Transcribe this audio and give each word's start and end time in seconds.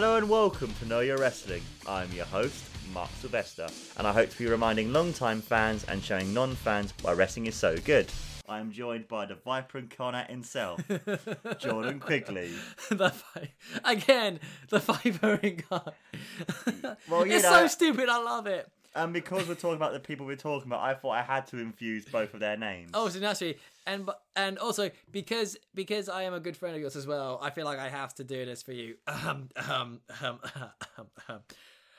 Hello 0.00 0.14
and 0.14 0.30
welcome 0.30 0.72
to 0.74 0.86
Know 0.86 1.00
Your 1.00 1.18
Wrestling. 1.18 1.60
I'm 1.84 2.08
your 2.12 2.24
host, 2.26 2.64
Mark 2.94 3.10
Silvester, 3.20 3.66
and 3.96 4.06
I 4.06 4.12
hope 4.12 4.30
to 4.30 4.38
be 4.38 4.46
reminding 4.46 4.92
long-time 4.92 5.40
fans 5.42 5.82
and 5.88 6.00
showing 6.00 6.32
non-fans 6.32 6.94
why 7.02 7.14
wrestling 7.14 7.46
is 7.46 7.56
so 7.56 7.76
good. 7.78 8.06
I'm 8.48 8.70
joined 8.70 9.08
by 9.08 9.26
the 9.26 9.34
Viper 9.34 9.78
incarnate 9.78 10.30
himself, 10.30 10.80
Jordan 11.58 11.98
Quigley. 11.98 12.52
the 12.90 13.12
again, 13.84 14.38
the 14.68 14.78
Viper 14.78 15.34
incarnate. 15.42 15.94
Well, 17.08 17.26
you 17.26 17.32
it's 17.32 17.42
know- 17.42 17.62
so 17.62 17.66
stupid. 17.66 18.08
I 18.08 18.22
love 18.22 18.46
it. 18.46 18.70
And 18.94 19.12
because 19.12 19.46
we're 19.46 19.54
talking 19.54 19.76
about 19.76 19.92
the 19.92 20.00
people 20.00 20.26
we're 20.26 20.34
talking 20.36 20.68
about, 20.68 20.80
I 20.80 20.94
thought 20.94 21.10
I 21.10 21.22
had 21.22 21.46
to 21.48 21.58
infuse 21.58 22.04
both 22.04 22.34
of 22.34 22.40
their 22.40 22.56
names. 22.56 22.90
Oh, 22.94 23.08
so 23.08 23.20
naturally, 23.20 23.58
and 23.88 24.10
and 24.36 24.58
also 24.58 24.90
because 25.10 25.56
because 25.74 26.08
I 26.08 26.22
am 26.22 26.34
a 26.34 26.40
good 26.40 26.56
friend 26.56 26.76
of 26.76 26.80
yours 26.80 26.94
as 26.94 27.06
well, 27.06 27.38
I 27.42 27.50
feel 27.50 27.64
like 27.64 27.78
I 27.78 27.88
have 27.88 28.14
to 28.16 28.24
do 28.24 28.44
this 28.44 28.62
for 28.62 28.72
you. 28.72 28.96
Um, 29.06 29.48
um, 29.56 30.00
um, 30.22 30.38
um, 30.96 31.06
um. 31.28 31.40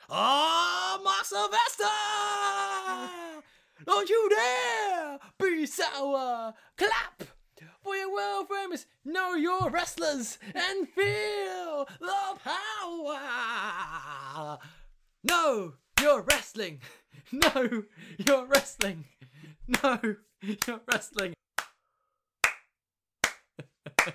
Oh, 0.10 1.02
Mark 1.04 1.26
Silvester! 1.26 1.86
Don't 3.86 4.10
you 4.10 4.30
dare 4.30 5.20
be 5.40 5.66
sour! 5.66 6.54
Clap 6.78 7.24
for 7.84 7.96
your 7.96 8.14
world 8.14 8.48
famous 8.50 8.86
Know 9.04 9.34
Your 9.34 9.70
Wrestlers 9.70 10.38
and 10.54 10.88
feel 10.90 11.88
the 12.00 12.40
power. 12.44 13.20
No, 15.24 15.74
you're 16.02 16.22
wrestling. 16.22 16.82
No, 17.32 17.84
you're 18.26 18.46
wrestling. 18.48 19.06
No, 19.84 20.00
you're 20.42 20.82
wrestling. 20.88 21.36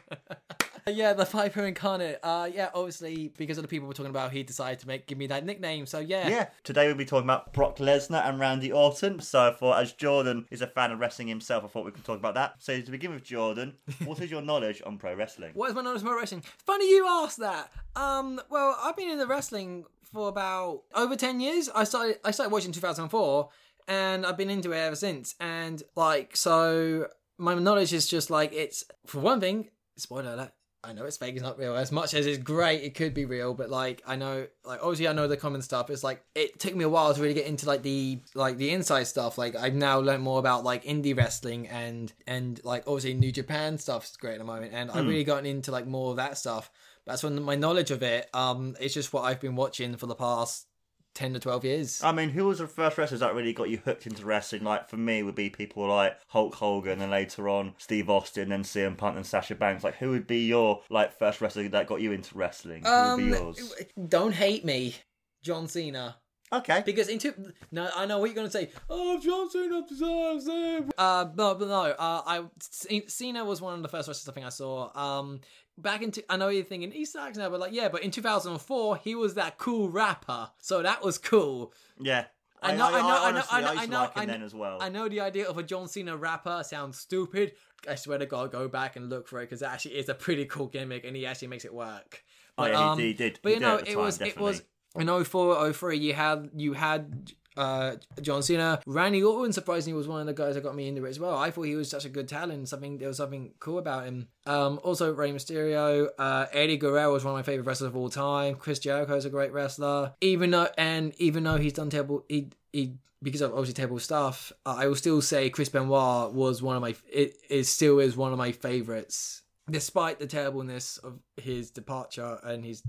yeah, 0.87 1.13
the 1.13 1.25
Viper 1.25 1.65
incarnate. 1.65 2.19
Uh, 2.23 2.49
yeah, 2.53 2.71
obviously 2.75 3.33
because 3.37 3.59
of 3.59 3.63
the 3.63 3.69
people 3.69 3.87
we're 3.87 3.95
talking 3.95 4.11
about, 4.11 4.33
he 4.33 4.43
decided 4.43 4.79
to 4.81 4.89
make 4.89 5.07
give 5.07 5.19
me 5.19 5.27
that 5.29 5.45
nickname. 5.45 5.87
So 5.87 5.99
yeah, 5.99 6.29
Yeah, 6.29 6.49
today 6.63 6.87
we'll 6.87 6.97
be 6.97 7.05
talking 7.05 7.25
about 7.25 7.53
Brock 7.53 7.79
Lesnar 7.79 8.27
and 8.29 8.39
Randy 8.39 8.73
Orton. 8.73 9.21
So, 9.21 9.49
I 9.49 9.53
thought, 9.53 9.81
as 9.81 9.93
Jordan 9.93 10.47
is 10.51 10.63
a 10.63 10.67
fan 10.67 10.93
of 10.93 10.99
wrestling 10.99 11.29
himself, 11.29 11.65
I 11.65 11.69
thought 11.69 11.85
we 11.85 11.93
could 11.93 12.05
talk 12.05 12.19
about 12.19 12.35
that. 12.35 12.57
So, 12.59 12.81
to 12.81 12.91
begin 12.91 13.13
with, 13.13 13.25
Jordan, 13.25 13.75
what 14.05 14.21
is 14.21 14.31
your 14.31 14.43
knowledge 14.43 14.83
on 14.85 14.99
pro 14.99 15.15
wrestling? 15.15 15.53
What 15.55 15.71
is 15.71 15.75
my 15.75 15.83
knowledge 15.83 16.03
about 16.03 16.17
wrestling? 16.17 16.43
Funny 16.67 16.91
you 16.91 17.07
asked 17.09 17.39
that. 17.39 17.71
Um, 17.97 18.41
well, 18.51 18.77
I've 18.83 18.97
been 18.97 19.11
in 19.11 19.19
the 19.19 19.27
wrestling 19.27 19.85
for 20.13 20.29
about 20.29 20.83
over 20.95 21.17
ten 21.17 21.41
years. 21.41 21.69
I 21.75 21.85
started 21.85 22.19
I 22.25 22.31
started 22.31 22.53
watching 22.53 22.69
in 22.69 22.75
2004, 22.75 23.49
and 23.89 24.27
I've 24.27 24.37
been 24.37 24.51
into 24.51 24.73
it 24.73 24.79
ever 24.79 24.97
since. 24.97 25.35
And 25.41 25.83
like, 25.97 26.37
so 26.37 27.09
my 27.39 27.55
knowledge 27.55 27.93
is 27.93 28.07
just 28.07 28.31
like 28.31 28.53
it's 28.53 28.85
for 29.07 29.21
one 29.21 29.41
thing. 29.41 29.71
Spoiler 29.97 30.35
alert. 30.35 30.53
I 30.85 30.93
know 30.93 31.05
it's 31.07 31.17
fake, 31.17 31.35
it's 31.35 31.43
not 31.43 31.59
real. 31.59 31.75
As 31.77 31.91
much 31.91 32.13
as 32.13 32.27
it's 32.27 32.39
great, 32.39 32.83
it 32.83 32.95
could 32.95 33.15
be 33.15 33.25
real. 33.25 33.55
But 33.55 33.71
like, 33.71 34.03
I 34.07 34.17
know, 34.17 34.47
like, 34.65 34.81
obviously, 34.83 35.09
I 35.09 35.15
know 35.15 35.27
the 35.27 35.37
common 35.37 35.63
stuff. 35.63 35.89
It's 35.89 36.05
like 36.05 36.23
it 36.35 36.59
took 36.59 36.75
me 36.75 36.85
a 36.85 36.89
while 36.89 37.15
to 37.15 37.21
really 37.21 37.35
get 37.35 37.47
into 37.47 37.67
like 37.67 37.83
the 37.83 38.21
like 38.35 38.59
the 38.59 38.71
inside 38.71 39.05
stuff. 39.05 39.39
Like, 39.39 39.57
I've 39.57 39.75
now 39.75 39.99
learned 40.01 40.23
more 40.23 40.39
about 40.39 40.63
like 40.63 40.85
indie 40.85 41.17
wrestling 41.17 41.69
and 41.69 42.13
and 42.27 42.61
like 42.65 42.85
obviously 42.87 43.15
New 43.15 43.33
Japan 43.33 43.79
stuff's 43.79 44.17
great 44.17 44.35
at 44.35 44.39
the 44.39 44.45
moment. 44.45 44.73
And 44.75 44.91
I've 44.91 45.07
really 45.07 45.25
gotten 45.25 45.47
into 45.47 45.71
like 45.71 45.87
more 45.87 46.11
of 46.11 46.17
that 46.17 46.37
stuff. 46.37 46.71
That's 47.07 47.23
when 47.23 47.43
my 47.43 47.55
knowledge 47.55 47.91
of 47.91 48.03
it. 48.03 48.29
Um, 48.35 48.77
it's 48.81 48.95
just 48.95 49.13
what 49.13 49.23
I've 49.23 49.41
been 49.41 49.57
watching 49.57 49.97
for 49.97 50.07
the 50.07 50.15
past 50.15 50.67
ten 51.15 51.33
to 51.35 51.41
twelve 51.41 51.65
years. 51.65 52.03
I 52.03 52.13
mean, 52.13 52.31
who 52.31 52.45
was 52.47 52.59
the 52.59 52.67
first 52.67 52.99
wrestlers 52.99 53.21
that 53.21 53.35
really 53.35 53.53
got 53.53 53.71
you 53.71 53.79
hooked 53.85 54.07
into 54.07 54.25
wrestling? 54.25 54.65
Like, 54.65 54.89
for 54.89 54.97
me, 54.97 55.23
would 55.23 55.35
be 55.35 55.51
people 55.51 55.87
like 55.89 56.19
Hulk 56.29 56.55
Hogan 56.55 57.01
and 57.01 57.11
later 57.11 57.49
on 57.49 57.75
Steve 57.79 58.11
Austin 58.11 58.53
and 58.53 58.65
CM 58.65 58.97
Punk 58.97 59.17
and 59.17 59.27
Sasha 59.27 59.55
Banks. 59.55 59.85
Like, 59.85 59.97
who 59.97 60.11
would 60.11 60.27
be 60.27 60.47
your, 60.47 60.83
like, 60.91 61.17
first 61.19 61.41
wrestler 61.41 61.69
that 61.69 61.87
got 61.87 62.01
you 62.01 62.13
into 62.13 62.37
wrestling? 62.37 62.85
Who 62.85 62.91
would 62.91 63.17
be 63.17 63.35
Um, 63.35 63.43
yours? 63.45 63.75
don't 64.09 64.35
hate 64.35 64.65
me, 64.65 64.97
John 65.43 65.69
Cena. 65.69 66.17
Okay. 66.59 66.83
Because 66.85 67.09
in 67.09 67.19
two, 67.19 67.35
no, 67.71 67.89
I 67.95 68.07
know 68.07 68.19
what 68.19 68.27
you're 68.27 68.35
gonna 68.35 68.51
say. 68.51 68.71
Oh, 68.89 69.19
John 69.21 69.51
Cena 69.51 69.83
deserves 69.89 70.47
it. 70.49 70.93
Uh, 70.99 71.27
no, 71.37 71.55
but 71.55 71.69
no. 71.69 71.83
Uh, 71.99 72.23
I 72.27 72.45
C- 72.61 73.05
Cena 73.09 73.45
was 73.45 73.61
one 73.61 73.75
of 73.75 73.83
the 73.83 73.89
first 73.89 74.09
wrestlers 74.09 74.29
I 74.29 74.33
think 74.33 74.47
I 74.47 74.51
saw. 74.51 74.91
Um, 74.97 75.41
back 75.79 76.03
into 76.03 76.23
I 76.31 76.37
know 76.37 76.49
you're 76.49 76.65
thinking 76.65 76.93
East 76.93 77.13
Sax 77.15 77.37
now, 77.37 77.51
but 77.51 77.61
like 77.61 77.73
yeah, 77.73 77.89
but 77.89 78.03
in 78.03 78.11
2004 78.11 78.97
he 78.99 79.15
was 79.15 79.35
that 79.35 79.59
cool 79.59 79.89
rapper, 79.89 80.51
so 80.61 80.83
that 80.83 81.03
was 81.03 81.19
cool. 81.19 81.73
Yeah. 82.01 82.27
I 82.63 82.75
know, 82.77 82.87
I 82.87 82.91
know, 82.93 82.97
I 82.97 83.01
know, 83.03 83.17
honestly, 83.25 83.49
I 83.51 83.61
know, 83.61 83.69
I 83.69 83.85
to 83.85 83.91
know, 83.91 83.99
like 84.01 84.17
I 84.17 84.25
know, 84.25 84.33
then 84.33 84.43
as 84.43 84.55
well. 84.55 84.79
I 84.81 84.89
know 84.89 85.07
the 85.07 85.21
idea 85.21 85.47
of 85.47 85.59
a 85.59 85.63
John 85.63 85.87
Cena 85.87 86.17
rapper 86.17 86.63
sounds 86.65 86.99
stupid. 86.99 87.53
I 87.87 87.95
swear 87.97 88.17
to 88.17 88.25
God, 88.25 88.53
go 88.53 88.69
back 88.69 88.97
and 88.97 89.11
look 89.11 89.29
for 89.29 89.41
it 89.41 89.51
because 89.51 89.61
it 89.61 89.67
actually 89.67 89.97
is 89.97 90.09
a 90.09 90.15
pretty 90.15 90.47
cool 90.47 90.69
gimmick, 90.69 91.05
and 91.05 91.15
he 91.15 91.27
actually 91.27 91.49
makes 91.49 91.67
it 91.67 91.75
work. 91.75 92.25
Oh, 92.57 92.63
But, 92.63 92.71
yeah, 92.73 92.79
he- 92.79 92.85
um, 92.85 92.99
he 93.01 93.13
did- 93.13 93.39
But 93.43 93.49
he 93.51 93.55
you 93.57 93.61
did 93.61 93.67
know, 93.67 93.77
it 93.77 93.87
time, 93.87 93.97
was 93.99 94.21
it 94.21 94.39
was 94.39 94.57
definitely. 94.61 94.61
In 94.97 95.25
04, 95.25 95.73
03, 95.73 95.99
You 95.99 96.15
had 96.15 96.51
you 96.55 96.73
had 96.73 97.33
uh, 97.57 97.97
John 98.21 98.43
Cena. 98.43 98.81
Randy 98.87 99.23
Orton 99.23 99.53
surprisingly 99.53 99.97
was 99.97 100.09
one 100.09 100.21
of 100.21 100.27
the 100.27 100.33
guys 100.33 100.55
that 100.55 100.63
got 100.63 100.75
me 100.75 100.89
into 100.89 101.05
it 101.05 101.11
as 101.11 101.21
well. 101.21 101.37
I 101.37 101.51
thought 101.51 101.63
he 101.63 101.77
was 101.77 101.89
such 101.89 102.05
a 102.05 102.09
good 102.09 102.29
talent. 102.29 102.69
Something 102.69 102.99
there 102.99 103.09
was 103.09 103.19
something 103.19 103.53
cool 103.61 103.79
about 103.79 104.07
him. 104.07 104.29
Um, 104.47 104.81
also 104.83 105.13
Rey 105.13 105.33
Mysterio, 105.33 106.09
uh, 106.19 106.47
Eddie 106.53 106.77
Guerrero 106.77 107.13
was 107.13 107.25
one 107.25 107.33
of 107.33 107.39
my 107.39 107.43
favorite 107.43 107.67
wrestlers 107.67 107.89
of 107.89 107.97
all 107.97 108.11
time. 108.11 108.57
Chris 108.57 108.79
Jericho 108.79 109.15
is 109.15 109.25
a 109.25 109.31
great 109.31 109.53
wrestler. 109.53 110.13
Even 110.21 110.51
though 110.51 110.69
and 110.77 111.15
even 111.19 111.45
though 111.45 111.57
he's 111.57 111.75
done 111.75 111.91
terrible, 111.91 112.25
he 112.29 112.51
he 112.73 112.95
because 113.23 113.41
of 113.41 113.53
obviously 113.53 113.75
terrible 113.75 113.99
stuff. 113.99 114.53
Uh, 114.67 114.77
I 114.79 114.87
will 114.87 114.97
still 114.97 115.23
say 115.23 115.49
Chris 115.51 115.69
Benoit 115.69 116.33
was 116.33 116.63
one 116.63 116.77
of 116.77 116.83
my 116.83 116.95
it 117.11 117.37
is 117.49 117.71
still 117.71 117.99
is 118.01 118.17
one 118.17 118.33
of 118.33 118.39
my 118.39 118.53
favorites. 118.53 119.43
Despite 119.71 120.19
the 120.19 120.27
terribleness 120.27 120.99
of 120.99 121.21
his 121.39 121.71
departure 121.71 122.39
and 122.45 122.63
his 122.63 122.83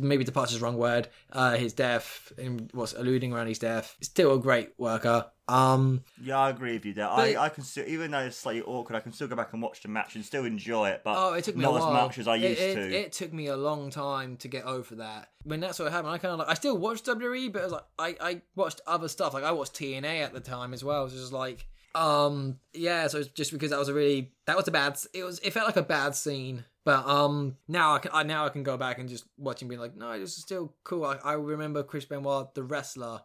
maybe 0.00 0.24
departure 0.24 0.54
is 0.54 0.60
the 0.60 0.64
wrong 0.64 0.76
word, 0.76 1.08
uh, 1.32 1.56
his 1.56 1.72
death 1.72 2.32
and 2.38 2.70
what's 2.74 2.92
alluding 2.92 3.32
around 3.32 3.46
his 3.48 3.58
death, 3.58 3.96
still 4.00 4.34
a 4.34 4.38
great 4.38 4.70
worker. 4.78 5.26
Um, 5.48 6.04
Yeah, 6.22 6.38
I 6.38 6.50
agree 6.50 6.74
with 6.74 6.84
you 6.86 6.94
there. 6.94 7.08
I, 7.08 7.36
I 7.36 7.48
can 7.48 7.64
still, 7.64 7.86
even 7.86 8.12
though 8.12 8.20
it's 8.20 8.36
slightly 8.36 8.62
awkward, 8.62 8.96
I 8.96 9.00
can 9.00 9.12
still 9.12 9.28
go 9.28 9.36
back 9.36 9.52
and 9.52 9.60
watch 9.60 9.82
the 9.82 9.88
match 9.88 10.14
and 10.14 10.24
still 10.24 10.44
enjoy 10.44 10.90
it. 10.90 11.02
But 11.04 11.14
Oh, 11.18 11.34
it 11.34 11.44
took 11.44 11.56
me 11.56 11.62
not 11.62 11.70
a 11.70 11.72
while. 11.80 11.88
as 11.88 11.92
much 12.06 12.18
as 12.18 12.28
I 12.28 12.36
It- 12.36 12.50
used 12.50 12.60
it, 12.62 12.74
to. 12.76 12.94
It, 12.96 13.12
took 13.12 13.32
me 13.32 13.48
a 13.48 13.56
long 13.56 13.90
time 13.90 14.36
to 14.38 14.48
get 14.48 14.64
over 14.64 14.94
that. 14.96 15.30
When 15.44 15.60
that's 15.60 15.78
what 15.78 15.90
happened, 15.92 16.12
I 16.14 16.18
kind 16.18 16.32
of 16.32 16.38
like 16.38 16.48
I 16.48 16.54
still 16.54 16.78
watched 16.78 17.04
WWE, 17.06 17.52
but 17.52 17.60
it 17.60 17.64
was 17.64 17.72
like 17.72 17.84
I 17.98 18.16
I 18.20 18.42
watched 18.54 18.80
other 18.86 19.08
stuff. 19.08 19.34
Like 19.34 19.44
I 19.44 19.50
watched 19.52 19.74
TNA 19.74 20.22
at 20.22 20.32
the 20.32 20.40
time 20.40 20.72
as 20.72 20.84
well. 20.84 21.02
It 21.02 21.04
was 21.04 21.14
just 21.14 21.32
like 21.32 21.66
um 21.94 22.58
yeah. 22.72 23.06
So 23.08 23.18
it's 23.18 23.28
just 23.28 23.52
because 23.52 23.70
that 23.70 23.78
was 23.78 23.88
a 23.88 23.94
really 23.94 24.32
that 24.46 24.56
was 24.56 24.68
a 24.68 24.70
bad. 24.70 24.98
It 25.12 25.24
was 25.24 25.38
it 25.40 25.52
felt 25.52 25.66
like 25.66 25.76
a 25.76 25.82
bad 25.82 26.14
scene. 26.14 26.64
But 26.84 27.06
um 27.06 27.56
now 27.68 27.94
I 27.94 27.98
can 27.98 28.10
I, 28.14 28.22
now 28.24 28.44
I 28.46 28.48
can 28.48 28.62
go 28.62 28.76
back 28.76 28.98
and 28.98 29.08
just 29.08 29.24
watch 29.38 29.62
and 29.62 29.70
be 29.70 29.76
like, 29.76 29.96
no, 29.96 30.18
this 30.18 30.36
is 30.36 30.42
still 30.42 30.74
cool. 30.84 31.04
I, 31.04 31.16
I 31.22 31.32
remember 31.34 31.82
Chris 31.82 32.04
Benoit 32.04 32.54
the 32.54 32.62
wrestler, 32.62 33.20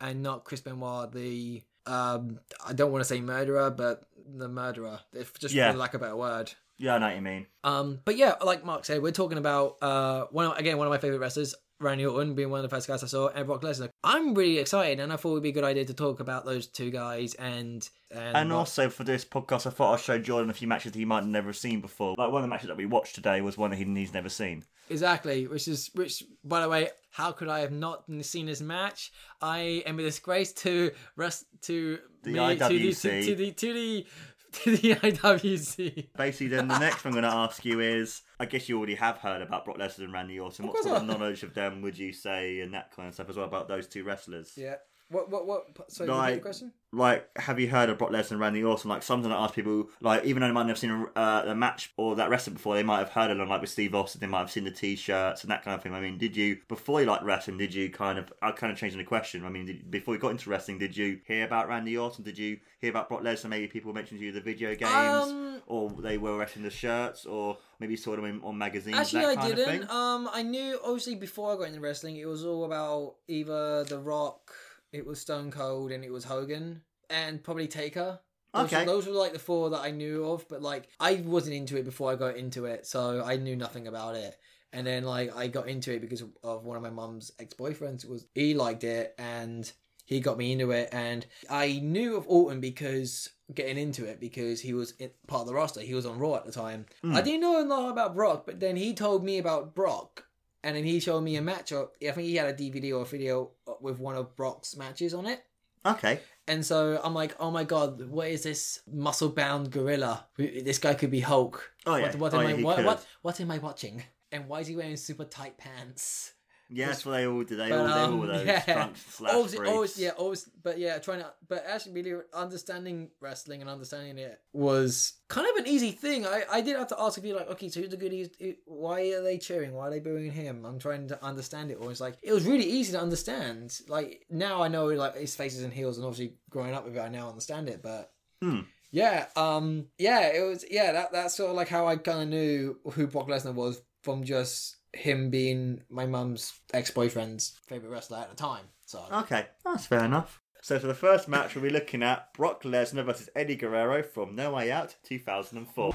and 0.00 0.22
not 0.22 0.44
Chris 0.44 0.60
Benoit 0.60 1.12
the 1.12 1.62
um 1.86 2.38
I 2.66 2.72
don't 2.74 2.92
want 2.92 3.00
to 3.00 3.08
say 3.08 3.20
murderer, 3.20 3.70
but 3.70 4.02
the 4.36 4.48
murderer. 4.48 5.00
If 5.12 5.38
just 5.38 5.54
Yeah. 5.54 5.72
for 5.72 5.78
lack 5.78 5.94
of 5.94 6.02
a 6.02 6.04
better 6.04 6.16
word. 6.16 6.52
yeah, 6.76 6.94
I 6.96 6.98
know 6.98 7.06
what 7.06 7.16
you 7.16 7.22
mean. 7.22 7.46
Um, 7.64 8.00
but 8.04 8.16
yeah, 8.16 8.34
like 8.44 8.64
Mark 8.64 8.84
said, 8.84 9.00
we're 9.02 9.10
talking 9.12 9.38
about 9.38 9.76
uh 9.80 10.26
one 10.30 10.54
again 10.56 10.76
one 10.76 10.86
of 10.86 10.90
my 10.90 10.98
favorite 10.98 11.18
wrestlers, 11.20 11.54
Randy 11.80 12.06
Orton, 12.06 12.34
being 12.34 12.50
one 12.50 12.64
of 12.64 12.68
the 12.68 12.74
first 12.74 12.88
guys 12.88 13.02
I 13.04 13.06
saw, 13.06 13.28
and 13.28 13.46
Brock 13.46 13.62
Lesnar. 13.62 13.90
I'm 14.02 14.34
really 14.34 14.58
excited, 14.58 14.98
and 15.00 15.12
I 15.12 15.16
thought 15.16 15.30
it 15.30 15.34
would 15.34 15.42
be 15.42 15.50
a 15.50 15.52
good 15.52 15.64
idea 15.64 15.84
to 15.84 15.94
talk 15.94 16.18
about 16.20 16.44
those 16.44 16.66
two 16.66 16.90
guys 16.90 17.34
and 17.34 17.88
and, 18.10 18.36
And 18.36 18.50
what- 18.50 18.58
also 18.58 18.88
for 18.88 19.04
this 19.04 19.24
podcast, 19.24 19.66
I 19.66 19.70
thought 19.70 19.94
I'd 19.94 20.00
show 20.00 20.18
Jordan 20.18 20.50
a 20.50 20.54
few 20.54 20.66
matches 20.66 20.92
that 20.92 20.98
he 20.98 21.04
might 21.04 21.20
have 21.20 21.28
never 21.28 21.48
have 21.48 21.56
seen 21.56 21.80
before. 21.80 22.14
Like 22.18 22.30
one 22.32 22.42
of 22.42 22.42
the 22.42 22.48
matches 22.48 22.68
that 22.68 22.76
we 22.76 22.86
watched 22.86 23.14
today 23.14 23.40
was 23.42 23.56
one 23.58 23.70
that 23.70 23.76
he's 23.76 24.12
never 24.14 24.28
seen. 24.28 24.64
exactly, 24.88 25.46
which 25.46 25.68
is 25.68 25.90
which. 25.94 26.24
By 26.44 26.62
the 26.62 26.68
way, 26.68 26.88
how 27.10 27.32
could 27.32 27.48
I 27.48 27.60
have 27.60 27.72
not 27.72 28.04
seen 28.22 28.46
this 28.46 28.60
match? 28.60 29.12
I 29.42 29.82
am 29.86 29.98
a 29.98 30.02
disgrace 30.02 30.52
to 30.54 30.90
rest 31.16 31.44
to 31.62 31.98
The 32.22 32.30
me, 32.32 32.56
to 32.56 32.68
the 32.68 32.88
IWC. 32.88 33.24
to, 33.26 33.34
the 33.36 33.52
to 33.52 33.72
the 33.72 34.06
to 34.52 34.76
the 34.76 34.94
IWC. 35.42 36.08
Basically, 36.16 36.48
then 36.48 36.68
the 36.68 36.78
next 36.78 37.02
thing 37.02 37.10
I'm 37.14 37.20
going 37.20 37.30
to 37.30 37.36
ask 37.38 37.64
you 37.64 37.80
is 37.80 38.22
I 38.40 38.46
guess 38.46 38.68
you 38.68 38.76
already 38.78 38.94
have 38.94 39.18
heard 39.18 39.42
about 39.42 39.64
Brock 39.64 39.78
Lesnar 39.78 40.04
and 40.04 40.12
Randy 40.12 40.38
Orton. 40.38 40.66
What 40.66 40.82
sort 40.82 40.98
of 40.98 41.06
knowledge 41.06 41.42
of 41.42 41.54
them 41.54 41.82
would 41.82 41.98
you 41.98 42.12
say 42.12 42.60
and 42.60 42.72
that 42.72 42.94
kind 42.94 43.08
of 43.08 43.14
stuff 43.14 43.28
as 43.28 43.36
well 43.36 43.46
about 43.46 43.66
those 43.68 43.88
two 43.88 44.04
wrestlers? 44.04 44.52
Yeah. 44.56 44.76
What 45.10 45.30
what 45.30 45.46
what? 45.46 45.90
Sorry, 45.90 46.08
Like- 46.08 46.34
the 46.34 46.40
question. 46.40 46.72
like 46.92 47.28
have 47.38 47.58
you 47.60 47.68
heard 47.68 47.88
of 47.90 47.96
Brock 47.98 48.10
Lesnar 48.10 48.32
and 48.32 48.40
Randy 48.40 48.62
Orton? 48.62 48.90
Like 48.90 49.02
something 49.02 49.30
I 49.32 49.44
ask 49.44 49.54
people, 49.54 49.88
like 50.02 50.24
even 50.24 50.40
though 50.40 50.48
they 50.48 50.52
might 50.52 50.62
not 50.64 50.70
have 50.70 50.78
seen 50.78 50.90
a, 50.90 51.18
uh, 51.18 51.44
a 51.48 51.54
match 51.54 51.92
or 51.96 52.16
that 52.16 52.28
wrestler 52.28 52.52
before, 52.52 52.74
they 52.74 52.82
might 52.82 52.98
have 52.98 53.08
heard 53.10 53.30
of 53.30 53.38
them. 53.38 53.48
Like 53.48 53.62
with 53.62 53.70
Steve 53.70 53.94
Austin, 53.94 54.20
they 54.20 54.26
might 54.26 54.40
have 54.40 54.50
seen 54.50 54.64
the 54.64 54.70
T-shirts 54.70 55.42
and 55.42 55.50
that 55.50 55.64
kind 55.64 55.74
of 55.74 55.82
thing. 55.82 55.94
I 55.94 56.00
mean, 56.00 56.18
did 56.18 56.36
you 56.36 56.58
before 56.68 57.00
you 57.00 57.06
like 57.06 57.22
wrestling? 57.22 57.56
Did 57.56 57.72
you 57.74 57.88
kind 57.90 58.18
of? 58.18 58.30
I 58.42 58.50
kind 58.52 58.70
of 58.70 58.78
changing 58.78 58.98
the 58.98 59.04
question. 59.04 59.44
I 59.46 59.48
mean, 59.48 59.64
did, 59.66 59.90
before 59.90 60.12
you 60.14 60.20
got 60.20 60.30
into 60.32 60.50
wrestling, 60.50 60.78
did 60.78 60.94
you 60.94 61.20
hear 61.26 61.44
about 61.46 61.68
Randy 61.68 61.96
Orton? 61.96 62.22
Did 62.24 62.36
you 62.36 62.58
hear 62.78 62.90
about 62.90 63.08
Brock 63.08 63.22
Lesnar? 63.22 63.48
Maybe 63.48 63.66
people 63.66 63.92
mentioned 63.94 64.20
to 64.20 64.26
you 64.26 64.32
the 64.32 64.40
video 64.42 64.74
games, 64.74 64.90
Um, 64.92 65.62
or 65.66 65.90
they 65.90 66.18
were 66.18 66.36
wrestling 66.36 66.64
the 66.64 66.70
shirts, 66.70 67.24
or 67.24 67.56
maybe 67.80 67.94
you 67.94 67.96
saw 67.98 68.14
them 68.14 68.26
in, 68.26 68.40
on 68.42 68.58
magazines. 68.58 68.96
Actually, 68.98 69.22
that 69.22 69.30
I 69.30 69.34
kind 69.36 69.56
didn't. 69.56 69.80
thing? 69.80 69.90
Um, 69.90 70.28
I 70.32 70.42
knew 70.42 70.78
obviously 70.84 71.14
before 71.14 71.52
I 71.52 71.56
got 71.56 71.68
into 71.68 71.80
wrestling, 71.80 72.16
it 72.16 72.26
was 72.26 72.44
all 72.44 72.64
about 72.64 73.14
either 73.26 73.84
The 73.84 73.98
Rock, 73.98 74.52
it 74.92 75.06
was 75.06 75.20
Stone 75.20 75.50
Cold, 75.50 75.92
and 75.92 76.04
it 76.04 76.12
was 76.12 76.24
Hogan, 76.24 76.82
and 77.10 77.42
probably 77.42 77.68
Taker. 77.68 78.20
Those, 78.54 78.64
Okay. 78.64 78.80
were, 78.80 78.86
those 78.86 79.06
were 79.06 79.12
like 79.12 79.32
the 79.34 79.38
four 79.38 79.70
that 79.70 79.80
I 79.80 79.90
knew 79.90 80.24
of, 80.24 80.48
but 80.48 80.62
like 80.62 80.88
I 80.98 81.14
wasn't 81.16 81.56
into 81.56 81.76
it 81.76 81.84
before 81.84 82.10
I 82.10 82.16
got 82.16 82.36
into 82.36 82.64
it, 82.64 82.86
so 82.86 83.22
I 83.22 83.36
knew 83.36 83.56
nothing 83.56 83.86
about 83.86 84.14
it. 84.16 84.38
and 84.72 84.86
then 84.86 85.02
like 85.04 85.34
I 85.36 85.48
got 85.48 85.68
into 85.68 85.92
it 85.94 86.00
because 86.00 86.22
of 86.42 86.64
one 86.64 86.76
of 86.76 86.82
my 86.82 86.90
mum's 86.90 87.32
ex 87.38 87.54
boyfriends 87.54 88.06
was 88.06 88.26
he 88.34 88.52
liked 88.54 88.84
it 88.84 89.14
and 89.18 89.70
he 90.04 90.20
got 90.20 90.36
me 90.38 90.52
into 90.52 90.70
it 90.72 90.90
and 90.92 91.24
I 91.48 91.80
knew 91.82 92.16
of 92.16 92.26
Orton 92.28 92.60
because 92.60 93.30
getting 93.54 93.78
into 93.78 94.04
it 94.04 94.20
because 94.20 94.60
he 94.60 94.74
was 94.74 94.92
part 95.26 95.42
of 95.42 95.46
the 95.46 95.54
roster. 95.54 95.80
He 95.80 95.94
was 95.94 96.04
on 96.06 96.18
Raw 96.18 96.34
at 96.36 96.44
the 96.44 96.52
time. 96.52 96.84
I 97.02 97.06
hmm. 97.06 97.14
didn't 97.24 97.40
know 97.40 97.62
a 97.62 97.64
lot 97.64 97.90
about 97.90 98.14
Brock, 98.14 98.44
but 98.46 98.60
then 98.60 98.76
he 98.76 98.92
told 98.94 99.24
me 99.24 99.38
about 99.38 99.74
Brock. 99.74 100.24
And 100.68 100.76
then 100.76 100.84
he 100.84 101.00
showed 101.00 101.22
me 101.22 101.36
a 101.36 101.40
match. 101.40 101.72
Of, 101.72 101.88
I 102.06 102.10
think 102.10 102.26
he 102.28 102.36
had 102.36 102.46
a 102.48 102.52
DVD 102.52 102.92
or 102.92 103.00
a 103.00 103.06
video 103.06 103.52
with 103.80 103.98
one 103.98 104.16
of 104.16 104.36
Brock's 104.36 104.76
matches 104.76 105.14
on 105.14 105.24
it. 105.24 105.42
Okay. 105.86 106.20
And 106.46 106.64
so 106.64 107.00
I'm 107.02 107.14
like, 107.14 107.34
oh 107.40 107.50
my 107.50 107.64
god, 107.64 108.06
what 108.10 108.28
is 108.28 108.42
this 108.42 108.80
muscle 108.86 109.30
bound 109.30 109.70
gorilla? 109.70 110.26
This 110.36 110.78
guy 110.78 110.92
could 110.92 111.10
be 111.10 111.20
Hulk. 111.20 111.72
Oh, 111.86 111.96
yeah. 111.96 112.14
What, 112.16 112.16
what 112.16 112.34
Oh, 112.34 112.40
am 112.40 112.50
yeah, 112.50 112.56
I 112.56 112.62
what, 112.62 112.84
what 112.84 113.06
what 113.22 113.40
am 113.40 113.50
I 113.50 113.56
watching? 113.58 114.02
And 114.30 114.46
why 114.46 114.60
is 114.60 114.66
he 114.66 114.76
wearing 114.76 114.98
super 114.98 115.24
tight 115.24 115.56
pants? 115.56 116.34
Yeah, 116.70 116.88
that's 116.88 117.06
what 117.06 117.12
they 117.12 117.26
all 117.26 117.42
do. 117.44 117.56
They 117.56 117.70
But, 117.70 117.78
all, 117.78 117.86
um, 117.88 118.20
all 118.20 118.26
those 118.26 118.46
yeah. 118.46 118.60
trunks 118.60 119.04
slash 119.08 119.32
Always, 119.32 119.58
always, 119.58 119.98
yeah, 119.98 120.10
always, 120.10 120.44
but 120.62 120.78
yeah, 120.78 120.98
trying 120.98 121.20
to, 121.20 121.32
but 121.48 121.64
actually, 121.66 121.92
really 121.92 122.20
understanding 122.34 123.10
wrestling 123.20 123.60
and 123.62 123.70
understanding 123.70 124.18
it 124.18 124.38
was 124.52 125.14
kind 125.28 125.46
of 125.48 125.64
an 125.64 125.66
easy 125.70 125.92
thing. 125.92 126.26
I, 126.26 126.42
I 126.52 126.60
did 126.60 126.76
have 126.76 126.88
to 126.88 127.00
ask 127.00 127.16
if 127.16 127.24
you 127.24 127.34
like, 127.34 127.48
okay, 127.50 127.68
so 127.70 127.80
who's 127.80 127.88
the 127.88 127.96
goodies? 127.96 128.28
who- 128.38 128.54
Why 128.66 129.00
are 129.12 129.22
they 129.22 129.38
cheering? 129.38 129.72
Why 129.72 129.86
are 129.86 129.90
they 129.90 130.00
booing 130.00 130.30
him? 130.30 130.64
I'm 130.66 130.78
trying 130.78 131.08
to 131.08 131.24
understand 131.24 131.70
it. 131.70 131.78
Or 131.80 131.90
it's 131.90 132.00
like 132.00 132.16
it 132.22 132.32
was 132.32 132.44
really 132.44 132.64
easy 132.66 132.92
to 132.92 133.00
understand. 133.00 133.78
Like 133.88 134.26
now 134.28 134.62
I 134.62 134.68
know 134.68 134.86
like 134.88 135.16
his 135.16 135.34
faces 135.36 135.62
and 135.62 135.72
heels, 135.72 135.96
and 135.96 136.06
obviously 136.06 136.36
growing 136.50 136.74
up 136.74 136.84
with 136.84 136.96
it, 136.96 137.00
I 137.00 137.08
now 137.08 137.28
understand 137.28 137.68
it. 137.68 137.82
But 137.82 138.12
Hmm. 138.42 138.60
yeah, 138.90 139.26
um, 139.36 139.86
yeah, 139.98 140.28
it 140.28 140.42
was 140.46 140.64
yeah. 140.70 140.92
That 140.92 141.12
that's 141.12 141.34
sort 141.36 141.50
of 141.50 141.56
like 141.56 141.68
how 141.68 141.86
I 141.86 141.96
kind 141.96 142.22
of 142.22 142.28
knew 142.28 142.78
who 142.92 143.06
Brock 143.06 143.28
Lesnar 143.28 143.54
was 143.54 143.80
from 144.02 144.22
just 144.24 144.76
him 144.92 145.30
being 145.30 145.82
my 145.90 146.06
mum's 146.06 146.60
ex 146.72 146.90
boyfriend's 146.90 147.58
favorite 147.66 147.90
wrestler 147.90 148.18
at 148.18 148.30
the 148.30 148.36
time. 148.36 148.64
So 148.86 149.04
Okay, 149.12 149.46
that's 149.64 149.86
fair 149.86 150.04
enough. 150.04 150.40
So 150.60 150.78
for 150.78 150.86
the 150.88 150.94
first 150.94 151.28
match, 151.28 151.54
we'll 151.54 151.64
be 151.64 151.70
looking 151.70 152.02
at 152.02 152.34
Brock 152.34 152.64
Lesnar 152.64 153.04
versus 153.04 153.30
Eddie 153.36 153.56
Guerrero 153.56 154.02
from 154.02 154.34
No 154.34 154.54
Way 154.54 154.72
Out 154.72 154.96
2004. 155.04 155.94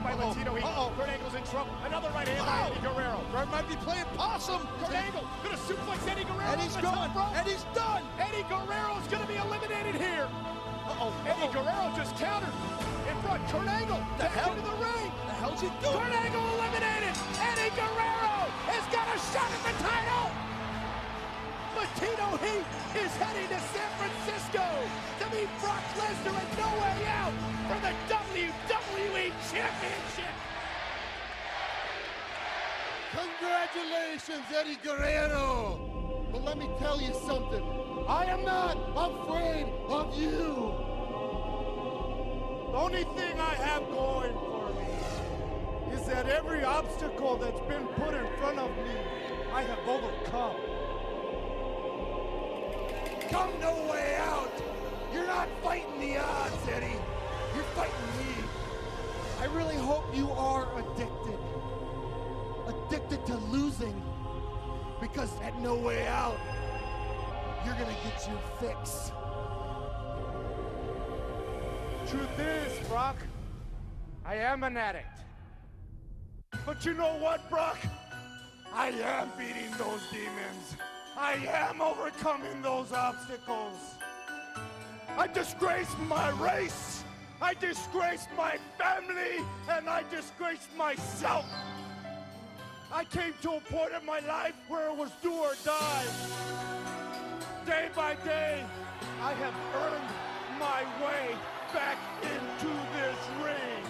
And 0.00 0.14
a 0.14 0.16
right 0.16 0.24
hand 0.24 0.44
by 0.44 0.52
Latino 0.52 0.54
Heat. 0.54 0.64
Uh-oh. 0.64 0.92
Kurt 0.96 1.08
Angle's 1.08 1.34
in 1.34 1.44
trouble. 1.44 1.72
Another 1.84 2.08
right 2.10 2.28
hand 2.28 2.46
by 2.46 2.60
oh. 2.60 2.72
Eddie 2.72 2.80
Guerrero. 2.80 3.20
Kurt 3.32 3.50
might 3.50 3.68
be 3.68 3.76
playing 3.76 4.04
possum. 4.16 4.60
Kurt 4.80 4.94
Angle 4.94 5.24
gonna 5.42 5.56
suplex 5.56 6.08
Eddie 6.08 6.24
Guerrero. 6.24 6.52
And 6.52 6.60
he's 6.60 6.76
on 6.76 6.82
the 6.82 6.90
top 6.90 7.14
gone. 7.14 7.34
And 7.36 7.48
he's 7.48 7.64
done. 7.74 8.02
Eddie 8.18 8.44
Guerrero's 8.48 9.06
gonna 9.08 9.26
be 9.26 9.36
eliminated 9.36 9.94
here. 10.00 10.28
Uh-oh. 10.88 11.12
Eddie 11.26 11.52
Guerrero 11.52 11.92
just 11.96 12.16
countered. 12.16 12.54
In 13.08 13.16
front, 13.22 13.42
Kurt 13.48 13.68
Angle. 13.68 14.00
The 14.16 14.24
back 14.24 14.32
hell? 14.32 14.52
into 14.52 14.64
the 14.64 14.76
ring. 14.80 15.08
The 15.26 15.36
hell's 15.36 15.60
he 15.60 15.68
doing? 15.80 15.96
Kurt 15.96 16.12
Angle 16.12 16.44
eliminated. 16.56 17.14
Eddie 17.36 17.72
Guerrero 17.76 18.48
has 18.72 18.84
got 18.88 19.06
a 19.12 19.18
shot 19.32 19.50
at 19.52 19.62
the 19.68 19.74
title. 19.84 20.32
Latino 21.76 22.36
Heat 22.42 22.66
is 22.98 23.12
heading 23.16 23.48
to 23.48 23.49
San 23.49 23.49
Francisco 23.49 23.49
meet 25.40 25.48
Brock 25.60 25.82
Lesnar 25.96 26.58
No 26.58 26.68
Way 26.82 27.06
Out 27.08 27.32
for 27.68 27.78
the 27.80 27.94
WWE 28.12 29.32
Championship. 29.50 30.34
Congratulations, 33.12 34.44
Eddie 34.54 34.78
Guerrero! 34.84 36.28
But 36.32 36.44
let 36.44 36.58
me 36.58 36.68
tell 36.78 37.00
you 37.00 37.14
something. 37.26 37.64
I 38.06 38.26
am 38.26 38.44
not 38.44 38.76
afraid 38.96 39.66
of 39.88 40.16
you. 40.18 40.74
The 42.72 42.78
only 42.78 43.04
thing 43.04 43.40
I 43.40 43.54
have 43.54 43.82
going 43.90 44.34
for 44.34 44.68
me 44.74 45.96
is 45.96 46.06
that 46.06 46.28
every 46.28 46.64
obstacle 46.64 47.36
that's 47.36 47.60
been 47.60 47.86
put 47.86 48.14
in 48.14 48.26
front 48.38 48.58
of 48.58 48.70
me, 48.76 48.94
I 49.52 49.62
have 49.62 49.88
overcome. 49.88 50.56
Come 53.30 53.50
no 53.60 53.72
way 53.90 54.16
out. 54.20 54.39
You're 55.12 55.26
not 55.26 55.48
fighting 55.62 56.00
the 56.00 56.18
odds, 56.18 56.68
Eddie. 56.68 57.00
You're 57.54 57.64
fighting 57.74 57.94
me. 58.18 58.44
I 59.40 59.46
really 59.46 59.76
hope 59.76 60.04
you 60.14 60.30
are 60.30 60.68
addicted. 60.78 61.38
Addicted 62.68 63.26
to 63.26 63.36
losing. 63.36 64.00
Because 65.00 65.30
at 65.40 65.58
No 65.60 65.74
Way 65.74 66.06
Out, 66.06 66.38
you're 67.64 67.74
gonna 67.74 67.96
get 68.04 68.28
your 68.28 68.40
fix. 68.60 69.10
Truth 72.10 72.38
is, 72.38 72.88
Brock, 72.88 73.16
I 74.24 74.36
am 74.36 74.62
an 74.62 74.76
addict. 74.76 75.20
But 76.66 76.84
you 76.84 76.94
know 76.94 77.16
what, 77.18 77.48
Brock? 77.48 77.78
I 78.72 78.88
am 78.88 79.28
beating 79.38 79.70
those 79.78 80.02
demons. 80.10 80.76
I 81.16 81.34
am 81.48 81.80
overcoming 81.80 82.62
those 82.62 82.92
obstacles. 82.92 83.96
I 85.20 85.26
disgraced 85.26 85.98
my 86.08 86.30
race. 86.42 87.04
I 87.42 87.52
disgraced 87.52 88.30
my 88.38 88.56
family. 88.78 89.44
And 89.68 89.86
I 89.86 90.02
disgraced 90.10 90.74
myself. 90.78 91.44
I 92.90 93.04
came 93.04 93.34
to 93.42 93.50
a 93.50 93.60
point 93.60 93.92
in 94.00 94.06
my 94.06 94.20
life 94.20 94.54
where 94.68 94.88
it 94.88 94.96
was 94.96 95.10
do 95.22 95.30
or 95.34 95.52
die. 95.62 96.06
Day 97.66 97.90
by 97.94 98.14
day, 98.24 98.64
I 99.20 99.34
have 99.34 99.54
earned 99.84 100.10
my 100.58 100.80
way 101.04 101.36
back 101.74 101.98
into 102.22 102.72
this 102.96 103.18
ring. 103.44 103.84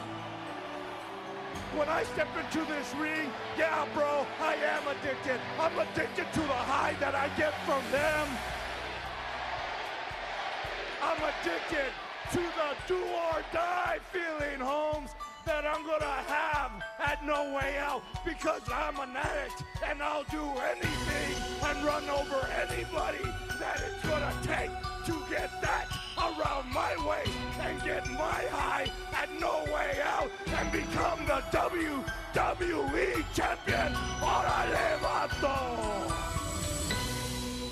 When 1.79 1.89
I 1.89 2.03
step 2.03 2.27
into 2.43 2.67
this 2.67 2.93
ring, 2.97 3.31
yeah, 3.57 3.87
bro, 3.95 4.27
I 4.41 4.57
am 4.57 4.83
addicted. 4.89 5.41
I'm 5.61 5.79
addicted 5.79 6.27
to 6.33 6.41
the 6.41 6.61
high 6.73 6.97
that 6.99 7.15
I 7.15 7.29
get 7.39 7.55
from 7.65 7.83
them. 7.93 8.27
I'm 11.03 11.17
addicted 11.17 11.91
to 12.33 12.39
the 12.39 12.71
do 12.87 12.99
or 12.99 13.43
die 13.53 13.99
feeling, 14.13 14.61
Holmes, 14.61 15.11
that 15.47 15.65
I'm 15.65 15.85
gonna 15.87 16.05
have 16.05 16.73
at 16.99 17.25
No 17.25 17.55
Way 17.55 17.79
Out 17.79 18.03
because 18.25 18.61
I'm 18.73 18.99
an 19.01 19.17
addict 19.17 19.65
and 19.85 20.03
I'll 20.03 20.25
do 20.25 20.45
anything 20.73 21.43
and 21.65 21.85
run 21.85 22.09
over 22.11 22.47
anybody 22.63 23.25
that 23.59 23.83
it's 23.87 24.07
gonna 24.09 24.33
take 24.43 24.71
to 25.07 25.13
get 25.31 25.51
that 25.63 25.87
around 26.19 26.71
my 26.73 26.95
way 27.09 27.25
and 27.61 27.83
get 27.83 28.07
my 28.11 28.45
high 28.51 28.87
at 29.15 29.29
No 29.41 29.65
Way 29.73 29.99
Out 30.05 30.31
and 30.47 30.71
become 30.71 31.25
the 31.27 31.43
WWE 31.51 33.25
champion. 33.35 33.95
Ahora 34.21 34.67
levanto. 34.71 36.00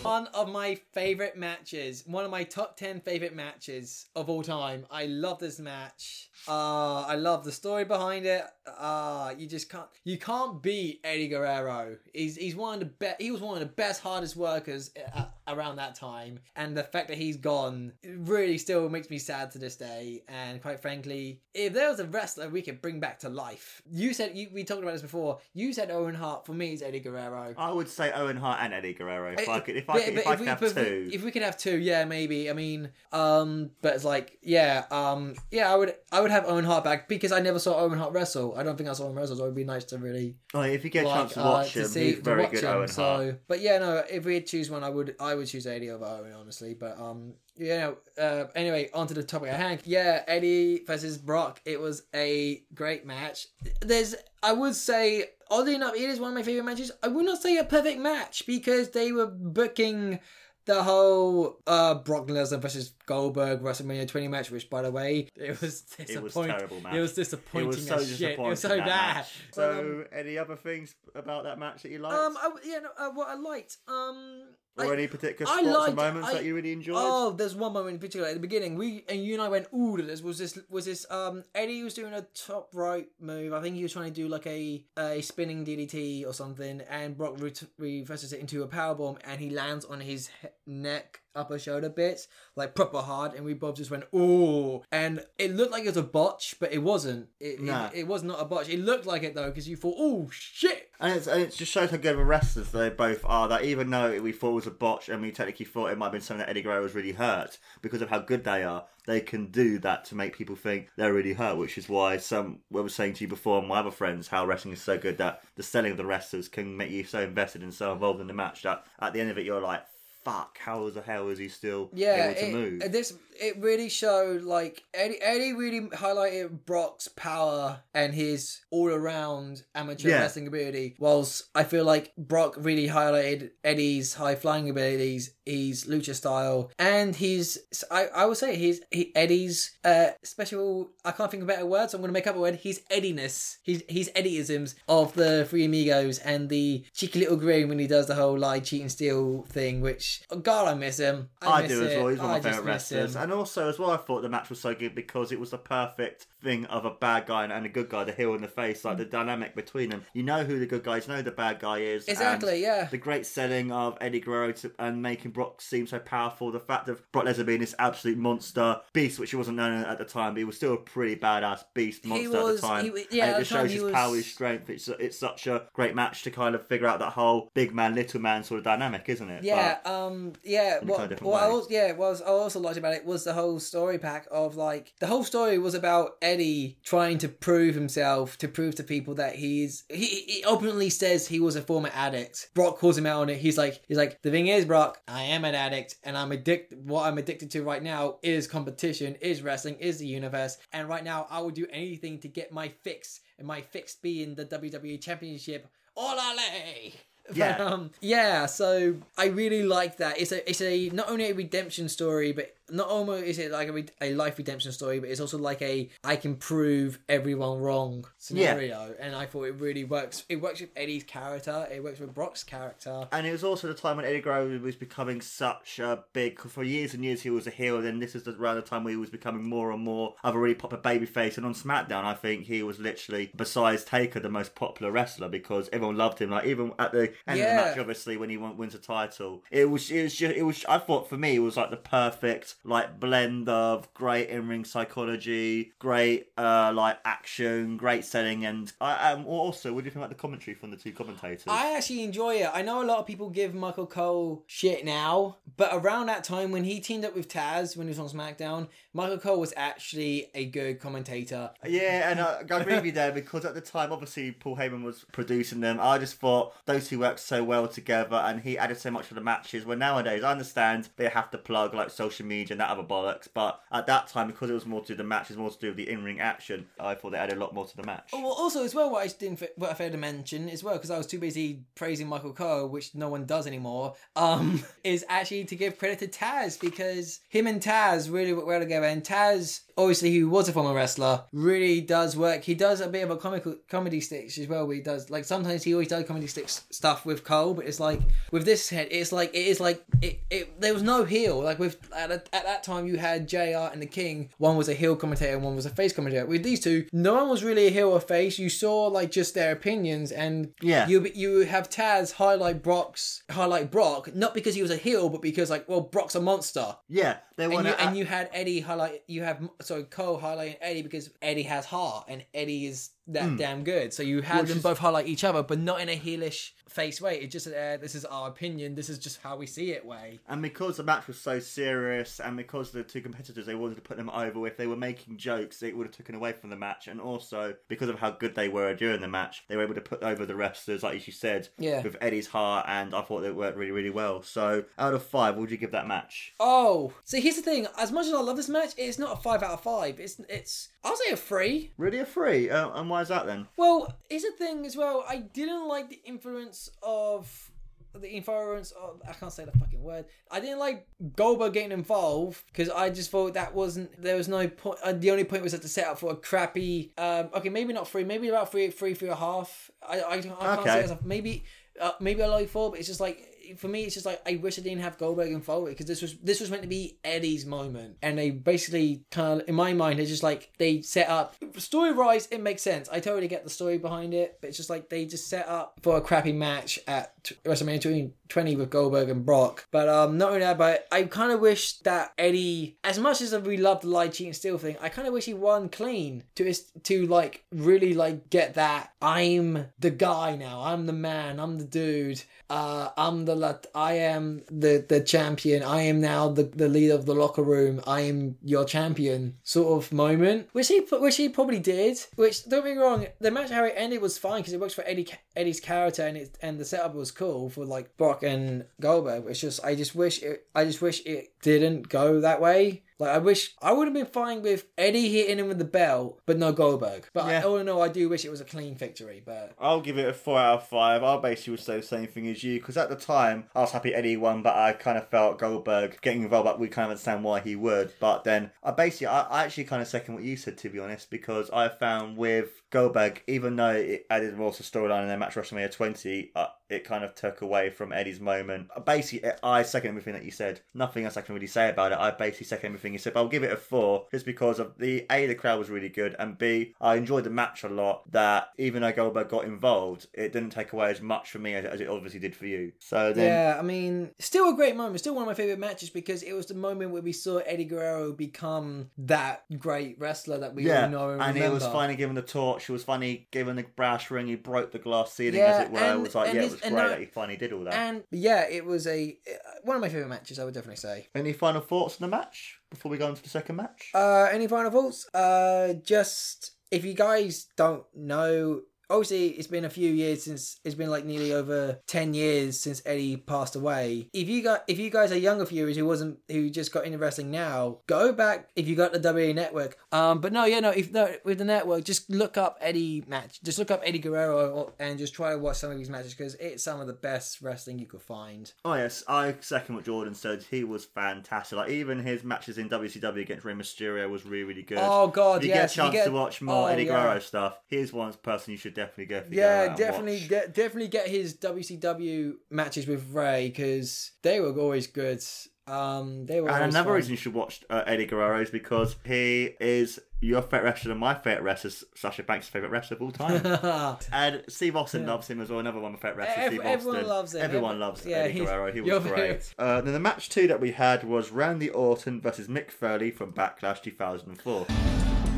One 0.08 0.26
of 0.28 0.48
my 0.48 0.74
favorite 0.94 1.36
matches, 1.36 2.02
one 2.06 2.24
of 2.24 2.30
my 2.30 2.42
top 2.42 2.78
10 2.78 3.02
favorite 3.02 3.36
matches 3.36 4.06
of 4.16 4.30
all 4.30 4.42
time. 4.42 4.86
I 4.90 5.04
love 5.04 5.38
this 5.38 5.58
match. 5.58 6.30
Uh, 6.48 7.02
I 7.02 7.16
love 7.16 7.44
the 7.44 7.52
story 7.52 7.84
behind 7.84 8.24
it. 8.24 8.42
Uh, 8.66 9.34
you 9.36 9.46
just 9.46 9.68
can't 9.68 9.86
you 10.04 10.16
can't 10.16 10.62
beat 10.62 11.00
Eddie 11.04 11.28
Guerrero. 11.28 11.98
He's 12.14 12.36
he's 12.36 12.56
one 12.56 12.72
of 12.72 12.80
the 12.80 12.86
best 12.86 13.20
he 13.20 13.30
was 13.30 13.42
one 13.42 13.60
of 13.60 13.60
the 13.60 13.74
best 13.74 14.00
hardest 14.00 14.34
workers 14.34 14.90
uh, 15.14 15.26
around 15.48 15.76
that 15.76 15.94
time 15.94 16.40
and 16.56 16.76
the 16.76 16.82
fact 16.84 17.08
that 17.08 17.16
he's 17.18 17.36
gone 17.36 17.92
really 18.04 18.58
still 18.58 18.88
makes 18.88 19.10
me 19.10 19.18
sad 19.18 19.50
to 19.52 19.58
this 19.58 19.76
day 19.76 20.22
and 20.28 20.60
quite 20.62 20.80
frankly, 20.80 21.40
if 21.54 21.72
there 21.72 21.88
was 21.90 22.00
a 22.00 22.04
wrestler 22.06 22.48
we 22.48 22.62
could 22.62 22.80
bring 22.82 23.00
back 23.00 23.18
to 23.20 23.28
life. 23.28 23.82
You 23.90 24.12
said 24.12 24.36
you, 24.36 24.48
we 24.52 24.64
talked 24.64 24.82
about 24.82 24.92
this 24.92 25.02
before. 25.02 25.38
You 25.54 25.72
said 25.72 25.90
Owen 25.90 26.14
Hart 26.14 26.46
for 26.46 26.52
me 26.52 26.72
is 26.72 26.82
Eddie 26.82 27.00
Guerrero. 27.00 27.54
I 27.56 27.72
would 27.72 27.88
say 27.88 28.12
Owen 28.12 28.36
Hart 28.36 28.58
and 28.62 28.72
Eddie 28.74 28.94
Guerrero. 28.94 29.32
If 29.38 29.48
I 29.48 29.60
could, 29.60 29.76
if 29.76 29.88
I 29.90 29.92
But- 29.94 30.04
could, 30.04 30.14
but 30.14 30.20
if 30.20 30.26
I 30.26 30.30
could 30.36 30.40
we- 30.40 30.46
have 30.46 30.60
but 30.60 30.74
we- 30.76 30.82
two. 30.84 31.10
if 31.12 31.24
we 31.24 31.30
could 31.30 31.42
have 31.42 31.56
two, 31.58 31.76
yeah, 31.78 32.04
maybe. 32.04 32.50
I 32.50 32.52
mean, 32.52 32.90
um, 33.12 33.70
but 33.82 33.94
it's 33.94 34.04
like, 34.04 34.38
yeah, 34.42 34.84
um, 34.90 35.34
yeah, 35.50 35.72
I 35.72 35.76
would, 35.76 35.94
I 36.12 36.20
would 36.20 36.30
have 36.30 36.44
Owen 36.46 36.64
Hart 36.64 36.84
back 36.84 37.08
because 37.08 37.32
I 37.32 37.40
never 37.40 37.58
saw 37.58 37.78
Owen 37.80 37.98
Hart 37.98 38.12
wrestle. 38.12 38.54
I 38.56 38.62
don't 38.62 38.76
think 38.76 38.88
I 38.88 38.92
saw 38.92 39.08
him 39.08 39.14
wrestle, 39.16 39.36
so 39.36 39.44
it 39.44 39.46
would 39.46 39.54
be 39.56 39.64
nice 39.64 39.84
to 39.86 39.98
really 39.98 40.36
Oh, 40.54 40.62
if 40.62 40.84
you 40.84 40.90
get 40.90 41.04
a 41.06 41.08
chance 41.08 41.32
to 41.34 41.40
uh, 41.44 41.44
watch 41.50 41.72
to 41.74 41.86
see 41.86 42.12
he's 42.12 42.18
very 42.20 42.46
good. 42.46 42.62
him. 42.64 42.68
Owen 42.76 42.88
so, 42.88 43.02
Hart. 43.02 43.40
but 43.48 43.60
yeah, 43.60 43.78
no, 43.78 44.04
if 44.10 44.24
we 44.24 44.34
had 44.34 44.46
choose 44.46 44.70
one, 44.70 44.82
I 44.84 44.88
would, 44.90 45.16
I 45.20 45.34
would 45.38 45.46
choose 45.48 45.66
Eddie 45.66 45.90
over 45.90 46.04
Owen, 46.04 46.32
honestly. 46.32 46.74
But 46.74 46.98
um, 47.00 47.34
yeah, 47.56 47.92
no, 48.16 48.22
uh, 48.22 48.46
anyway, 48.54 48.90
onto 48.92 49.14
the 49.14 49.22
topic 49.22 49.50
at 49.50 49.58
hand. 49.58 49.80
Yeah, 49.84 50.22
Eddie 50.26 50.84
versus 50.86 51.18
Brock. 51.18 51.60
It 51.64 51.80
was 51.80 52.02
a 52.14 52.62
great 52.74 53.06
match. 53.06 53.46
There's, 53.80 54.14
I 54.42 54.52
would 54.52 54.74
say, 54.74 55.30
oddly 55.50 55.74
enough, 55.74 55.94
it 55.94 56.02
is 56.02 56.20
one 56.20 56.30
of 56.30 56.34
my 56.34 56.42
favorite 56.42 56.64
matches. 56.64 56.90
I 57.02 57.08
would 57.08 57.24
not 57.26 57.40
say 57.40 57.56
a 57.56 57.64
perfect 57.64 58.00
match 58.00 58.46
because 58.46 58.90
they 58.90 59.12
were 59.12 59.26
booking 59.26 60.20
the 60.66 60.82
whole 60.82 61.60
uh, 61.66 61.94
Brock 61.94 62.28
Lesnar 62.28 62.60
versus 62.60 62.92
Goldberg 63.06 63.62
WrestleMania 63.62 64.06
20 64.06 64.28
match, 64.28 64.50
which 64.50 64.68
by 64.68 64.82
the 64.82 64.90
way, 64.90 65.26
it 65.34 65.58
was 65.62 65.80
disappointing. 65.80 66.16
It 66.16 66.22
was 66.22 66.34
terrible 66.34 66.80
match. 66.82 66.94
It 66.94 67.00
was 67.00 67.14
disappointing 67.14 67.68
It 67.70 67.74
was 67.74 67.86
so 67.86 67.94
as 67.94 68.18
shit. 68.18 68.38
It 68.38 68.38
was 68.38 68.60
so 68.60 68.76
bad. 68.78 69.26
But, 69.56 69.70
um, 69.70 69.76
So, 69.78 70.04
any 70.12 70.36
other 70.36 70.56
things 70.56 70.94
about 71.14 71.44
that 71.44 71.58
match 71.58 71.82
that 71.84 71.90
you 71.90 72.00
liked? 72.00 72.14
um, 72.14 72.36
I, 72.36 72.50
yeah, 72.66 72.80
no, 72.80 72.90
uh, 72.98 73.10
what 73.12 73.28
I 73.28 73.36
liked, 73.36 73.78
um, 73.88 74.42
or 74.78 74.90
I- 74.90 74.92
any 74.94 75.06
particular 75.06 75.50
I 75.50 75.62
spots 75.62 75.88
and 75.88 75.96
moments 75.96 76.28
I- 76.28 76.32
that 76.34 76.44
you 76.44 76.54
really 76.54 76.72
enjoyed? 76.72 76.96
Oh, 76.98 77.30
there's 77.32 77.54
one 77.54 77.72
moment 77.72 77.94
in 77.94 78.00
particular 78.00 78.28
at 78.28 78.34
the 78.34 78.40
beginning. 78.40 78.76
We 78.76 79.04
and 79.08 79.24
you 79.24 79.34
and 79.34 79.42
I 79.42 79.48
went, 79.48 79.66
"Ooh, 79.74 79.96
this 80.00 80.22
was 80.22 80.38
this 80.38 80.58
was 80.70 80.84
this." 80.86 81.06
Um, 81.10 81.44
Eddie 81.54 81.82
was 81.82 81.94
doing 81.94 82.12
a 82.12 82.22
top 82.34 82.70
right 82.74 83.08
move. 83.20 83.52
I 83.52 83.60
think 83.62 83.76
he 83.76 83.82
was 83.82 83.92
trying 83.92 84.12
to 84.12 84.20
do 84.22 84.28
like 84.28 84.46
a 84.46 84.84
a 84.96 85.20
spinning 85.22 85.64
DDT 85.64 86.24
or 86.26 86.32
something, 86.32 86.80
and 86.88 87.16
Brock 87.16 87.36
reverses 87.78 88.32
it 88.32 88.40
into 88.40 88.62
a 88.62 88.68
powerbomb, 88.68 89.18
and 89.24 89.40
he 89.40 89.50
lands 89.50 89.84
on 89.84 90.00
his 90.00 90.28
he- 90.42 90.48
neck, 90.66 91.20
upper 91.38 91.58
shoulder 91.58 91.88
bits, 91.88 92.28
like 92.56 92.74
proper 92.74 92.98
hard. 92.98 93.34
And 93.34 93.44
we 93.44 93.54
both 93.54 93.76
just 93.76 93.90
went, 93.90 94.04
"Ooh!" 94.14 94.82
And 94.92 95.24
it 95.38 95.54
looked 95.54 95.72
like 95.72 95.84
it 95.84 95.88
was 95.88 95.96
a 95.96 96.02
botch, 96.02 96.56
but 96.60 96.72
it 96.72 96.82
wasn't. 96.82 97.28
It 97.40 97.60
Nah. 97.60 97.86
it, 97.86 98.00
it 98.00 98.06
was 98.06 98.22
not 98.22 98.40
a 98.40 98.44
botch. 98.44 98.68
It 98.68 98.80
looked 98.80 99.06
like 99.06 99.22
it 99.22 99.34
though, 99.34 99.48
because 99.48 99.68
you 99.68 99.76
thought, 99.76 99.96
"Oh 99.98 100.28
shit!" 100.32 100.90
And, 101.00 101.16
it's, 101.16 101.26
and 101.28 101.40
it 101.42 101.54
just 101.54 101.70
shows 101.72 101.90
how 101.90 101.96
good 101.96 102.18
of 102.18 102.26
wrestlers 102.26 102.70
they 102.72 102.90
both 102.90 103.24
are. 103.24 103.48
That 103.48 103.64
even 103.64 103.90
though 103.90 104.20
we 104.20 104.32
thought 104.32 104.50
it 104.50 104.54
was 104.54 104.66
a 104.66 104.72
botch 104.72 105.08
and 105.08 105.22
we 105.22 105.30
technically 105.30 105.66
thought 105.66 105.92
it 105.92 105.98
might 105.98 106.06
have 106.06 106.12
been 106.12 106.20
something 106.20 106.44
that 106.44 106.50
Eddie 106.50 106.62
Guerrero 106.62 106.82
was 106.82 106.94
really 106.94 107.12
hurt, 107.12 107.58
because 107.82 108.02
of 108.02 108.08
how 108.10 108.18
good 108.18 108.42
they 108.44 108.64
are, 108.64 108.84
they 109.06 109.20
can 109.20 109.46
do 109.46 109.78
that 109.78 110.04
to 110.06 110.14
make 110.16 110.36
people 110.36 110.56
think 110.56 110.88
they're 110.96 111.14
really 111.14 111.34
hurt. 111.34 111.56
Which 111.56 111.78
is 111.78 111.88
why 111.88 112.16
some, 112.16 112.58
what 112.68 112.80
I 112.80 112.84
was 112.84 112.94
saying 112.94 113.14
to 113.14 113.24
you 113.24 113.28
before, 113.28 113.58
and 113.60 113.68
my 113.68 113.78
other 113.78 113.90
friends, 113.92 114.28
how 114.28 114.44
wrestling 114.44 114.74
is 114.74 114.82
so 114.82 114.98
good 114.98 115.18
that 115.18 115.42
the 115.54 115.62
selling 115.62 115.92
of 115.92 115.96
the 115.96 116.04
wrestlers 116.06 116.48
can 116.48 116.76
make 116.76 116.90
you 116.90 117.04
so 117.04 117.20
invested 117.20 117.62
and 117.62 117.72
so 117.72 117.92
involved 117.92 118.20
in 118.20 118.26
the 118.26 118.32
match 118.34 118.62
that 118.62 118.84
at 119.00 119.12
the 119.12 119.20
end 119.20 119.30
of 119.30 119.38
it 119.38 119.44
you're 119.44 119.60
like, 119.60 119.82
fuck, 120.28 120.58
how 120.58 120.90
the 120.90 121.02
hell 121.02 121.28
is 121.28 121.38
he 121.38 121.48
still 121.48 121.90
yeah, 121.92 122.30
able 122.30 122.40
to 122.40 122.46
it, 122.46 122.52
move? 122.52 122.92
this 122.92 123.14
it 123.40 123.60
really 123.60 123.88
showed 123.88 124.42
like 124.42 124.82
Eddie. 124.94 125.20
Eddie 125.20 125.52
really 125.52 125.80
highlighted 125.88 126.64
Brock's 126.66 127.08
power 127.08 127.80
and 127.94 128.14
his 128.14 128.60
all-around 128.70 129.62
amateur 129.74 130.08
Yeah. 130.08 130.20
wrestling 130.20 130.46
ability. 130.48 130.96
Whilst 130.98 131.44
I 131.54 131.64
feel 131.64 131.84
like 131.84 132.12
Brock 132.16 132.54
really 132.58 132.88
highlighted 132.88 133.50
Eddie's 133.64 134.14
high 134.14 134.34
flying 134.34 134.68
abilities, 134.70 135.30
his 135.44 135.84
lucha 135.84 136.14
style, 136.14 136.70
and 136.78 137.14
his 137.16 137.60
I, 137.90 138.06
I 138.08 138.26
would 138.26 138.36
say 138.36 138.56
his 138.56 138.82
he, 138.90 139.14
Eddie's 139.14 139.78
uh 139.84 140.08
special. 140.22 140.90
I 141.04 141.12
can't 141.12 141.30
think 141.30 141.42
of 141.42 141.48
a 141.48 141.52
better 141.52 141.66
word, 141.66 141.90
so 141.90 141.96
I'm 141.96 142.02
going 142.02 142.08
to 142.10 142.12
make 142.12 142.26
up 142.26 142.36
a 142.36 142.40
word. 142.40 142.56
His 142.56 142.82
Eddiness, 142.90 143.56
his 143.62 143.82
his 143.88 144.10
Eddieisms 144.14 144.74
of 144.88 145.14
the 145.14 145.44
Three 145.46 145.64
Amigos 145.64 146.18
and 146.18 146.48
the 146.48 146.84
cheeky 146.92 147.20
little 147.20 147.36
grin 147.36 147.68
when 147.68 147.78
he 147.78 147.86
does 147.86 148.06
the 148.06 148.14
whole 148.14 148.38
lie, 148.38 148.60
cheat, 148.60 148.82
and 148.82 148.90
steal 148.92 149.42
thing. 149.48 149.80
Which 149.80 150.22
oh 150.30 150.38
God, 150.38 150.68
I 150.68 150.74
miss 150.74 150.98
him. 150.98 151.30
I, 151.40 151.62
miss 151.62 151.70
do 151.70 151.86
as 151.86 151.96
well. 151.96 152.08
He's 152.08 152.18
one 152.18 152.36
of 152.36 152.44
my 152.44 152.50
him. 152.50 152.64
wrestlers. 152.64 153.16
And 153.28 153.34
also, 153.36 153.68
as 153.68 153.78
well, 153.78 153.90
I 153.90 153.98
thought 153.98 154.22
the 154.22 154.30
match 154.30 154.48
was 154.48 154.58
so 154.58 154.74
good 154.74 154.94
because 154.94 155.32
it 155.32 155.38
was 155.38 155.50
the 155.50 155.58
perfect 155.58 156.28
thing 156.42 156.64
of 156.66 156.86
a 156.86 156.90
bad 156.90 157.26
guy 157.26 157.44
and 157.44 157.66
a 157.66 157.68
good 157.68 157.90
guy, 157.90 158.02
the 158.04 158.12
heel 158.12 158.32
and 158.32 158.42
the 158.42 158.48
face, 158.48 158.86
like 158.86 158.96
the 158.96 159.04
dynamic 159.04 159.54
between 159.54 159.90
them. 159.90 160.02
You 160.14 160.22
know 160.22 160.44
who 160.44 160.58
the 160.58 160.64
good 160.64 160.82
guy 160.82 160.96
is, 160.96 161.06
you 161.06 161.10
know 161.12 161.16
who 161.18 161.24
the 161.24 161.30
bad 161.32 161.58
guy 161.58 161.80
is. 161.80 162.08
Exactly, 162.08 162.62
yeah. 162.62 162.84
The 162.86 162.96
great 162.96 163.26
selling 163.26 163.70
of 163.70 163.98
Eddie 164.00 164.20
Guerrero 164.20 164.52
to, 164.52 164.72
and 164.78 165.02
making 165.02 165.32
Brock 165.32 165.60
seem 165.60 165.86
so 165.86 165.98
powerful. 165.98 166.50
The 166.50 166.58
fact 166.58 166.88
of 166.88 167.02
Brock 167.12 167.26
Lesnar 167.26 167.44
being 167.44 167.60
this 167.60 167.74
absolute 167.78 168.16
monster 168.16 168.80
beast, 168.94 169.18
which 169.18 169.28
he 169.28 169.36
wasn't 169.36 169.58
known 169.58 169.84
at 169.84 169.98
the 169.98 170.06
time, 170.06 170.32
but 170.32 170.38
he 170.38 170.44
was 170.44 170.56
still 170.56 170.72
a 170.72 170.78
pretty 170.78 171.14
badass 171.16 171.64
beast 171.74 172.06
monster 172.06 172.34
at 172.34 172.42
was- 172.42 172.60
the 172.62 172.66
time. 172.66 172.84
he 172.86 173.04
yeah, 173.10 173.24
and 173.26 173.36
it 173.36 173.38
just 173.40 173.50
shows 173.50 173.70
his 173.70 173.82
was- 173.82 173.92
power, 173.92 174.14
his 174.16 174.24
strength. 174.24 174.70
It's 174.70 174.88
it's 174.88 175.18
such 175.18 175.46
a 175.46 175.68
great 175.74 175.94
match 175.94 176.22
to 176.22 176.30
kind 176.30 176.54
of 176.54 176.66
figure 176.66 176.86
out 176.86 176.98
that 177.00 177.12
whole 177.12 177.50
big 177.52 177.74
man, 177.74 177.94
little 177.94 178.22
man 178.22 178.42
sort 178.42 178.56
of 178.56 178.64
dynamic, 178.64 179.06
isn't 179.08 179.28
it? 179.28 179.44
Yeah, 179.44 179.80
But- 179.84 179.90
um, 179.90 180.32
yeah. 180.44 180.80
in 180.80 180.88
What, 180.88 180.96
kind 180.98 181.12
of 181.12 181.20
what 181.20 181.42
I 181.42 181.46
also, 181.46 181.66
yeah, 181.68 181.92
was 181.92 182.22
I 182.22 182.26
also 182.28 182.58
liked 182.60 182.78
about 182.78 182.94
it 182.94 183.04
was 183.04 183.17
the 183.24 183.32
whole 183.32 183.58
story 183.60 183.98
pack 183.98 184.26
of 184.30 184.56
like 184.56 184.94
the 185.00 185.06
whole 185.06 185.24
story 185.24 185.58
was 185.58 185.74
about 185.74 186.16
Eddie 186.22 186.78
trying 186.82 187.18
to 187.18 187.28
prove 187.28 187.74
himself 187.74 188.38
to 188.38 188.48
prove 188.48 188.74
to 188.76 188.82
people 188.82 189.14
that 189.14 189.36
he's 189.36 189.84
he, 189.88 190.06
he 190.06 190.44
openly 190.44 190.90
says 190.90 191.26
he 191.26 191.40
was 191.40 191.56
a 191.56 191.62
former 191.62 191.90
addict. 191.94 192.50
Brock 192.54 192.78
calls 192.78 192.98
him 192.98 193.06
out 193.06 193.22
on 193.22 193.30
it. 193.30 193.38
He's 193.38 193.58
like 193.58 193.80
he's 193.88 193.96
like 193.96 194.20
the 194.22 194.30
thing 194.30 194.48
is, 194.48 194.64
Brock, 194.64 195.00
I 195.06 195.22
am 195.22 195.44
an 195.44 195.54
addict 195.54 195.96
and 196.04 196.16
I'm 196.16 196.32
addicted. 196.32 196.88
What 196.88 197.06
I'm 197.06 197.18
addicted 197.18 197.50
to 197.52 197.62
right 197.62 197.82
now 197.82 198.18
is 198.22 198.46
competition, 198.46 199.16
is 199.16 199.42
wrestling, 199.42 199.76
is 199.76 199.98
the 199.98 200.06
universe, 200.06 200.58
and 200.72 200.88
right 200.88 201.04
now 201.04 201.26
I 201.30 201.40
will 201.40 201.50
do 201.50 201.66
anything 201.70 202.18
to 202.20 202.28
get 202.28 202.52
my 202.52 202.68
fix, 202.82 203.20
and 203.38 203.46
my 203.46 203.60
fix 203.60 203.96
being 203.96 204.34
the 204.34 204.44
WWE 204.44 205.00
Championship. 205.00 205.68
Olale! 205.96 206.94
Yeah. 207.32 207.58
But, 207.58 207.66
um, 207.72 207.90
yeah. 208.00 208.46
So 208.46 208.96
I 209.16 209.26
really 209.26 209.62
like 209.62 209.98
that. 209.98 210.20
It's 210.20 210.32
a, 210.32 210.48
it's 210.48 210.60
a 210.60 210.88
not 210.90 211.10
only 211.10 211.30
a 211.30 211.34
redemption 211.34 211.88
story, 211.88 212.32
but 212.32 212.54
not 212.70 212.88
only 212.90 213.28
is 213.28 213.38
it 213.38 213.50
like 213.50 213.68
a, 213.68 213.72
re- 213.72 213.86
a 214.00 214.14
life 214.14 214.38
redemption 214.38 214.72
story, 214.72 214.98
but 215.00 215.08
it's 215.08 215.20
also 215.20 215.38
like 215.38 215.62
a 215.62 215.88
I 216.04 216.16
can 216.16 216.36
prove 216.36 216.98
everyone 217.08 217.58
wrong 217.60 218.06
scenario. 218.18 218.94
And 219.00 219.14
I 219.14 219.26
thought 219.26 219.44
it 219.44 219.54
really 219.60 219.84
works. 219.84 220.24
It 220.28 220.36
works 220.40 220.60
with 220.60 220.70
Eddie's 220.76 221.04
character. 221.04 221.66
It 221.72 221.82
works 221.82 222.00
with 222.00 222.14
Brock's 222.14 222.42
character. 222.44 223.08
And 223.12 223.26
it 223.26 223.32
was 223.32 223.44
also 223.44 223.68
the 223.68 223.74
time 223.74 223.96
when 223.96 224.06
Eddie 224.06 224.20
Guerrero 224.20 224.58
was 224.58 224.76
becoming 224.76 225.20
such 225.20 225.78
a 225.78 226.04
big. 226.12 226.38
For 226.40 226.62
years 226.62 226.94
and 226.94 227.04
years, 227.04 227.22
he 227.22 227.30
was 227.30 227.46
a 227.46 227.50
heel. 227.50 227.80
Then 227.80 227.98
this 227.98 228.14
is 228.14 228.22
the, 228.24 228.32
around 228.36 228.56
the 228.56 228.62
time 228.62 228.84
where 228.84 228.92
he 228.92 228.96
was 228.96 229.10
becoming 229.10 229.48
more 229.48 229.70
and 229.72 229.82
more 229.82 230.14
of 230.22 230.34
a 230.34 230.38
really 230.38 230.54
popular 230.54 230.82
babyface. 230.82 231.36
And 231.36 231.46
on 231.46 231.54
SmackDown, 231.54 232.04
I 232.04 232.14
think 232.14 232.44
he 232.44 232.62
was 232.62 232.78
literally, 232.78 233.30
besides 233.36 233.84
Taker, 233.84 234.20
the 234.20 234.28
most 234.28 234.54
popular 234.54 234.92
wrestler 234.92 235.28
because 235.28 235.68
everyone 235.72 235.96
loved 235.96 236.20
him. 236.20 236.30
Like 236.30 236.46
even 236.46 236.72
at 236.78 236.92
the 236.92 237.12
end 237.26 237.38
Yeah. 237.38 237.44
of 237.44 237.64
the 237.64 237.68
match, 237.70 237.78
obviously 237.78 238.16
when 238.16 238.30
he 238.30 238.36
won, 238.36 238.56
wins 238.56 238.74
a 238.74 238.78
title, 238.78 239.42
it 239.50 239.66
was 239.70 239.90
it 239.90 240.02
was 240.02 240.14
just 240.14 240.34
it 240.36 240.42
was. 240.42 240.64
I 240.68 240.78
thought 240.78 241.08
for 241.08 241.16
me, 241.16 241.36
it 241.36 241.40
was 241.40 241.56
like 241.56 241.70
the 241.70 241.76
perfect 241.76 242.56
like 242.64 243.00
blend 243.00 243.48
of 243.48 243.92
great 243.94 244.28
in 244.28 244.48
ring 244.48 244.64
psychology, 244.64 245.72
great 245.78 246.28
uh 246.36 246.72
like 246.74 246.98
action, 247.04 247.76
great 247.76 248.04
selling, 248.04 248.44
and 248.44 248.72
I 248.80 249.12
um, 249.12 249.26
also 249.26 249.72
what 249.72 249.82
do 249.82 249.86
you 249.86 249.90
think 249.90 250.04
about 250.04 250.10
the 250.10 250.20
commentary 250.20 250.54
from 250.54 250.70
the 250.70 250.76
two 250.76 250.92
commentators? 250.92 251.44
I 251.46 251.76
actually 251.76 252.02
enjoy 252.02 252.36
it. 252.36 252.50
I 252.52 252.62
know 252.62 252.82
a 252.82 252.84
lot 252.84 252.98
of 252.98 253.06
people 253.06 253.30
give 253.30 253.54
Michael 253.54 253.86
Cole 253.86 254.44
shit 254.46 254.84
now, 254.84 255.36
but 255.56 255.70
around 255.72 256.06
that 256.06 256.24
time 256.24 256.52
when 256.52 256.64
he 256.64 256.80
teamed 256.80 257.04
up 257.04 257.14
with 257.14 257.28
Taz 257.28 257.76
when 257.76 257.86
he 257.86 257.90
was 257.90 257.98
on 257.98 258.08
SmackDown, 258.08 258.68
Michael 258.92 259.18
Cole 259.18 259.40
was 259.40 259.52
actually 259.56 260.28
a 260.34 260.46
good 260.46 260.80
commentator. 260.80 261.50
Yeah, 261.66 262.10
and 262.10 262.20
I, 262.20 262.24
I 262.50 262.60
agree 262.60 262.74
with 262.74 262.86
you 262.86 262.92
there 262.92 263.12
because 263.12 263.44
at 263.44 263.54
the 263.54 263.60
time, 263.60 263.92
obviously, 263.92 264.32
Paul 264.32 264.56
Heyman 264.56 264.82
was 264.82 265.04
producing 265.12 265.60
them. 265.60 265.78
I 265.80 265.98
just 265.98 266.16
thought 266.16 266.54
those 266.66 266.88
two 266.88 266.98
worked 267.00 267.20
so 267.20 267.44
well 267.44 267.68
together 267.68 268.16
and 268.16 268.40
he 268.40 268.58
added 268.58 268.78
so 268.78 268.90
much 268.90 269.08
to 269.08 269.14
the 269.14 269.20
matches. 269.20 269.64
Where 269.64 269.76
nowadays, 269.76 270.22
I 270.22 270.32
understand 270.32 270.88
they 270.96 271.08
have 271.08 271.30
to 271.30 271.38
plug 271.38 271.74
like 271.74 271.90
social 271.90 272.26
media 272.26 272.47
and 272.50 272.60
that 272.60 272.70
other 272.70 272.82
bollocks, 272.82 273.28
but 273.32 273.60
at 273.72 273.86
that 273.86 274.08
time, 274.08 274.28
because 274.28 274.50
it 274.50 274.54
was 274.54 274.66
more 274.66 274.82
to 274.82 274.94
do 274.94 275.02
match, 275.02 275.28
the 275.28 275.34
matches, 275.34 275.36
more 275.36 275.50
to 275.50 275.58
do 275.58 275.68
with 275.68 275.76
the 275.76 275.88
in 275.88 276.04
ring 276.04 276.20
action, 276.20 276.66
I 276.78 276.94
thought 276.94 277.12
they 277.12 277.18
added 277.18 277.36
a 277.36 277.40
lot 277.40 277.54
more 277.54 277.66
to 277.66 277.76
the 277.76 277.84
match. 277.84 278.10
Oh, 278.12 278.20
well, 278.20 278.32
also 278.32 278.64
as 278.64 278.74
well, 278.74 278.90
what 278.90 279.04
I 279.04 279.08
didn't 279.08 279.42
what 279.56 279.70
I 279.70 279.74
failed 279.74 279.92
to 279.92 279.98
mention 279.98 280.48
as 280.48 280.62
well 280.62 280.74
because 280.74 280.90
I 280.90 280.98
was 280.98 281.06
too 281.06 281.18
busy 281.18 281.64
praising 281.74 282.08
Michael 282.08 282.32
Cole, 282.32 282.68
which 282.68 282.94
no 282.94 283.08
one 283.08 283.26
does 283.26 283.46
anymore. 283.46 283.94
Um, 284.16 284.62
is 284.84 285.04
actually 285.08 285.44
to 285.46 285.56
give 285.56 285.78
credit 285.78 285.98
to 286.00 286.08
Taz 286.08 286.60
because 286.60 287.20
him 287.28 287.46
and 287.46 287.60
Taz 287.60 288.12
really 288.12 288.32
work 288.32 288.46
well 288.46 288.60
together, 288.60 288.86
and 288.86 289.02
Taz. 289.02 289.60
Obviously, 289.76 290.12
who 290.12 290.28
was 290.28 290.48
a 290.48 290.52
former 290.52 290.74
wrestler, 290.74 291.22
really 291.32 291.80
does 291.80 292.16
work. 292.16 292.42
He 292.42 292.56
does 292.56 292.80
a 292.80 292.88
bit 292.88 293.04
of 293.04 293.10
a 293.10 293.16
comical 293.16 293.54
comedy 293.68 294.00
sticks 294.00 294.36
as 294.36 294.48
well. 294.48 294.66
Where 294.66 294.74
he 294.74 294.82
does 294.82 295.08
like 295.08 295.24
sometimes 295.24 295.62
he 295.62 295.72
always 295.72 295.86
does 295.86 296.04
comedy 296.04 296.26
sticks 296.26 296.64
stuff 296.70 297.06
with 297.06 297.22
Cole, 297.22 297.54
but 297.54 297.66
it's 297.66 297.78
like 297.78 298.00
with 298.32 298.44
this 298.44 298.68
head, 298.68 298.88
it's 298.90 299.12
like 299.12 299.30
it 299.34 299.46
is 299.46 299.60
like 299.60 299.84
it. 300.02 300.20
it 300.30 300.60
there 300.60 300.74
was 300.74 300.82
no 300.82 301.04
heel. 301.04 301.40
Like 301.40 301.58
with 301.58 301.78
at, 301.94 302.28
at 302.38 302.44
that 302.44 302.62
time, 302.62 302.86
you 302.86 302.96
had 302.96 303.28
Jr. 303.28 303.70
and 303.72 303.82
the 303.82 303.86
King. 303.86 304.30
One 304.38 304.56
was 304.56 304.68
a 304.68 304.74
heel 304.74 304.96
commentator, 304.96 305.34
and 305.34 305.44
one 305.44 305.56
was 305.56 305.66
a 305.66 305.70
face 305.70 305.92
commentator. 305.92 306.26
With 306.26 306.42
these 306.42 306.60
two, 306.60 306.86
no 306.92 307.14
one 307.14 307.28
was 307.28 307.44
really 307.44 307.66
a 307.66 307.70
heel 307.70 307.88
or 307.90 308.00
face. 308.00 308.38
You 308.38 308.48
saw 308.48 308.86
like 308.86 309.10
just 309.10 309.34
their 309.34 309.52
opinions, 309.52 310.12
and 310.12 310.52
Yeah. 310.62 310.86
you 310.88 311.06
you 311.14 311.40
have 311.40 311.68
Taz 311.68 312.12
highlight 312.12 312.62
Brock's 312.62 313.22
highlight 313.30 313.70
Brock 313.70 314.14
not 314.14 314.34
because 314.34 314.54
he 314.54 314.62
was 314.62 314.70
a 314.70 314.76
heel, 314.76 315.08
but 315.08 315.22
because 315.22 315.50
like 315.50 315.68
well 315.68 315.80
Brock's 315.80 316.14
a 316.14 316.20
monster. 316.20 316.76
yeah, 316.88 317.18
they 317.36 317.44
And 317.44 317.52
want 317.54 317.66
you, 317.66 317.72
and 317.74 317.90
uh, 317.90 317.98
you 317.98 318.04
had 318.04 318.30
Eddie 318.32 318.60
highlight. 318.60 319.02
You 319.06 319.22
have 319.24 319.48
sorry 319.60 319.84
Cole 319.84 320.18
highlighting 320.20 320.56
Eddie 320.60 320.82
because 320.82 321.10
Eddie 321.22 321.42
has 321.44 321.64
heart 321.66 322.06
and 322.08 322.24
Eddie 322.34 322.66
is 322.66 322.90
that 323.08 323.36
damn 323.36 323.64
good. 323.64 323.92
So 323.92 324.02
you 324.02 324.22
had 324.22 324.40
Which 324.42 324.48
them 324.48 324.58
is- 324.58 324.62
both 324.62 324.78
highlight 324.78 325.06
each 325.06 325.24
other, 325.24 325.42
but 325.42 325.58
not 325.58 325.80
in 325.80 325.88
a 325.88 325.96
heelish 325.98 326.52
face 326.68 327.00
way. 327.00 327.18
It's 327.18 327.32
just 327.32 327.46
uh, 327.48 327.78
this 327.78 327.94
is 327.94 328.04
our 328.04 328.28
opinion. 328.28 328.74
This 328.74 328.88
is 328.90 328.98
just 328.98 329.20
how 329.22 329.36
we 329.36 329.46
see 329.46 329.72
it 329.72 329.84
way. 329.86 330.20
And 330.28 330.42
because 330.42 330.76
the 330.76 330.82
match 330.82 331.06
was 331.06 331.18
so 331.18 331.38
serious, 331.40 332.20
and 332.20 332.36
because 332.36 332.70
the 332.70 332.82
two 332.82 333.00
competitors 333.00 333.46
they 333.46 333.54
wanted 333.54 333.76
to 333.76 333.80
put 333.80 333.96
them 333.96 334.10
over, 334.10 334.46
if 334.46 334.56
they 334.56 334.66
were 334.66 334.76
making 334.76 335.16
jokes, 335.16 335.62
it 335.62 335.76
would 335.76 335.86
have 335.86 335.96
taken 335.96 336.14
away 336.14 336.32
from 336.32 336.50
the 336.50 336.56
match. 336.56 336.86
And 336.88 337.00
also 337.00 337.54
because 337.68 337.88
of 337.88 337.98
how 337.98 338.10
good 338.10 338.34
they 338.34 338.48
were 338.48 338.74
during 338.74 339.00
the 339.00 339.08
match, 339.08 339.44
they 339.48 339.56
were 339.56 339.62
able 339.62 339.74
to 339.74 339.80
put 339.80 340.02
over 340.02 340.26
the 340.26 340.36
wrestlers, 340.36 340.82
like 340.82 341.06
you 341.06 341.12
said, 341.12 341.48
Yeah. 341.58 341.82
with 341.82 341.96
Eddie's 342.00 342.28
heart. 342.28 342.66
And 342.68 342.94
I 342.94 343.02
thought 343.02 343.24
it 343.24 343.34
worked 343.34 343.56
really, 343.56 343.72
really 343.72 343.90
well. 343.90 344.22
So 344.22 344.64
out 344.78 344.94
of 344.94 345.02
five, 345.02 345.34
what 345.34 345.42
would 345.42 345.50
you 345.50 345.56
give 345.56 345.72
that 345.72 345.86
match? 345.88 346.34
Oh, 346.38 346.92
so 347.04 347.18
here's 347.20 347.36
the 347.36 347.42
thing. 347.42 347.66
As 347.78 347.90
much 347.92 348.06
as 348.06 348.12
I 348.12 348.20
love 348.20 348.36
this 348.36 348.48
match, 348.48 348.72
it's 348.76 348.98
not 348.98 349.12
a 349.18 349.20
five 349.20 349.42
out 349.42 349.52
of 349.52 349.62
five. 349.62 349.98
It's 349.98 350.20
it's 350.28 350.68
I'll 350.84 350.96
say 350.96 351.10
a 351.12 351.16
three. 351.16 351.72
Really 351.76 351.98
a 351.98 352.04
three? 352.06 352.50
Uh, 352.50 352.70
and 352.78 352.88
why 352.88 353.02
is 353.02 353.08
that 353.08 353.26
then? 353.26 353.46
Well, 353.56 353.96
here's 354.08 354.22
the 354.22 354.30
thing 354.32 354.64
as 354.66 354.76
well. 354.76 355.04
I 355.08 355.18
didn't 355.18 355.66
like 355.66 355.88
the 355.88 356.00
influence 356.04 356.70
of 356.82 357.50
the 357.94 358.08
influence. 358.10 358.70
Of, 358.72 359.02
I 359.08 359.12
can't 359.12 359.32
say 359.32 359.44
the 359.44 359.52
fucking 359.58 359.82
word. 359.82 360.04
I 360.30 360.38
didn't 360.40 360.60
like 360.60 360.86
Goldberg 361.16 361.54
getting 361.54 361.72
involved 361.72 362.42
because 362.46 362.70
I 362.70 362.90
just 362.90 363.10
thought 363.10 363.34
that 363.34 363.54
wasn't. 363.54 364.00
There 364.00 364.16
was 364.16 364.28
no 364.28 364.46
point. 364.46 364.78
Uh, 364.84 364.92
the 364.92 365.10
only 365.10 365.24
point 365.24 365.42
was 365.42 365.52
that 365.52 365.62
to 365.62 365.68
set 365.68 365.86
up 365.86 365.98
for 365.98 366.12
a 366.12 366.16
crappy. 366.16 366.92
Um, 366.96 367.30
okay, 367.34 367.48
maybe 367.48 367.72
not 367.72 367.88
three. 367.88 368.04
Maybe 368.04 368.28
about 368.28 368.50
three, 368.52 368.70
three, 368.70 368.94
three 368.94 369.08
and 369.08 369.16
a 369.16 369.20
half. 369.20 369.70
I, 369.86 370.00
I, 370.00 370.14
I 370.14 370.20
can't 370.20 370.60
Okay. 370.60 370.86
say 370.86 370.92
a, 370.94 370.98
maybe. 371.04 371.44
Uh, 371.80 371.92
maybe 372.00 372.22
I 372.22 372.26
like 372.26 372.48
four, 372.48 372.70
but 372.70 372.78
it's 372.80 372.88
just 372.88 373.00
like 373.00 373.27
for 373.56 373.68
me, 373.68 373.84
it's 373.84 373.94
just 373.94 374.06
like 374.06 374.20
I 374.26 374.36
wish 374.36 374.58
I 374.58 374.62
didn't 374.62 374.80
have 374.80 374.98
Goldberg 374.98 375.32
involved 375.32 375.68
because 375.68 375.86
this 375.86 376.02
was 376.02 376.16
this 376.18 376.40
was 376.40 376.50
meant 376.50 376.62
to 376.62 376.68
be 376.68 376.98
Eddie's 377.04 377.46
moment, 377.46 377.96
and 378.02 378.18
they 378.18 378.30
basically 378.30 379.04
kind 379.10 379.40
of, 379.40 379.48
in 379.48 379.54
my 379.54 379.72
mind, 379.72 380.00
it's 380.00 380.10
just 380.10 380.22
like 380.22 380.50
they 380.58 380.82
set 380.82 381.08
up 381.08 381.36
story 381.56 381.92
wise, 381.92 382.26
it 382.30 382.40
makes 382.40 382.62
sense. 382.62 382.88
I 382.90 383.00
totally 383.00 383.28
get 383.28 383.44
the 383.44 383.50
story 383.50 383.78
behind 383.78 384.14
it, 384.14 384.38
but 384.40 384.48
it's 384.48 384.56
just 384.56 384.70
like 384.70 384.88
they 384.88 385.04
just 385.06 385.28
set 385.28 385.48
up 385.48 385.78
for 385.82 385.96
a 385.96 386.00
crappy 386.00 386.32
match 386.32 386.78
at 386.86 387.14
WrestleMania 387.44 387.80
20, 387.80 388.12
20 388.28 388.56
with 388.56 388.70
Goldberg 388.70 389.10
and 389.10 389.24
Brock. 389.24 389.66
But 389.70 389.88
um, 389.88 390.18
not 390.18 390.28
only 390.28 390.40
that, 390.40 390.58
but 390.58 390.86
I 390.90 391.04
kind 391.04 391.32
of 391.32 391.40
wish 391.40 391.78
that 391.80 392.12
Eddie, 392.18 392.78
as 392.84 392.98
much 392.98 393.20
as 393.20 393.34
we 393.38 393.56
love 393.56 393.82
the 393.82 393.88
lie, 393.88 394.08
cheat, 394.08 394.26
and 394.26 394.36
steal 394.36 394.58
thing, 394.58 394.76
I 394.80 394.88
kind 394.88 395.06
of 395.06 395.14
wish 395.14 395.24
he 395.24 395.34
won 395.34 395.68
clean 395.68 396.24
to 396.36 396.44
his, 396.44 396.70
to 396.84 397.06
like 397.06 397.44
really 397.52 397.94
like 397.94 398.30
get 398.30 398.54
that 398.54 398.92
I'm 399.00 399.66
the 399.78 399.90
guy 399.90 400.36
now, 400.36 400.62
I'm 400.62 400.86
the 400.86 400.92
man, 400.92 401.40
I'm 401.40 401.58
the 401.58 401.64
dude. 401.64 402.22
Uh, 402.50 402.90
I'm 402.96 403.24
the 403.24 403.36
lat- 403.38 403.66
I 403.74 403.94
am 403.94 404.42
the 404.50 404.84
the 404.86 405.00
champion. 405.00 405.62
I 405.62 405.82
am 405.82 406.00
now 406.00 406.28
the, 406.28 406.44
the 406.44 406.68
leader 406.68 406.94
of 406.94 407.06
the 407.06 407.14
locker 407.14 407.42
room. 407.42 407.80
I 407.86 408.02
am 408.02 408.36
your 408.42 408.64
champion 408.64 409.38
sort 409.42 409.82
of 409.82 409.92
moment, 409.92 410.48
which 410.52 410.68
he 410.68 410.80
which 410.80 411.16
he 411.16 411.28
probably 411.28 411.60
did. 411.60 411.98
Which 412.16 412.44
don't 412.44 412.64
me 412.64 412.72
wrong, 412.72 413.06
the 413.20 413.30
match 413.30 413.50
how 413.50 413.64
it 413.64 413.74
ended 413.76 414.02
was 414.02 414.18
fine 414.18 414.40
because 414.40 414.52
it 414.52 414.60
works 414.60 414.74
for 414.74 414.84
Eddie 414.86 415.08
Eddie's 415.36 415.60
character 415.60 416.06
and 416.06 416.16
it 416.16 416.36
and 416.42 416.58
the 416.58 416.64
setup 416.64 416.94
was 416.94 417.10
cool 417.10 417.50
for 417.50 417.64
like 417.64 417.96
Brock 417.96 418.22
and 418.22 418.64
Goldberg. 418.80 419.24
It's 419.28 419.40
just 419.40 419.64
I 419.64 419.74
just 419.74 419.94
wish 419.94 420.22
it 420.22 420.46
I 420.54 420.64
just 420.64 420.82
wish 420.82 421.04
it 421.06 421.32
didn't 421.42 421.88
go 421.88 422.20
that 422.20 422.40
way. 422.40 422.82
Like 422.98 423.10
I 423.10 423.18
wish 423.18 423.54
I 423.62 423.72
would 423.72 423.86
have 423.86 423.94
been 423.94 424.06
fine 424.06 424.42
with 424.42 424.66
Eddie 424.76 425.08
hitting 425.08 425.38
him 425.38 425.48
with 425.48 425.58
the 425.58 425.64
belt, 425.64 426.20
but 426.26 426.38
no 426.38 426.52
Goldberg. 426.52 427.06
But 427.12 427.24
I, 427.26 427.30
Yeah. 427.32 427.42
all 427.44 427.56
in 427.58 427.68
all, 427.68 427.82
I 427.82 427.88
do 427.88 428.08
wish 428.08 428.24
it 428.24 428.30
was 428.30 428.40
a 428.40 428.44
clean 428.44 428.74
victory. 428.74 429.22
But 429.24 429.52
I'll 429.58 429.80
give 429.80 429.98
it 429.98 430.08
a 430.08 430.12
four 430.12 430.38
out 430.38 430.62
of 430.62 430.68
five. 430.68 431.02
I 431.02 431.16
basically 431.18 431.52
would 431.52 431.60
say 431.60 431.76
the 431.76 431.82
same 431.86 432.06
thing 432.06 432.26
as 432.28 432.42
you 432.42 432.58
because 432.58 432.76
at 432.76 432.88
the 432.88 432.96
time 432.96 433.44
I 433.54 433.60
was 433.60 433.72
happy 433.72 433.94
Eddie 433.94 434.16
won, 434.16 434.42
but 434.42 434.56
I 434.56 434.72
kind 434.72 434.98
of 434.98 435.08
felt 435.08 435.38
Goldberg 435.38 435.98
getting 436.02 436.22
involved. 436.22 436.46
But 436.46 436.58
we 436.60 436.68
kind 436.68 436.86
of 436.86 436.90
understand 436.90 437.24
why 437.24 437.40
he 437.40 437.56
would. 437.56 437.92
But 438.00 438.24
then 438.24 438.50
I 438.62 438.70
basically 438.72 439.08
I, 439.08 439.22
I 439.22 439.44
actually 439.44 439.64
kind 439.64 439.80
of 439.82 439.88
second 439.88 440.14
what 440.14 440.24
you 440.24 440.36
said 440.36 440.58
to 440.58 440.68
be 440.68 440.78
honest 440.78 441.10
because 441.10 441.50
I 441.50 441.68
found 441.68 442.16
with 442.16 442.62
Goldberg, 442.70 443.22
even 443.26 443.56
though 443.56 443.70
it 443.70 444.06
added 444.10 444.36
more 444.36 444.52
to 444.52 444.58
the 444.58 444.64
storyline 444.64 445.02
in 445.02 445.08
their 445.08 445.16
match 445.16 445.34
WrestleMania 445.34 445.72
20, 445.72 446.32
uh, 446.34 446.46
it 446.68 446.84
kind 446.84 447.02
of 447.02 447.14
took 447.14 447.40
away 447.40 447.70
from 447.70 447.92
Eddie's 447.92 448.20
moment. 448.20 448.68
Basically, 448.84 449.30
I 449.42 449.62
second 449.62 449.90
everything 449.90 450.12
that 450.12 450.24
you 450.24 450.30
said. 450.30 450.60
Nothing 450.74 451.04
else 451.04 451.16
I 451.16 451.22
can 451.22 451.34
really 451.34 451.46
say 451.46 451.70
about 451.70 451.92
it. 451.92 451.98
I 451.98 452.10
basically 452.10 452.46
second 452.46 452.66
everything 452.66 452.92
you 452.92 452.98
said. 452.98 453.14
But 453.14 453.20
I'll 453.20 453.28
give 453.28 453.42
it 453.42 453.52
a 453.52 453.56
four 453.56 454.06
just 454.10 454.26
because 454.26 454.58
of 454.58 454.76
the 454.78 455.06
A, 455.10 455.26
the 455.26 455.34
crowd 455.34 455.58
was 455.58 455.70
really 455.70 455.88
good, 455.88 456.14
and 456.18 456.36
B, 456.36 456.74
I 456.80 456.96
enjoyed 456.96 457.24
the 457.24 457.30
match 457.30 457.64
a 457.64 457.68
lot. 457.68 458.10
That 458.12 458.50
even 458.58 458.82
though 458.82 458.92
Goldberg 458.92 459.28
got 459.28 459.44
involved, 459.44 460.06
it 460.12 460.32
didn't 460.32 460.50
take 460.50 460.72
away 460.72 460.90
as 460.90 461.00
much 461.00 461.30
from 461.30 461.42
me 461.42 461.54
as, 461.54 461.64
as 461.64 461.80
it 461.80 461.88
obviously 461.88 462.20
did 462.20 462.36
for 462.36 462.46
you. 462.46 462.72
So 462.78 463.12
then, 463.12 463.26
Yeah, 463.26 463.56
I 463.58 463.62
mean, 463.62 464.10
still 464.18 464.50
a 464.50 464.54
great 464.54 464.76
moment. 464.76 464.98
Still 464.98 465.14
one 465.14 465.22
of 465.22 465.28
my 465.28 465.34
favorite 465.34 465.58
matches 465.58 465.90
because 465.90 466.22
it 466.22 466.34
was 466.34 466.46
the 466.46 466.54
moment 466.54 466.90
where 466.90 467.02
we 467.02 467.12
saw 467.12 467.38
Eddie 467.38 467.64
Guerrero 467.64 468.12
become 468.12 468.90
that 468.98 469.44
great 469.58 469.98
wrestler 469.98 470.38
that 470.38 470.54
we 470.54 470.66
yeah, 470.66 470.84
all 470.84 470.90
know 470.90 471.10
and, 471.10 471.22
and 471.22 471.36
he 471.36 471.48
was 471.48 471.64
finally 471.64 471.96
given 471.96 472.14
the 472.14 472.22
torch. 472.22 472.57
He 472.66 472.72
was 472.72 472.84
funny, 472.84 473.28
given 473.30 473.56
the 473.56 473.62
brass 473.62 474.10
ring. 474.10 474.26
He 474.26 474.34
broke 474.36 474.72
the 474.72 474.78
glass 474.78 475.12
ceiling, 475.12 475.40
Yeah, 475.40 475.46
as 475.58 475.66
it 475.66 475.72
were. 475.72 475.78
it 475.78 475.82
and- 475.82 476.02
was 476.02 476.14
like, 476.14 476.34
yeah, 476.34 476.40
it 476.42 476.50
was 476.50 476.60
great 476.60 476.72
that 476.72 476.98
he 477.00 477.06
finally 477.06 477.36
did 477.36 477.52
all 477.52 477.64
that. 477.64 477.74
And 477.74 478.04
yeah, 478.10 478.46
it 478.48 478.64
was 478.64 478.86
a 478.86 479.16
one 479.64 479.76
of 479.76 479.80
my 479.82 479.88
favorite 479.88 480.08
matches. 480.08 480.38
I 480.38 480.44
would 480.44 480.54
definitely 480.54 480.76
say. 480.76 481.08
Any 481.14 481.32
final 481.32 481.60
thoughts 481.60 482.00
on 482.00 482.10
the 482.10 482.16
match 482.16 482.58
before 482.70 482.90
we 482.90 482.98
go 482.98 483.06
on 483.06 483.14
to 483.14 483.22
the 483.22 483.28
second 483.28 483.56
match? 483.56 483.90
Uh, 483.94 484.28
any 484.30 484.46
final 484.46 484.70
thoughts? 484.70 485.08
Uh, 485.14 485.74
just 485.82 486.52
if 486.70 486.84
you 486.84 486.94
guys 486.94 487.46
don't 487.56 487.84
know. 487.94 488.62
Obviously, 488.90 489.28
it's 489.28 489.46
been 489.46 489.64
a 489.64 489.70
few 489.70 489.92
years 489.92 490.22
since 490.24 490.58
it's 490.64 490.74
been 490.74 490.90
like 490.90 491.04
nearly 491.04 491.32
over 491.32 491.80
ten 491.86 492.14
years 492.14 492.58
since 492.58 492.82
Eddie 492.86 493.16
passed 493.16 493.54
away. 493.56 494.08
If 494.12 494.28
you 494.28 494.42
got, 494.42 494.64
if 494.68 494.78
you 494.78 494.90
guys 494.90 495.12
are 495.12 495.18
younger 495.18 495.44
viewers 495.44 495.76
who 495.76 495.86
wasn't, 495.86 496.18
who 496.28 496.50
just 496.50 496.72
got 496.72 496.84
into 496.84 496.98
wrestling 496.98 497.30
now, 497.30 497.78
go 497.86 498.12
back 498.12 498.48
if 498.56 498.66
you 498.66 498.76
got 498.76 498.92
the 498.92 499.00
WWE 499.00 499.34
Network. 499.34 499.76
Um, 499.92 500.20
but 500.20 500.32
no, 500.32 500.44
yeah, 500.44 500.60
no, 500.60 500.70
if 500.70 500.92
no, 500.92 501.14
with 501.24 501.38
the 501.38 501.44
network, 501.44 501.84
just 501.84 502.10
look 502.10 502.36
up 502.36 502.58
Eddie 502.60 503.04
match, 503.06 503.42
just 503.42 503.58
look 503.58 503.70
up 503.70 503.82
Eddie 503.84 503.98
Guerrero 503.98 504.72
and 504.78 504.98
just 504.98 505.14
try 505.14 505.32
to 505.32 505.38
watch 505.38 505.56
some 505.56 505.70
of 505.70 505.78
these 505.78 505.90
matches 505.90 506.14
because 506.14 506.34
it's 506.36 506.62
some 506.64 506.80
of 506.80 506.86
the 506.86 506.92
best 506.92 507.40
wrestling 507.40 507.78
you 507.78 507.86
could 507.86 508.02
find. 508.02 508.52
Oh 508.64 508.74
yes, 508.74 509.04
I 509.08 509.34
second 509.40 509.74
what 509.74 509.84
Jordan 509.84 510.14
said. 510.14 510.44
He 510.50 510.64
was 510.64 510.84
fantastic. 510.84 511.56
Like 511.56 511.70
even 511.70 511.98
his 511.98 512.24
matches 512.24 512.58
in 512.58 512.68
WCW 512.68 513.20
against 513.20 513.44
Rey 513.44 513.54
Mysterio 513.54 514.08
was 514.08 514.24
really, 514.24 514.44
really 514.44 514.62
good. 514.62 514.78
Oh, 514.80 515.08
God, 515.08 515.38
if 515.38 515.44
you 515.44 515.48
yes, 515.50 515.74
get 515.74 515.80
a 515.80 515.82
chance 515.82 515.92
get- 515.94 516.04
to 516.06 516.12
watch 516.12 516.40
more 516.40 516.68
oh, 516.68 516.72
Eddie 516.72 516.84
yeah. 516.84 517.02
Guerrero 517.02 517.18
stuff, 517.20 517.58
he's 517.68 517.92
one 517.92 518.12
person 518.22 518.52
you 518.52 518.56
should 518.56 518.74
definitely 518.86 519.06
go. 519.06 519.22
Yeah, 519.30 519.74
definitely, 519.74 520.20
get, 520.20 520.54
definitely 520.54 520.88
get 520.88 521.08
his 521.08 521.34
WCW 521.36 522.34
matches 522.50 522.86
with 522.86 523.12
Rey 523.12 523.48
because 523.48 524.12
they 524.22 524.40
were 524.40 524.52
always 524.58 524.86
good. 524.86 525.22
Um, 525.66 526.24
they 526.24 526.40
were. 526.40 526.48
And 526.48 526.56
always 526.56 526.74
another 526.74 526.88
fun. 526.90 526.96
reason 526.96 527.10
you 527.10 527.16
should 527.18 527.34
watch 527.34 527.62
uh, 527.68 527.82
Eddie 527.86 528.06
Guerrero 528.06 528.40
is 528.40 528.50
because 528.50 528.96
he 529.04 529.54
is 529.60 529.98
your 530.20 530.40
favorite 530.40 530.64
wrestler 530.64 530.92
and 530.92 531.00
my 531.00 531.14
favorite 531.14 531.42
wrestler, 531.42 531.70
Sasha 531.94 532.22
Banks' 532.22 532.48
favorite 532.48 532.70
wrestler 532.70 532.96
of 532.96 533.02
all 533.02 533.10
time. 533.10 533.98
and 534.12 534.42
Steve 534.48 534.76
Austin 534.76 535.04
loves 535.06 535.28
him 535.28 535.40
as 535.42 535.50
well. 535.50 535.58
Another 535.60 535.78
one 535.78 535.92
of 535.94 536.02
my 536.02 536.08
favorite 536.08 536.24
wrestlers, 536.26 536.46
Ev- 536.46 536.52
Steve 536.52 536.60
everyone 536.62 536.96
Austin. 536.96 537.08
loves 537.08 537.34
him. 537.34 537.42
Everyone 537.42 537.70
Every- 537.72 537.80
loves 537.80 538.06
yeah, 538.06 538.16
Eddie 538.16 538.40
Guerrero. 538.40 538.72
He 538.72 538.80
was 538.80 539.02
great. 539.02 539.14
favourite. 539.14 539.54
Uh, 539.58 539.80
then 539.82 539.92
the 539.92 540.00
match 540.00 540.30
two 540.30 540.46
that 540.46 540.60
we 540.60 540.72
had 540.72 541.04
was 541.04 541.30
Randy 541.30 541.68
Orton 541.68 542.20
versus 542.20 542.48
Mick 542.48 542.70
Foley 542.70 543.10
from 543.10 543.32
Backlash 543.32 543.82
2004. 543.82 544.66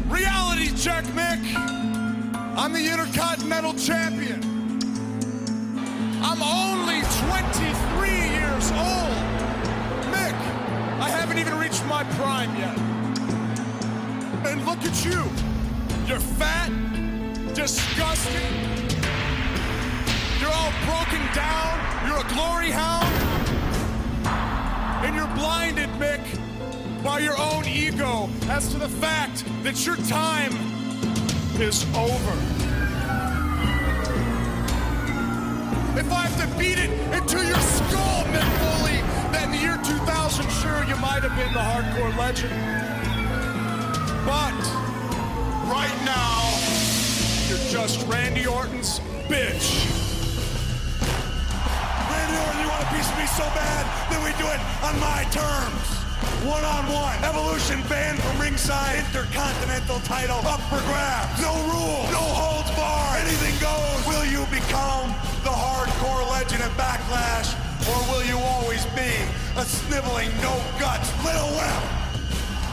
Reality 0.09 0.75
check, 0.77 1.05
Mick. 1.07 2.00
I'm 2.57 2.73
the 2.73 2.85
Intercontinental 2.85 3.75
Champion. 3.75 4.43
I'm 6.23 6.43
only 6.43 7.01
23 7.01 8.11
years 8.11 8.71
old. 8.73 9.17
Mick, 10.11 10.35
I 11.01 11.09
haven't 11.09 11.39
even 11.39 11.57
reached 11.59 11.85
my 11.87 12.05
prime 12.15 12.55
yet. 12.57 12.77
And 14.47 14.67
look 14.67 14.79
at 14.85 15.05
you. 15.05 15.23
You're 16.07 16.19
fat, 16.19 16.71
disgusting. 17.55 18.55
You're 20.41 20.53
all 20.53 20.73
broken 20.85 21.23
down. 21.33 21.79
You're 22.07 22.19
a 22.19 22.29
glory 22.35 22.71
hound. 22.71 23.15
And 25.07 25.15
you're 25.15 25.35
blinded, 25.37 25.89
Mick, 26.01 26.21
by 27.03 27.21
your 27.21 27.39
own 27.39 27.65
ego 27.67 28.29
as 28.49 28.69
to 28.73 28.79
the 28.79 28.89
fact 28.89 29.45
that 29.63 29.87
your 29.87 29.97
time 29.97 30.53
is 31.61 31.85
over. 31.95 32.33
If 35.99 36.11
I 36.11 36.25
have 36.25 36.37
to 36.41 36.59
beat 36.59 36.79
it 36.79 36.89
into 37.13 37.37
your 37.37 37.61
skull, 37.61 38.25
Mick 38.33 38.49
Foley, 38.65 38.97
that 39.33 39.45
in 39.45 39.51
the 39.53 39.59
year 39.59 39.77
2000, 39.85 40.49
sure, 40.49 40.85
you 40.89 40.97
might 40.97 41.21
have 41.21 41.37
been 41.37 41.53
the 41.53 41.61
hardcore 41.61 42.17
legend. 42.17 42.57
But 44.25 44.57
right 45.69 45.97
now, 46.09 46.49
you're 47.49 47.69
just 47.69 48.09
Randy 48.09 48.47
Orton's 48.47 49.01
bitch. 49.29 49.85
Randy 52.09 52.37
Orton, 52.41 52.61
you 52.65 52.69
want 52.73 52.83
a 52.85 52.91
piece 52.97 53.11
of 53.13 53.19
me 53.21 53.27
so 53.37 53.45
bad, 53.53 53.85
then 54.09 54.25
we 54.25 54.33
do 54.41 54.49
it 54.49 54.61
on 54.81 54.99
my 54.99 55.29
terms. 55.29 56.00
One 56.45 56.65
on 56.65 56.87
one. 56.93 57.17
Evolution 57.25 57.83
banned 57.89 58.19
from 58.19 58.41
ringside. 58.41 58.99
Intercontinental 59.07 60.01
title 60.01 60.41
up 60.47 60.61
for 60.73 60.81
grabs. 60.89 61.41
No 61.41 61.53
rules. 61.69 62.09
No 62.13 62.25
holds 62.25 62.71
barred. 62.73 63.21
Anything 63.23 63.57
goes. 63.61 64.01
Will 64.09 64.25
you 64.25 64.45
become 64.49 65.13
the 65.45 65.53
hardcore 65.53 66.25
legend 66.31 66.63
at 66.63 66.73
Backlash? 66.81 67.55
Or 67.89 67.99
will 68.13 68.25
you 68.25 68.37
always 68.37 68.85
be 68.97 69.11
a 69.57 69.65
sniveling, 69.65 70.31
no 70.43 70.63
guts 70.79 71.09
little 71.25 71.49
wimp? 71.57 71.85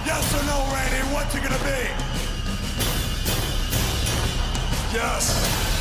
Yes 0.06 0.26
or 0.36 0.44
no, 0.46 0.58
Randy? 0.74 1.00
What's 1.14 1.34
it 1.36 1.44
gonna 1.44 1.58
be? 1.64 1.88
Yes. 4.94 5.77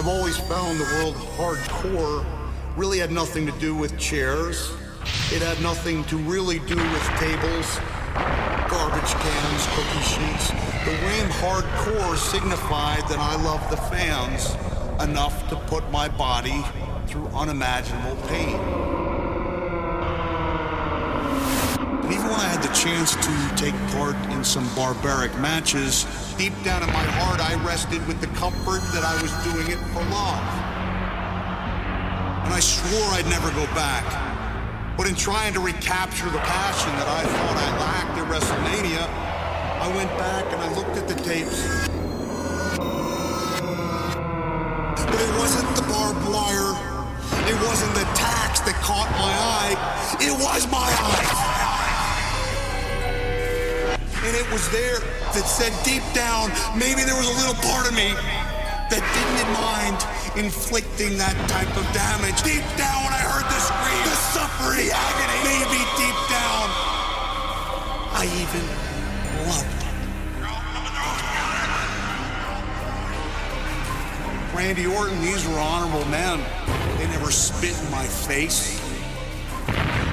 I've 0.00 0.08
always 0.08 0.38
found 0.38 0.80
the 0.80 0.84
world 0.84 1.14
hardcore 1.36 2.24
really 2.74 3.00
had 3.00 3.10
nothing 3.12 3.44
to 3.44 3.52
do 3.58 3.74
with 3.74 3.98
chairs. 3.98 4.72
It 5.30 5.42
had 5.42 5.60
nothing 5.60 6.04
to 6.04 6.16
really 6.16 6.58
do 6.60 6.76
with 6.76 7.04
tables, 7.18 7.78
garbage 8.70 9.12
cans, 9.12 9.66
cookie 9.74 10.04
sheets. 10.08 10.48
The 10.86 10.92
name 11.06 11.28
hardcore 11.28 12.16
signified 12.16 13.02
that 13.10 13.18
I 13.18 13.42
love 13.42 13.60
the 13.68 13.76
fans 13.76 14.54
enough 15.02 15.46
to 15.50 15.56
put 15.68 15.90
my 15.90 16.08
body 16.08 16.64
through 17.06 17.26
unimaginable 17.34 18.16
pain. 18.26 18.99
Even 22.10 22.26
when 22.26 22.40
I 22.40 22.50
had 22.50 22.60
the 22.60 22.74
chance 22.74 23.14
to 23.14 23.32
take 23.54 23.74
part 23.94 24.16
in 24.34 24.42
some 24.42 24.66
barbaric 24.74 25.30
matches, 25.38 26.06
deep 26.36 26.52
down 26.64 26.82
in 26.82 26.88
my 26.88 27.06
heart, 27.22 27.38
I 27.38 27.54
rested 27.64 28.04
with 28.08 28.20
the 28.20 28.26
comfort 28.34 28.82
that 28.90 29.06
I 29.06 29.14
was 29.22 29.30
doing 29.46 29.70
it 29.70 29.78
for 29.94 30.02
love. 30.10 30.42
And 32.42 32.52
I 32.52 32.58
swore 32.58 33.14
I'd 33.14 33.30
never 33.30 33.46
go 33.54 33.62
back. 33.78 34.02
But 34.98 35.06
in 35.06 35.14
trying 35.14 35.54
to 35.54 35.60
recapture 35.60 36.28
the 36.30 36.42
passion 36.42 36.90
that 36.98 37.06
I 37.06 37.22
thought 37.22 37.56
I 37.62 37.70
lacked 37.78 38.18
at 38.18 38.26
WrestleMania, 38.26 39.06
I 39.78 39.86
went 39.94 40.10
back 40.18 40.50
and 40.50 40.60
I 40.60 40.68
looked 40.74 40.96
at 40.98 41.06
the 41.06 41.14
tapes. 41.22 41.62
But 44.98 45.20
it 45.22 45.32
wasn't 45.38 45.70
the 45.78 45.86
barbed 45.86 46.26
wire. 46.26 46.74
It 47.46 47.54
wasn't 47.62 47.94
the 47.94 48.04
tacks 48.18 48.58
that 48.66 48.74
caught 48.82 49.10
my 49.14 49.30
eye. 49.30 49.78
It 50.20 50.34
was 50.42 50.66
my 50.70 50.90
eyes. 50.90 51.29
It 54.40 54.50
was 54.50 54.64
there 54.72 55.04
that 55.36 55.44
said 55.44 55.68
deep 55.84 56.02
down, 56.16 56.48
maybe 56.72 57.04
there 57.04 57.14
was 57.14 57.28
a 57.28 57.36
little 57.44 57.60
part 57.60 57.84
of 57.84 57.92
me 57.92 58.16
that 58.88 59.04
didn't 59.04 59.52
mind 59.52 60.00
inflicting 60.40 61.20
that 61.20 61.36
type 61.44 61.68
of 61.76 61.84
damage. 61.92 62.40
Deep 62.40 62.64
down 62.80 63.04
when 63.04 63.12
I 63.12 63.20
heard 63.20 63.44
the 63.44 63.60
scream, 63.60 64.00
the 64.08 64.16
suffering, 64.32 64.88
the 64.88 64.96
agony, 64.96 65.38
maybe 65.44 65.76
deep 66.00 66.18
down, 66.32 66.66
I 68.16 68.24
even 68.40 68.64
loved 69.44 69.76
it. 69.76 69.92
Randy 74.56 74.86
Orton, 74.88 75.20
these 75.20 75.46
were 75.46 75.60
honorable 75.60 76.08
men. 76.08 76.40
They 76.96 77.06
never 77.08 77.30
spit 77.30 77.76
in 77.76 77.90
my 77.90 78.06
face. 78.06 78.79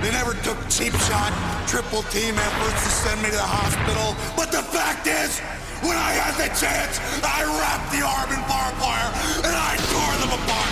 They 0.08 0.14
never 0.14 0.36
took 0.36 0.58
cheap 0.70 0.94
shot, 1.12 1.36
triple 1.68 2.02
team 2.04 2.40
efforts 2.40 2.82
to 2.82 2.90
send 2.90 3.22
me 3.22 3.28
to 3.28 3.36
the 3.36 3.42
hospital. 3.44 4.16
But 4.38 4.54
the 4.54 4.64
fact 4.64 5.06
is, 5.06 5.38
when 5.84 5.98
I 5.98 6.16
had 6.16 6.40
the 6.40 6.48
chance, 6.56 6.96
I 7.20 7.44
wrapped 7.44 7.92
the 7.92 8.08
arm 8.08 8.32
in 8.32 8.40
barbed 8.48 8.80
wire 8.80 9.12
and 9.44 9.52
I 9.52 9.76
tore 9.92 10.16
them 10.24 10.32
apart. 10.32 10.72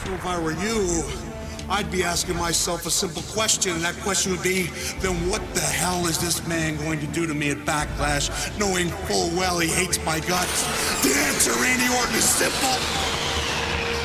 So 0.00 0.14
if 0.14 0.24
I 0.24 0.40
were 0.40 0.56
you, 0.56 1.04
I'd 1.68 1.90
be 1.92 2.02
asking 2.02 2.36
myself 2.36 2.86
a 2.86 2.90
simple 2.90 3.20
question, 3.34 3.72
and 3.72 3.84
that 3.84 3.94
question 3.96 4.32
would 4.32 4.42
be, 4.42 4.70
then 5.00 5.28
what 5.28 5.42
the 5.52 5.60
hell 5.60 6.06
is 6.06 6.16
this 6.16 6.40
man 6.48 6.78
going 6.78 7.00
to 7.00 7.06
do 7.08 7.26
to 7.26 7.34
me 7.34 7.50
at 7.50 7.58
Backlash, 7.58 8.58
knowing 8.58 8.88
full 9.04 9.28
well 9.36 9.58
he 9.58 9.68
hates 9.68 10.02
my 10.06 10.18
guts? 10.20 10.64
The 11.02 11.12
answer, 11.28 11.52
Randy 11.60 11.94
Orton, 11.94 12.14
is 12.14 12.24
simple. 12.24 13.09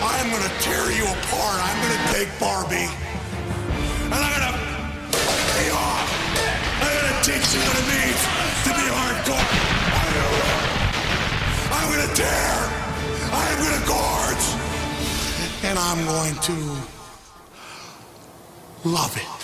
I'm 0.05 0.29
gonna 0.29 0.53
tear 0.61 0.91
you 0.91 1.05
apart. 1.05 1.57
I'm 1.65 1.77
gonna 1.81 2.13
take 2.13 2.29
Barbie. 2.39 2.89
And 4.05 4.13
I'm 4.13 4.31
gonna 4.37 4.53
pay 5.57 5.69
off. 5.73 6.07
I'm 6.81 6.93
gonna 6.93 7.23
teach 7.25 7.47
you 7.53 7.61
what 7.65 7.75
it 7.81 7.87
means 7.89 8.21
to 8.65 8.69
be 8.69 8.85
hardcore. 8.93 9.49
I'm 11.73 11.87
gonna 11.89 12.13
tear. 12.13 12.53
I'm 13.33 13.57
gonna 13.63 13.83
gorge. 13.87 14.45
And 15.63 15.79
I'm 15.79 16.05
going 16.05 16.35
to 16.35 16.55
love 18.87 19.17
it. 19.17 19.34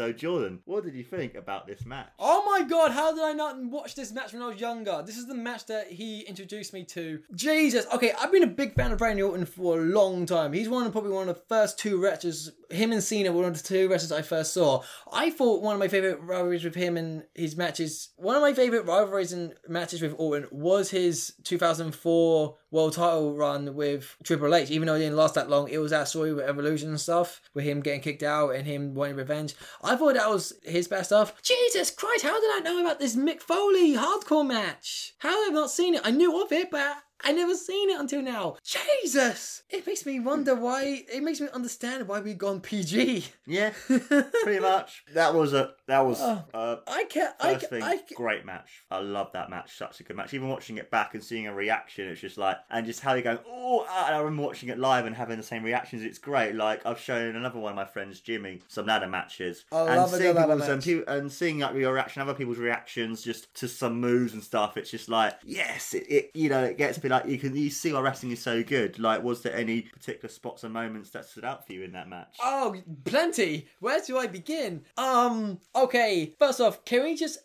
So, 0.00 0.14
Jordan, 0.14 0.60
what 0.64 0.82
did 0.82 0.94
you 0.94 1.04
think 1.04 1.34
about 1.34 1.66
this 1.66 1.84
match? 1.84 2.08
Oh 2.18 2.42
my 2.46 2.66
god, 2.66 2.90
how 2.90 3.14
did 3.14 3.22
I 3.22 3.34
not 3.34 3.62
watch 3.62 3.94
this 3.94 4.12
match 4.12 4.32
when 4.32 4.40
I 4.40 4.46
was 4.46 4.58
younger? 4.58 5.02
This 5.04 5.18
is 5.18 5.26
the 5.26 5.34
match 5.34 5.66
that 5.66 5.88
he 5.88 6.22
introduced 6.22 6.72
me 6.72 6.84
to. 6.84 7.20
Jesus. 7.34 7.84
Okay, 7.92 8.10
I've 8.18 8.32
been 8.32 8.42
a 8.42 8.46
big 8.46 8.74
fan 8.74 8.92
of 8.92 9.00
Randy 9.02 9.20
Orton 9.20 9.44
for 9.44 9.78
a 9.78 9.82
long 9.82 10.24
time. 10.24 10.54
He's 10.54 10.70
one 10.70 10.86
of 10.86 10.92
probably 10.92 11.10
one 11.10 11.28
of 11.28 11.36
the 11.36 11.42
first 11.50 11.78
two 11.78 12.02
wrestlers. 12.02 12.50
Him 12.70 12.92
and 12.92 13.02
Cena 13.02 13.30
were 13.30 13.42
one 13.42 13.50
of 13.50 13.62
the 13.62 13.68
two 13.68 13.90
wrestlers 13.90 14.10
I 14.10 14.22
first 14.22 14.54
saw. 14.54 14.82
I 15.12 15.28
thought 15.28 15.60
one 15.60 15.74
of 15.74 15.80
my 15.80 15.88
favorite 15.88 16.22
rivalries 16.22 16.64
with 16.64 16.76
him 16.76 16.96
and 16.96 17.24
his 17.34 17.54
matches. 17.54 18.08
One 18.16 18.36
of 18.36 18.40
my 18.40 18.54
favorite 18.54 18.86
rivalries 18.86 19.34
and 19.34 19.52
matches 19.68 20.00
with 20.00 20.14
Orton 20.16 20.48
was 20.50 20.88
his 20.88 21.34
2004 21.44 22.56
world 22.70 22.94
title 22.94 23.34
run 23.34 23.74
with 23.74 24.16
Triple 24.24 24.54
H. 24.54 24.70
Even 24.70 24.86
though 24.86 24.94
it 24.94 25.00
didn't 25.00 25.16
last 25.16 25.34
that 25.34 25.50
long, 25.50 25.68
it 25.68 25.78
was 25.78 25.90
that 25.90 26.08
story 26.08 26.32
with 26.32 26.44
Evolution 26.44 26.88
and 26.90 27.00
stuff, 27.00 27.40
with 27.54 27.64
him 27.64 27.80
getting 27.80 28.00
kicked 28.00 28.22
out 28.22 28.54
and 28.54 28.66
him 28.66 28.94
wanting 28.94 29.16
revenge. 29.16 29.54
I 29.82 29.96
thought 29.96 30.14
that 30.14 30.30
was 30.30 30.52
his 30.62 30.88
best 30.88 31.10
stuff. 31.10 31.40
Jesus 31.42 31.90
Christ, 31.90 32.24
how 32.24 32.40
did 32.40 32.50
I 32.50 32.60
know 32.64 32.80
about 32.80 32.98
this 32.98 33.16
Mick 33.16 33.40
Foley 33.40 33.94
hardcore 33.94 34.46
match? 34.46 35.14
How 35.18 35.44
have 35.44 35.52
I 35.52 35.54
not 35.54 35.70
seen 35.70 35.94
it? 35.94 36.02
I 36.04 36.10
knew 36.10 36.42
of 36.42 36.52
it, 36.52 36.70
but 36.70 36.96
I 37.22 37.32
never 37.32 37.54
seen 37.54 37.90
it 37.90 38.00
until 38.00 38.22
now. 38.22 38.56
Jesus! 38.64 39.62
It 39.68 39.86
makes 39.86 40.06
me 40.06 40.20
wonder 40.20 40.54
why. 40.54 41.04
It 41.12 41.22
makes 41.22 41.40
me 41.40 41.48
understand 41.52 42.08
why 42.08 42.20
we've 42.20 42.38
gone 42.38 42.60
PG. 42.60 43.26
Yeah, 43.46 43.72
pretty 43.86 44.60
much. 44.60 45.04
That 45.12 45.34
was 45.34 45.52
a 45.52 45.74
that 45.90 46.06
was 46.06 46.20
Oh, 46.20 46.44
uh, 46.54 46.76
I 46.86 47.04
can't. 47.04 47.34
I, 47.40 47.54
First 47.54 47.70
thing, 47.70 47.82
I, 47.82 47.96
ca- 47.96 48.14
great 48.14 48.44
match. 48.44 48.84
I 48.90 49.00
love 49.00 49.32
that 49.32 49.50
match. 49.50 49.76
Such 49.76 50.00
a 50.00 50.02
good 50.02 50.16
match. 50.16 50.34
Even 50.34 50.48
watching 50.48 50.78
it 50.78 50.90
back 50.90 51.14
and 51.14 51.22
seeing 51.22 51.46
a 51.46 51.54
reaction, 51.54 52.08
it's 52.08 52.20
just 52.20 52.38
like, 52.38 52.56
and 52.70 52.86
just 52.86 53.00
how 53.00 53.14
you're 53.14 53.22
going, 53.22 53.38
oh, 53.48 53.86
ah," 53.88 54.06
and 54.06 54.14
I 54.14 54.18
remember 54.18 54.42
watching 54.42 54.68
it 54.68 54.78
live 54.78 55.06
and 55.06 55.14
having 55.14 55.36
the 55.36 55.42
same 55.42 55.62
reactions. 55.62 56.02
It's 56.02 56.18
great. 56.18 56.54
Like 56.54 56.84
I've 56.86 57.00
shown 57.00 57.36
another 57.36 57.58
one 57.58 57.72
of 57.72 57.76
my 57.76 57.84
friends, 57.84 58.20
Jimmy, 58.20 58.60
some 58.68 58.86
ladder 58.86 59.08
matches, 59.08 59.64
I 59.72 59.80
and 59.80 59.96
love 59.96 60.10
seeing 60.10 60.22
good 60.22 60.36
ladder 60.36 60.78
people's 60.78 60.86
and, 60.86 61.08
and 61.08 61.32
seeing 61.32 61.58
like 61.60 61.74
your 61.74 61.92
reaction, 61.92 62.22
other 62.22 62.34
people's 62.34 62.58
reactions, 62.58 63.22
just 63.22 63.52
to 63.54 63.68
some 63.68 64.00
moves 64.00 64.32
and 64.32 64.42
stuff. 64.42 64.76
It's 64.76 64.90
just 64.90 65.08
like, 65.08 65.34
yes, 65.44 65.94
it, 65.94 66.06
it 66.08 66.30
you 66.34 66.48
know, 66.48 66.64
it 66.64 66.78
gets 66.78 66.96
to 66.96 67.00
be 67.00 67.08
like 67.08 67.26
you 67.26 67.38
can 67.38 67.56
you 67.56 67.70
see 67.70 67.92
why 67.92 68.00
wrestling 68.00 68.32
is 68.32 68.42
so 68.42 68.62
good. 68.62 68.98
Like, 68.98 69.22
was 69.22 69.42
there 69.42 69.54
any 69.54 69.82
particular 69.82 70.28
spots 70.32 70.64
and 70.64 70.72
moments 70.72 71.10
that 71.10 71.26
stood 71.26 71.44
out 71.44 71.66
for 71.66 71.72
you 71.72 71.82
in 71.82 71.92
that 71.92 72.08
match? 72.08 72.36
Oh, 72.42 72.76
plenty. 73.04 73.68
Where 73.80 74.00
do 74.00 74.18
I 74.18 74.26
begin? 74.26 74.84
Um, 74.96 75.58
okay. 75.84 76.34
First 76.38 76.60
off, 76.60 76.84
can 76.84 77.02
we 77.04 77.16
just 77.16 77.38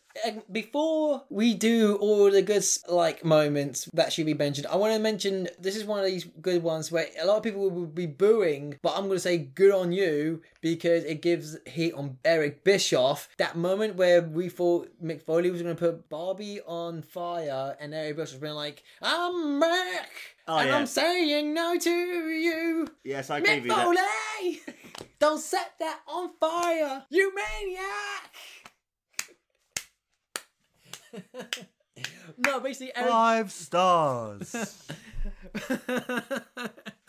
before 0.52 1.24
we 1.30 1.54
do 1.54 1.96
all 1.98 2.32
the 2.32 2.42
good 2.42 2.64
like 2.88 3.24
moments 3.24 3.90
that 3.94 4.14
should 4.14 4.26
be 4.26 4.34
mentioned, 4.34 4.68
I 4.68 4.76
want 4.76 4.94
to 4.94 5.00
mention 5.00 5.48
this 5.60 5.76
is 5.76 5.86
one 5.86 6.00
of 6.00 6.06
these 6.06 6.26
good 6.42 6.64
ones 6.64 6.92
where 6.92 7.08
a 7.22 7.26
lot 7.26 7.38
of 7.38 7.44
people 7.44 7.70
will 7.70 7.86
be 7.86 8.06
booing, 8.06 8.78
but 8.82 8.94
I'm 8.96 9.06
going 9.06 9.18
to 9.18 9.20
say 9.20 9.38
good 9.38 9.74
on 9.74 9.92
you 9.92 10.42
because 10.62 11.04
it 11.04 11.22
gives 11.22 11.58
heat 11.66 11.94
on 11.94 12.18
Eric 12.24 12.64
Bischoff. 12.64 13.30
That 13.38 13.56
moment 13.56 13.96
where 13.96 14.22
we 14.22 14.50
thought 14.50 14.90
Mick 15.04 15.22
Foley 15.22 15.52
was 15.52 15.62
going 15.62 15.76
to 15.76 15.80
put 15.80 16.10
Barbie 16.10 16.62
on 16.66 17.02
fire, 17.02 17.76
and 17.80 17.94
Eric 17.94 18.18
Bischoff 18.18 18.36
was 18.36 18.42
being 18.42 18.54
like, 18.54 18.84
"I'm 19.02 19.60
back." 19.60 20.10
Oh, 20.48 20.58
and 20.58 20.70
yeah. 20.70 20.78
I'm 20.78 20.86
saying 20.86 21.54
no 21.54 21.78
to 21.78 21.90
you. 21.90 22.88
yes, 23.04 23.30
I 23.30 23.40
agree 23.40 23.62
Mick 23.62 23.64
with 23.64 23.98
you. 24.44 24.60
That, 24.66 24.76
Don't 25.20 25.40
set 25.40 25.74
that 25.80 26.02
on 26.08 26.32
fire, 26.40 27.04
you 27.10 27.34
maniac! 27.34 28.32
no, 32.38 32.60
basically, 32.60 32.96
Eric. 32.96 33.10
Five 33.10 33.52
stars. 33.52 34.56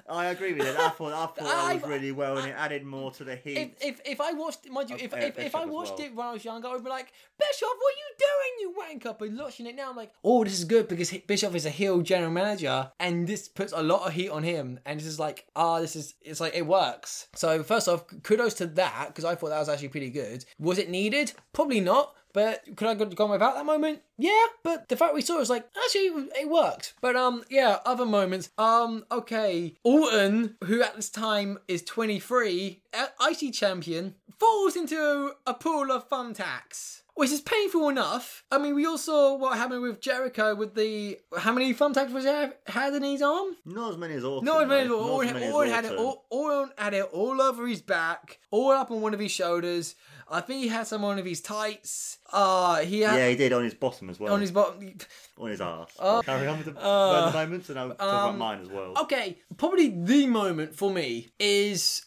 I 0.08 0.26
agree 0.26 0.52
with 0.52 0.66
it. 0.66 0.76
I 0.76 0.90
thought 0.90 1.12
I 1.12 1.26
thought 1.26 1.36
that 1.36 1.74
was 1.82 1.90
really 1.90 2.12
well, 2.12 2.38
and 2.38 2.48
it 2.48 2.54
added 2.56 2.84
more 2.84 3.10
to 3.12 3.24
the 3.24 3.36
heat. 3.36 3.56
if, 3.56 3.70
if 3.80 4.00
if 4.04 4.20
I 4.20 4.32
watched, 4.32 4.68
mind 4.70 4.88
you, 4.90 4.96
Of 4.96 5.02
if 5.02 5.12
if, 5.14 5.38
if 5.38 5.54
I 5.54 5.64
watched 5.64 5.98
well. 5.98 6.06
it 6.06 6.14
when 6.14 6.26
I 6.26 6.32
was 6.32 6.44
younger, 6.44 6.68
I 6.68 6.72
would 6.74 6.84
be 6.84 6.90
like, 6.90 7.12
Bischoff, 7.38 7.70
what 7.76 7.92
are 7.92 7.98
you 7.98 8.14
doing, 8.18 9.00
you 9.00 9.00
wanker? 9.10 9.18
But 9.18 9.32
watching 9.32 9.66
it 9.66 9.74
now, 9.74 9.90
I'm 9.90 9.96
like, 9.96 10.12
oh, 10.22 10.44
this 10.44 10.58
is 10.58 10.64
good 10.64 10.86
because 10.88 11.10
Bischoff 11.26 11.54
is 11.54 11.66
a 11.66 11.70
heel 11.70 12.02
general 12.02 12.30
manager, 12.30 12.90
and 13.00 13.26
this 13.26 13.48
puts 13.48 13.72
a 13.72 13.82
lot 13.82 14.06
of 14.06 14.12
heat 14.12 14.28
on 14.28 14.44
him, 14.44 14.78
and 14.86 15.00
this 15.00 15.06
is 15.06 15.18
like, 15.18 15.46
ah, 15.56 15.80
this 15.80 15.96
is, 15.96 16.14
it's 16.20 16.40
like 16.40 16.54
it 16.54 16.66
works. 16.66 17.26
So 17.34 17.62
first 17.64 17.88
off, 17.88 18.04
kudos 18.22 18.54
to 18.54 18.66
that 18.66 19.08
because 19.08 19.24
I 19.24 19.34
thought 19.34 19.48
that 19.50 19.58
was 19.58 19.68
actually 19.68 19.88
pretty 19.88 20.10
good. 20.10 20.44
Was 20.58 20.78
it 20.78 20.88
needed? 20.88 21.32
Probably 21.52 21.80
not. 21.80 22.14
But 22.36 22.76
could 22.76 22.86
I 22.86 22.92
go 22.92 23.06
gone 23.06 23.30
without 23.30 23.54
that 23.54 23.64
moment? 23.64 24.02
Yeah, 24.18 24.44
but 24.62 24.90
the 24.90 24.96
fact 24.96 25.14
we 25.14 25.22
saw 25.22 25.38
was 25.38 25.48
like 25.48 25.66
actually 25.74 26.28
it 26.38 26.50
worked. 26.50 26.92
But 27.00 27.16
um, 27.16 27.42
yeah, 27.48 27.78
other 27.86 28.04
moments. 28.04 28.50
Um, 28.58 29.06
okay, 29.10 29.72
Orton, 29.82 30.56
who 30.64 30.82
at 30.82 30.96
this 30.96 31.08
time 31.08 31.56
is 31.66 31.82
23, 31.82 32.82
IC 33.26 33.54
champion, 33.54 34.16
falls 34.38 34.76
into 34.76 35.32
a 35.46 35.54
pool 35.54 35.90
of 35.90 36.10
thumbtacks. 36.10 37.04
Which 37.14 37.30
is 37.30 37.40
painful 37.40 37.88
enough. 37.88 38.44
I 38.52 38.58
mean, 38.58 38.74
we 38.74 38.84
all 38.84 38.98
saw 38.98 39.36
what 39.36 39.56
happened 39.56 39.80
with 39.80 40.02
Jericho 40.02 40.54
with 40.54 40.74
the 40.74 41.18
how 41.38 41.54
many 41.54 41.72
thumbtacks 41.72 42.12
was 42.12 42.24
he 42.24 42.48
had 42.70 42.92
in 42.92 43.02
his 43.02 43.22
arm? 43.22 43.56
Not 43.64 43.92
as 43.92 43.96
many 43.96 44.12
as 44.12 44.24
Orton. 44.24 44.44
Not 44.44 44.64
as 44.64 44.68
many 44.68 44.84
as 44.84 44.90
Orton 44.90 45.72
had 45.72 45.86
it 45.86 45.92
all, 45.92 46.26
Orton 46.28 46.74
had 46.76 46.92
it 46.92 47.08
all 47.14 47.40
over 47.40 47.66
his 47.66 47.80
back, 47.80 48.40
all 48.50 48.72
up 48.72 48.90
on 48.90 49.00
one 49.00 49.14
of 49.14 49.20
his 49.20 49.32
shoulders. 49.32 49.94
I 50.28 50.40
think 50.40 50.62
he 50.62 50.68
had 50.68 50.86
some 50.86 51.04
on 51.04 51.10
one 51.10 51.18
of 51.18 51.24
his 51.24 51.40
tights. 51.40 52.18
Uh 52.32 52.78
he 52.80 53.00
had 53.00 53.16
Yeah, 53.18 53.28
he 53.28 53.36
did 53.36 53.52
on 53.52 53.64
his 53.64 53.74
bottom 53.74 54.10
as 54.10 54.18
well. 54.18 54.32
on 54.32 54.40
his 54.40 54.50
bottom. 54.50 54.94
on 55.38 55.50
his 55.50 55.60
ass. 55.60 55.90
Oh. 55.98 56.22
Carry 56.24 56.46
on 56.48 56.58
with 56.58 56.74
the, 56.74 56.80
Uh, 56.80 57.30
the 57.30 57.38
moments, 57.38 57.70
and 57.70 57.78
I'll 57.78 57.90
talk 57.94 58.02
um, 58.02 58.08
about 58.30 58.38
mine 58.38 58.60
as 58.62 58.68
well. 58.68 58.94
Okay, 59.02 59.38
probably 59.56 59.88
the 59.90 60.26
moment 60.26 60.74
for 60.74 60.90
me 60.90 61.28
is 61.38 62.04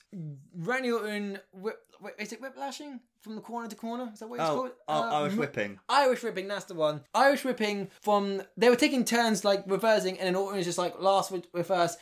Randy 0.56 0.92
Orton. 0.92 1.40
Whip, 1.54 1.80
whip, 2.00 2.16
is 2.20 2.34
it 2.34 2.42
whiplashing? 2.42 3.00
From 3.22 3.36
the 3.36 3.42
corner 3.42 3.68
to 3.68 3.76
corner. 3.76 4.10
Is 4.14 4.20
that 4.20 4.30
what 4.30 4.40
it's 4.40 4.50
Oh, 4.50 4.56
called? 4.56 4.72
oh, 4.88 4.94
Uh, 5.04 5.22
Irish 5.22 5.34
whipping. 5.36 5.80
Irish 5.90 6.24
whipping, 6.24 6.48
that's 6.48 6.66
the 6.66 6.74
one. 6.74 7.02
Irish 7.14 7.44
whipping 7.44 7.90
from 8.02 8.42
they 8.56 8.70
were 8.70 8.76
taking 8.78 9.04
turns 9.04 9.44
like 9.44 9.64
reversing, 9.68 10.18
and 10.20 10.28
then 10.28 10.36
Orton 10.36 10.58
was 10.58 10.66
just 10.66 10.78
like 10.78 11.00
last 11.02 11.32
with, 11.32 11.46
first. 11.68 11.98